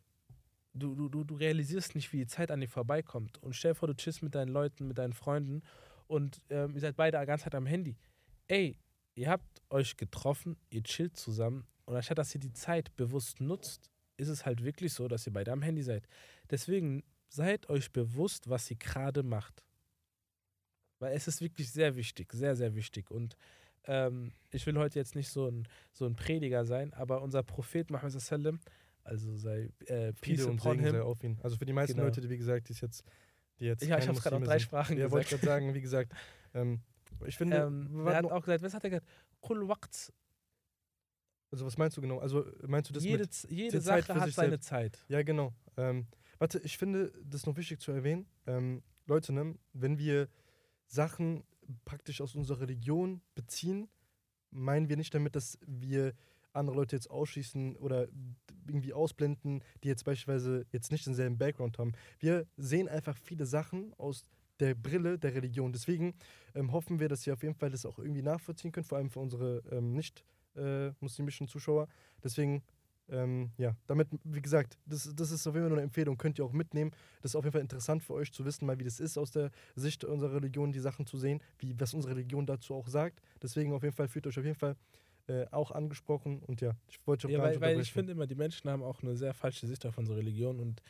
Du, 0.75 0.95
du, 0.95 1.09
du, 1.09 1.25
du 1.25 1.35
realisierst 1.35 1.95
nicht, 1.95 2.13
wie 2.13 2.19
die 2.19 2.27
Zeit 2.27 2.51
an 2.51 2.61
dir 2.61 2.69
vorbeikommt. 2.69 3.39
Und 3.43 3.55
stell 3.55 3.73
dir 3.73 3.75
vor, 3.77 3.89
du 3.89 3.95
chillst 3.95 4.23
mit 4.23 4.35
deinen 4.35 4.49
Leuten, 4.49 4.89
mit 4.89 4.99
deinen 4.99 5.13
Freunden 5.13 5.63
und 6.07 6.41
ähm, 6.51 6.75
ihr 6.75 6.81
seid 6.81 6.97
beide 6.97 7.25
ganze 7.27 7.45
Zeit 7.45 7.55
am 7.55 7.67
Handy. 7.67 7.97
Ey, 8.49 8.79
ihr 9.15 9.29
habt 9.29 9.63
euch 9.71 9.97
getroffen, 9.97 10.57
ihr 10.71 10.83
chillt 10.83 11.17
zusammen 11.17 11.67
und 11.85 11.97
anstatt 11.97 12.19
dass 12.19 12.35
ihr 12.35 12.41
die 12.41 12.53
Zeit 12.53 12.95
bewusst 12.97 13.41
nutzt, 13.41 13.91
ist 14.17 14.29
es 14.29 14.47
halt 14.47 14.65
wirklich 14.65 14.93
so, 14.93 15.09
dass 15.09 15.27
ihr 15.27 15.33
beide 15.33 15.53
am 15.53 15.63
Handy 15.63 15.83
seid. 15.83 16.07
Deswegen 16.51 17.03
seid 17.29 17.69
euch 17.69 17.93
bewusst, 17.93 18.49
was 18.49 18.71
ihr 18.71 18.77
gerade 18.77 19.23
macht. 19.23 19.63
Weil 20.99 21.15
es 21.15 21.27
ist 21.27 21.41
wirklich 21.41 21.71
sehr 21.71 21.97
wichtig, 21.97 22.33
sehr, 22.33 22.55
sehr 22.55 22.75
wichtig. 22.75 23.11
Und 23.11 23.37
ähm, 23.85 24.33
ich 24.51 24.67
will 24.67 24.79
heute 24.79 24.99
jetzt 24.99 25.17
nicht 25.17 25.29
so 25.29 25.49
ein, 25.49 25.67
so 25.93 26.07
ein 26.07 26.15
Prediger 26.15 26.65
sein, 26.65 26.93
aber 26.95 27.23
unser 27.23 27.43
Prophet 27.43 27.91
Muhammad 27.91 28.13
sallam, 28.13 28.61
also 29.05 29.37
sei 29.37 29.71
äh, 29.87 30.13
Peace 30.15 30.45
und 30.45 30.61
Segen 30.61 30.83
sei 30.89 31.03
auf 31.03 31.23
ihn. 31.25 31.39
Also 31.43 31.57
für 31.57 31.65
die 31.67 31.73
meisten 31.73 31.95
Genau. 31.95 32.07
Leute, 32.07 32.21
die 32.21 32.31
wie 32.31 32.39
gesagt, 32.39 32.69
die 32.69 32.75
jetzt, 32.75 33.05
die 33.59 33.65
jetzt 33.67 33.85
Ja, 33.85 33.99
ich 33.99 34.07
habe 34.09 34.17
es 34.17 34.23
gerade 34.23 34.37
auf 34.37 34.43
drei. 34.45 34.59
Sprachen 34.59 34.97
Ja, 34.99 35.11
wollte 35.11 35.25
ich 35.25 35.31
gesagt. 35.31 35.43
gerade 35.43 35.61
sagen, 35.65 35.75
wie 35.75 35.81
gesagt, 35.81 36.13
ähm, 36.55 36.81
ich 37.27 37.37
finde, 37.37 37.57
Ähm, 37.59 38.07
er 38.07 38.17
hat 38.17 38.25
auch 38.27 38.41
gesagt, 38.45 38.63
was 38.63 38.75
hat 38.75 38.85
er 38.85 38.91
gesagt? 38.91 39.09
Kul 39.41 39.69
waqt. 39.69 40.13
also 41.51 41.67
was 41.67 41.77
meinst 41.77 41.97
du 41.97 42.01
genau? 42.01 42.19
Also 42.19 42.45
meinst 42.67 42.91
du 42.91 42.95
das 42.95 43.05
Jede, 43.05 43.23
mit, 43.25 43.47
jede 43.51 43.81
Zeit 43.81 44.05
Sache 44.07 44.19
für 44.19 44.21
hat 44.25 44.31
seine 44.33 44.51
selbst? 44.51 44.69
Zeit. 44.69 45.05
Ja, 45.09 45.23
genau. 45.23 45.53
Ähm, 45.77 46.07
warte, 46.39 46.59
ich 46.61 46.79
finde, 46.79 47.13
das 47.25 47.43
ist 47.43 47.47
noch 47.47 47.57
wichtig 47.57 47.81
zu 47.81 47.93
erwähnen. 47.93 48.27
Ähm, 48.47 48.83
Leute, 49.07 49.33
ne, 49.33 49.57
wenn 49.73 49.99
wir 49.99 50.29
Sachen 50.87 51.45
praktisch 51.85 52.21
aus 52.21 52.35
unserer 52.35 52.61
Religion 52.61 53.21
beziehen, 53.35 53.89
meinen 54.51 54.89
wir 54.89 54.97
nicht 54.97 55.15
damit, 55.15 55.35
dass 55.37 55.59
wir 55.67 56.15
andere 56.53 56.77
Leute 56.77 56.97
jetzt 56.97 57.11
ausschließen 57.11 57.77
oder 57.77 58.09
irgendwie 58.67 58.93
ausblenden, 58.93 59.63
die 59.83 59.89
jetzt 59.89 60.05
beispielsweise 60.05 60.67
jetzt 60.73 60.93
nicht 60.93 61.07
denselben 61.07 61.39
Background 61.39 61.79
haben. 61.79 61.93
Wir 62.19 62.47
sehen 62.57 62.89
einfach 62.89 63.17
viele 63.17 63.47
Sachen 63.47 63.93
aus 63.99 64.25
der 64.61 64.75
Brille 64.75 65.19
der 65.19 65.35
Religion. 65.35 65.73
Deswegen 65.73 66.15
ähm, 66.55 66.73
hoffen 66.73 67.01
wir, 67.01 67.09
dass 67.09 67.27
ihr 67.27 67.33
auf 67.33 67.43
jeden 67.43 67.55
Fall 67.55 67.71
das 67.71 67.87
auch 67.87 67.99
irgendwie 67.99 68.23
nachvollziehen 68.23 68.73
könnt, 68.73 68.87
vor 68.87 68.99
allem 68.99 69.11
für 69.11 69.21
unsere 69.21 69.63
ähm, 69.71 69.95
nicht 69.95 70.25
äh, 70.57 70.91
muslimischen 71.01 71.49
Zuschauer. 71.49 71.89
Deswegen 72.23 72.63
ähm, 73.09 73.51
ja, 73.59 73.75
damit, 73.87 74.09
wie 74.25 74.41
gesagt, 74.41 74.79
das, 74.87 75.13
das 75.15 75.31
ist 75.31 75.47
auf 75.47 75.55
jeden 75.55 75.65
Fall 75.65 75.71
nur 75.71 75.79
eine 75.79 75.85
Empfehlung, 75.85 76.17
könnt 76.17 76.39
ihr 76.39 76.45
auch 76.45 76.53
mitnehmen. 76.53 76.93
Das 77.21 77.33
ist 77.33 77.37
auf 77.37 77.45
jeden 77.45 77.53
Fall 77.53 77.61
interessant 77.61 78.03
für 78.03 78.15
euch 78.15 78.33
zu 78.33 78.45
wissen, 78.45 78.67
mal 78.67 78.79
wie 78.79 78.85
das 78.85 79.01
ist, 79.01 79.19
aus 79.19 79.31
der 79.31 79.51
Sicht 79.75 80.05
unserer 80.05 80.35
Religion 80.35 80.73
die 80.73 80.81
Sachen 80.81 81.07
zu 81.07 81.19
sehen, 81.19 81.41
wie, 81.59 81.79
was 81.79 81.95
unsere 81.95 82.15
Religion 82.15 82.47
dazu 82.47 82.75
auch 82.75 82.89
sagt. 82.89 83.21
Deswegen 83.43 83.73
auf 83.73 83.83
jeden 83.83 83.95
Fall 83.95 84.09
fühlt 84.09 84.27
euch 84.27 84.39
auf 84.39 84.45
jeden 84.45 84.59
Fall 84.59 84.77
äh, 85.29 85.47
auch 85.51 85.71
angesprochen 85.71 86.41
und 86.41 86.61
ja, 86.61 86.73
ich 86.89 86.99
wollte 87.07 87.27
auch 87.29 87.31
Ja, 87.31 87.43
weil, 87.43 87.61
weil 87.61 87.81
ich 87.81 87.93
finde 87.93 88.13
immer, 88.13 88.27
die 88.27 88.35
Menschen 88.35 88.71
haben 88.71 88.83
auch 88.83 89.03
eine 89.03 89.17
sehr 89.17 89.35
falsche 89.35 89.67
Sicht 89.67 89.87
auf 89.87 89.99
unsere 89.99 90.19
Religion 90.19 90.61
und 90.61 90.83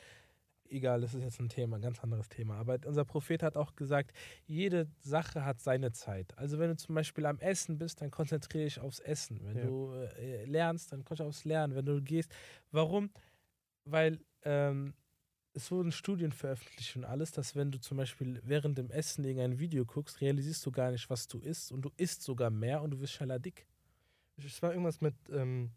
egal, 0.68 1.00
das 1.02 1.14
ist 1.14 1.22
jetzt 1.22 1.40
ein 1.40 1.48
Thema, 1.48 1.76
ein 1.76 1.82
ganz 1.82 2.02
anderes 2.02 2.28
Thema. 2.28 2.56
Aber 2.56 2.78
unser 2.86 3.04
Prophet 3.04 3.42
hat 3.42 3.56
auch 3.56 3.76
gesagt, 3.76 4.12
jede 4.46 4.88
Sache 5.00 5.44
hat 5.44 5.60
seine 5.60 5.92
Zeit. 5.92 6.36
Also 6.38 6.58
wenn 6.58 6.70
du 6.70 6.76
zum 6.76 6.94
Beispiel 6.94 7.26
am 7.26 7.38
Essen 7.40 7.78
bist, 7.78 8.00
dann 8.00 8.10
konzentriere 8.10 8.64
dich 8.64 8.80
aufs 8.80 8.98
Essen. 9.00 9.40
Wenn 9.44 9.58
Ja. 9.58 9.66
du 9.66 9.92
äh, 9.92 10.44
lernst, 10.46 10.92
dann 10.92 11.04
konzentriere 11.04 11.28
dich 11.30 11.36
aufs 11.36 11.44
Lernen. 11.44 11.74
Wenn 11.74 11.84
du 11.86 12.00
gehst, 12.02 12.32
warum? 12.70 13.10
Weil 13.84 14.20
ähm, 14.44 14.94
es 15.54 15.70
wurden 15.70 15.92
Studien 15.92 16.32
veröffentlicht 16.32 16.96
und 16.96 17.04
alles, 17.04 17.32
dass 17.32 17.54
wenn 17.54 17.70
du 17.70 17.78
zum 17.80 17.98
Beispiel 17.98 18.40
während 18.44 18.78
dem 18.78 18.90
Essen 18.90 19.24
irgendein 19.24 19.58
Video 19.58 19.84
guckst, 19.84 20.20
realisierst 20.20 20.64
du 20.64 20.72
gar 20.72 20.90
nicht, 20.90 21.10
was 21.10 21.28
du 21.28 21.38
isst 21.40 21.72
und 21.72 21.82
du 21.82 21.90
isst 21.96 22.22
sogar 22.22 22.50
mehr 22.50 22.82
und 22.82 22.92
du 22.92 23.00
wirst 23.00 23.12
schneller 23.12 23.38
dick. 23.38 23.66
Es 24.36 24.60
war 24.62 24.70
irgendwas 24.72 25.00
mit 25.00 25.14
ähm, 25.30 25.70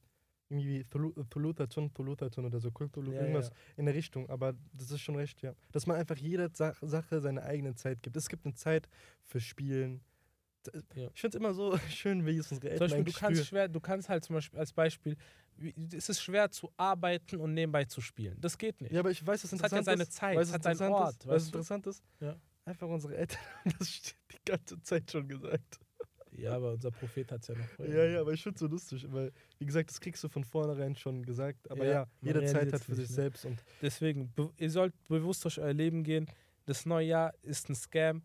irgendwie 0.49 0.83
Polutaton, 1.29 1.91
Polutaton 1.91 2.45
oder 2.45 2.59
so, 2.59 2.71
Kultur, 2.71 3.03
Ja, 3.05 3.21
irgendwas 3.21 3.49
ja. 3.49 3.55
in 3.77 3.85
der 3.85 3.95
Richtung. 3.95 4.29
Aber 4.29 4.53
das 4.73 4.91
ist 4.91 5.01
schon 5.01 5.15
recht, 5.15 5.41
ja. 5.41 5.53
Dass 5.71 5.87
man 5.87 5.97
einfach 5.97 6.17
jeder 6.17 6.49
Sa 6.53 6.73
Sache 6.81 7.19
seine 7.21 7.43
eigene 7.43 7.75
Zeit 7.75 8.01
gibt. 8.03 8.15
Es 8.15 8.29
gibt 8.29 8.45
eine 8.45 8.53
Zeit 8.55 8.87
für 9.23 9.39
Spielen. 9.39 10.01
D- 10.67 10.71
Ja. 10.95 11.09
Ich 11.13 11.21
finde 11.21 11.37
es 11.37 11.39
immer 11.41 11.53
so 11.53 11.77
schön, 11.89 12.25
wie 12.25 12.37
es 12.37 12.51
unsere 12.51 12.71
Eltern 12.73 12.89
Beispiel, 12.89 13.03
du 13.03 13.11
kannst 13.13 13.45
schwer, 13.47 13.67
du 13.67 13.79
kannst 13.79 14.09
halt 14.09 14.23
zum 14.23 14.35
Beispiel 14.35 14.59
als 14.59 14.71
Beispiel, 14.73 15.15
es 15.93 16.09
ist 16.09 16.21
schwer 16.21 16.49
zu 16.51 16.71
arbeiten 16.77 17.37
und 17.37 17.53
nebenbei 17.53 17.85
zu 17.85 18.01
spielen. 18.01 18.37
Das 18.41 18.57
geht 18.57 18.81
nicht. 18.81 18.91
Ja, 18.93 18.99
aber 18.99 19.11
ich 19.11 19.25
weiß, 19.25 19.43
was 19.43 19.53
Es 19.53 19.61
hat 19.63 19.71
ja 19.71 19.77
interessant 19.79 19.85
seine 19.85 20.03
ist. 20.03 20.11
Zeit, 20.13 20.37
es 20.37 20.53
hat 20.53 20.63
seinen 20.63 20.73
interessant 20.73 20.95
Ort, 20.95 21.15
Ist? 21.15 21.27
Weißt 21.27 21.45
du? 21.45 21.49
interessant 21.49 21.87
ist? 21.87 22.03
Ja. 22.19 22.35
Einfach 22.65 22.87
unsere 22.87 23.15
Eltern 23.15 23.39
haben 23.65 23.73
das 23.79 24.01
die 24.31 24.37
ganze 24.45 24.79
Zeit 24.81 25.09
schon 25.11 25.27
gesagt. 25.27 25.79
Ja, 26.37 26.55
aber 26.55 26.73
unser 26.73 26.91
Prophet 26.91 27.31
hat 27.31 27.41
es 27.41 27.47
ja 27.47 27.55
noch 27.55 27.67
vorher 27.67 27.95
Ja, 27.95 28.11
ja, 28.13 28.21
aber 28.21 28.33
ich 28.33 28.43
finde 28.43 28.55
es 28.55 28.59
so 28.59 28.67
lustig, 28.67 29.05
weil, 29.09 29.31
wie 29.59 29.65
gesagt, 29.65 29.89
das 29.89 29.99
kriegst 29.99 30.23
du 30.23 30.29
von 30.29 30.43
vornherein 30.43 30.95
schon 30.95 31.23
gesagt. 31.23 31.69
Aber 31.69 31.85
Ja, 31.85 31.91
ja, 31.91 32.07
man 32.21 32.35
jede 32.35 32.45
Zeit 32.45 32.71
hat 32.73 32.83
für 32.83 32.91
nicht, 32.91 33.01
sich 33.01 33.09
ne? 33.09 33.15
selbst 33.15 33.45
und 33.45 33.63
Deswegen, 33.81 34.33
ihr 34.57 34.69
sollt 34.71 34.93
bewusst 35.07 35.43
durch 35.43 35.59
euer 35.59 35.73
Leben 35.73 36.03
gehen. 36.03 36.27
Das 36.65 36.85
neue 36.85 37.07
Jahr 37.07 37.33
ist 37.41 37.69
ein 37.69 37.75
Scam. 37.75 38.23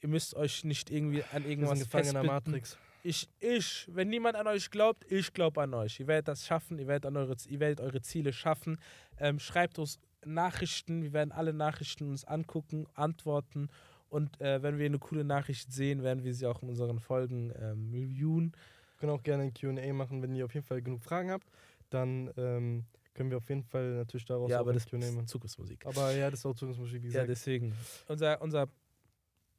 Ihr 0.00 0.08
müsst 0.08 0.34
euch 0.34 0.64
nicht 0.64 0.90
irgendwie 0.90 1.22
an 1.32 1.44
irgendwas 1.44 1.78
sind 1.78 1.86
Gefangener 1.86 2.20
festbinden. 2.20 2.52
Matrix. 2.52 2.78
Ich, 3.02 3.28
ich, 3.38 3.88
wenn 3.92 4.08
niemand 4.08 4.36
an 4.36 4.48
euch 4.48 4.70
glaubt, 4.70 5.10
ich 5.10 5.32
glaube 5.32 5.62
an 5.62 5.74
euch. 5.74 6.00
Ihr 6.00 6.08
werdet 6.08 6.28
das 6.28 6.44
schaffen, 6.44 6.78
ihr 6.78 6.88
werdet, 6.88 7.06
an 7.06 7.16
eure, 7.16 7.36
ihr 7.48 7.60
werdet 7.60 7.80
eure 7.80 8.00
Ziele 8.02 8.32
schaffen. 8.32 8.78
Ähm, 9.18 9.38
schreibt 9.38 9.78
uns 9.78 10.00
Nachrichten, 10.24 11.02
wir 11.02 11.12
werden 11.12 11.30
alle 11.30 11.52
Nachrichten 11.52 12.08
uns 12.10 12.24
angucken, 12.24 12.86
antworten 12.94 13.68
und 14.08 14.40
äh, 14.40 14.62
wenn 14.62 14.78
wir 14.78 14.86
eine 14.86 14.98
coole 14.98 15.24
Nachricht 15.24 15.72
sehen, 15.72 16.02
werden 16.02 16.22
wir 16.24 16.32
sie 16.34 16.46
auch 16.46 16.62
in 16.62 16.68
unseren 16.68 17.00
Folgen 17.00 17.52
ähm, 17.60 17.90
reviewen. 17.92 18.52
können 18.98 19.12
auch 19.12 19.22
gerne 19.22 19.44
ein 19.44 19.54
QA 19.54 19.92
machen, 19.92 20.22
wenn 20.22 20.34
ihr 20.34 20.44
auf 20.44 20.54
jeden 20.54 20.66
Fall 20.66 20.80
genug 20.82 21.02
Fragen 21.02 21.30
habt. 21.30 21.46
Dann 21.90 22.30
ähm, 22.36 22.84
können 23.14 23.30
wir 23.30 23.36
auf 23.38 23.48
jeden 23.48 23.62
Fall 23.64 23.94
natürlich 23.96 24.24
daraus 24.26 24.50
ja, 24.50 24.60
aber 24.60 24.72
das 24.72 24.86
QA 24.86 24.98
ist 24.98 25.14
machen. 25.14 25.26
Zukunftsmusik. 25.26 25.84
Aber 25.86 26.12
ja, 26.12 26.30
das 26.30 26.40
ist 26.40 26.46
auch 26.46 26.54
Zukunftsmusik, 26.54 27.02
wie 27.02 27.06
Ja, 27.06 27.24
gesagt. 27.24 27.28
deswegen. 27.30 27.74
Unser, 28.08 28.40
unser 28.42 28.68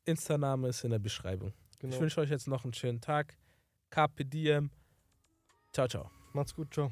Insta-Name 0.06 0.70
ist 0.70 0.84
in 0.84 0.92
der 0.92 1.00
Beschreibung. 1.00 1.54
genau. 1.80 1.96
Ich 1.96 2.02
wünsche 2.02 2.22
euch 2.22 2.30
jetzt 2.30 2.48
noch 2.48 2.64
einen 2.64 2.74
schönen 2.74 3.02
Tag. 3.02 3.36
Carpe 3.90 4.26
diem. 4.26 4.70
Ciao, 5.72 5.88
ciao. 5.88 6.10
Macht's 6.34 6.54
gut, 6.54 6.74
ciao. 6.74 6.92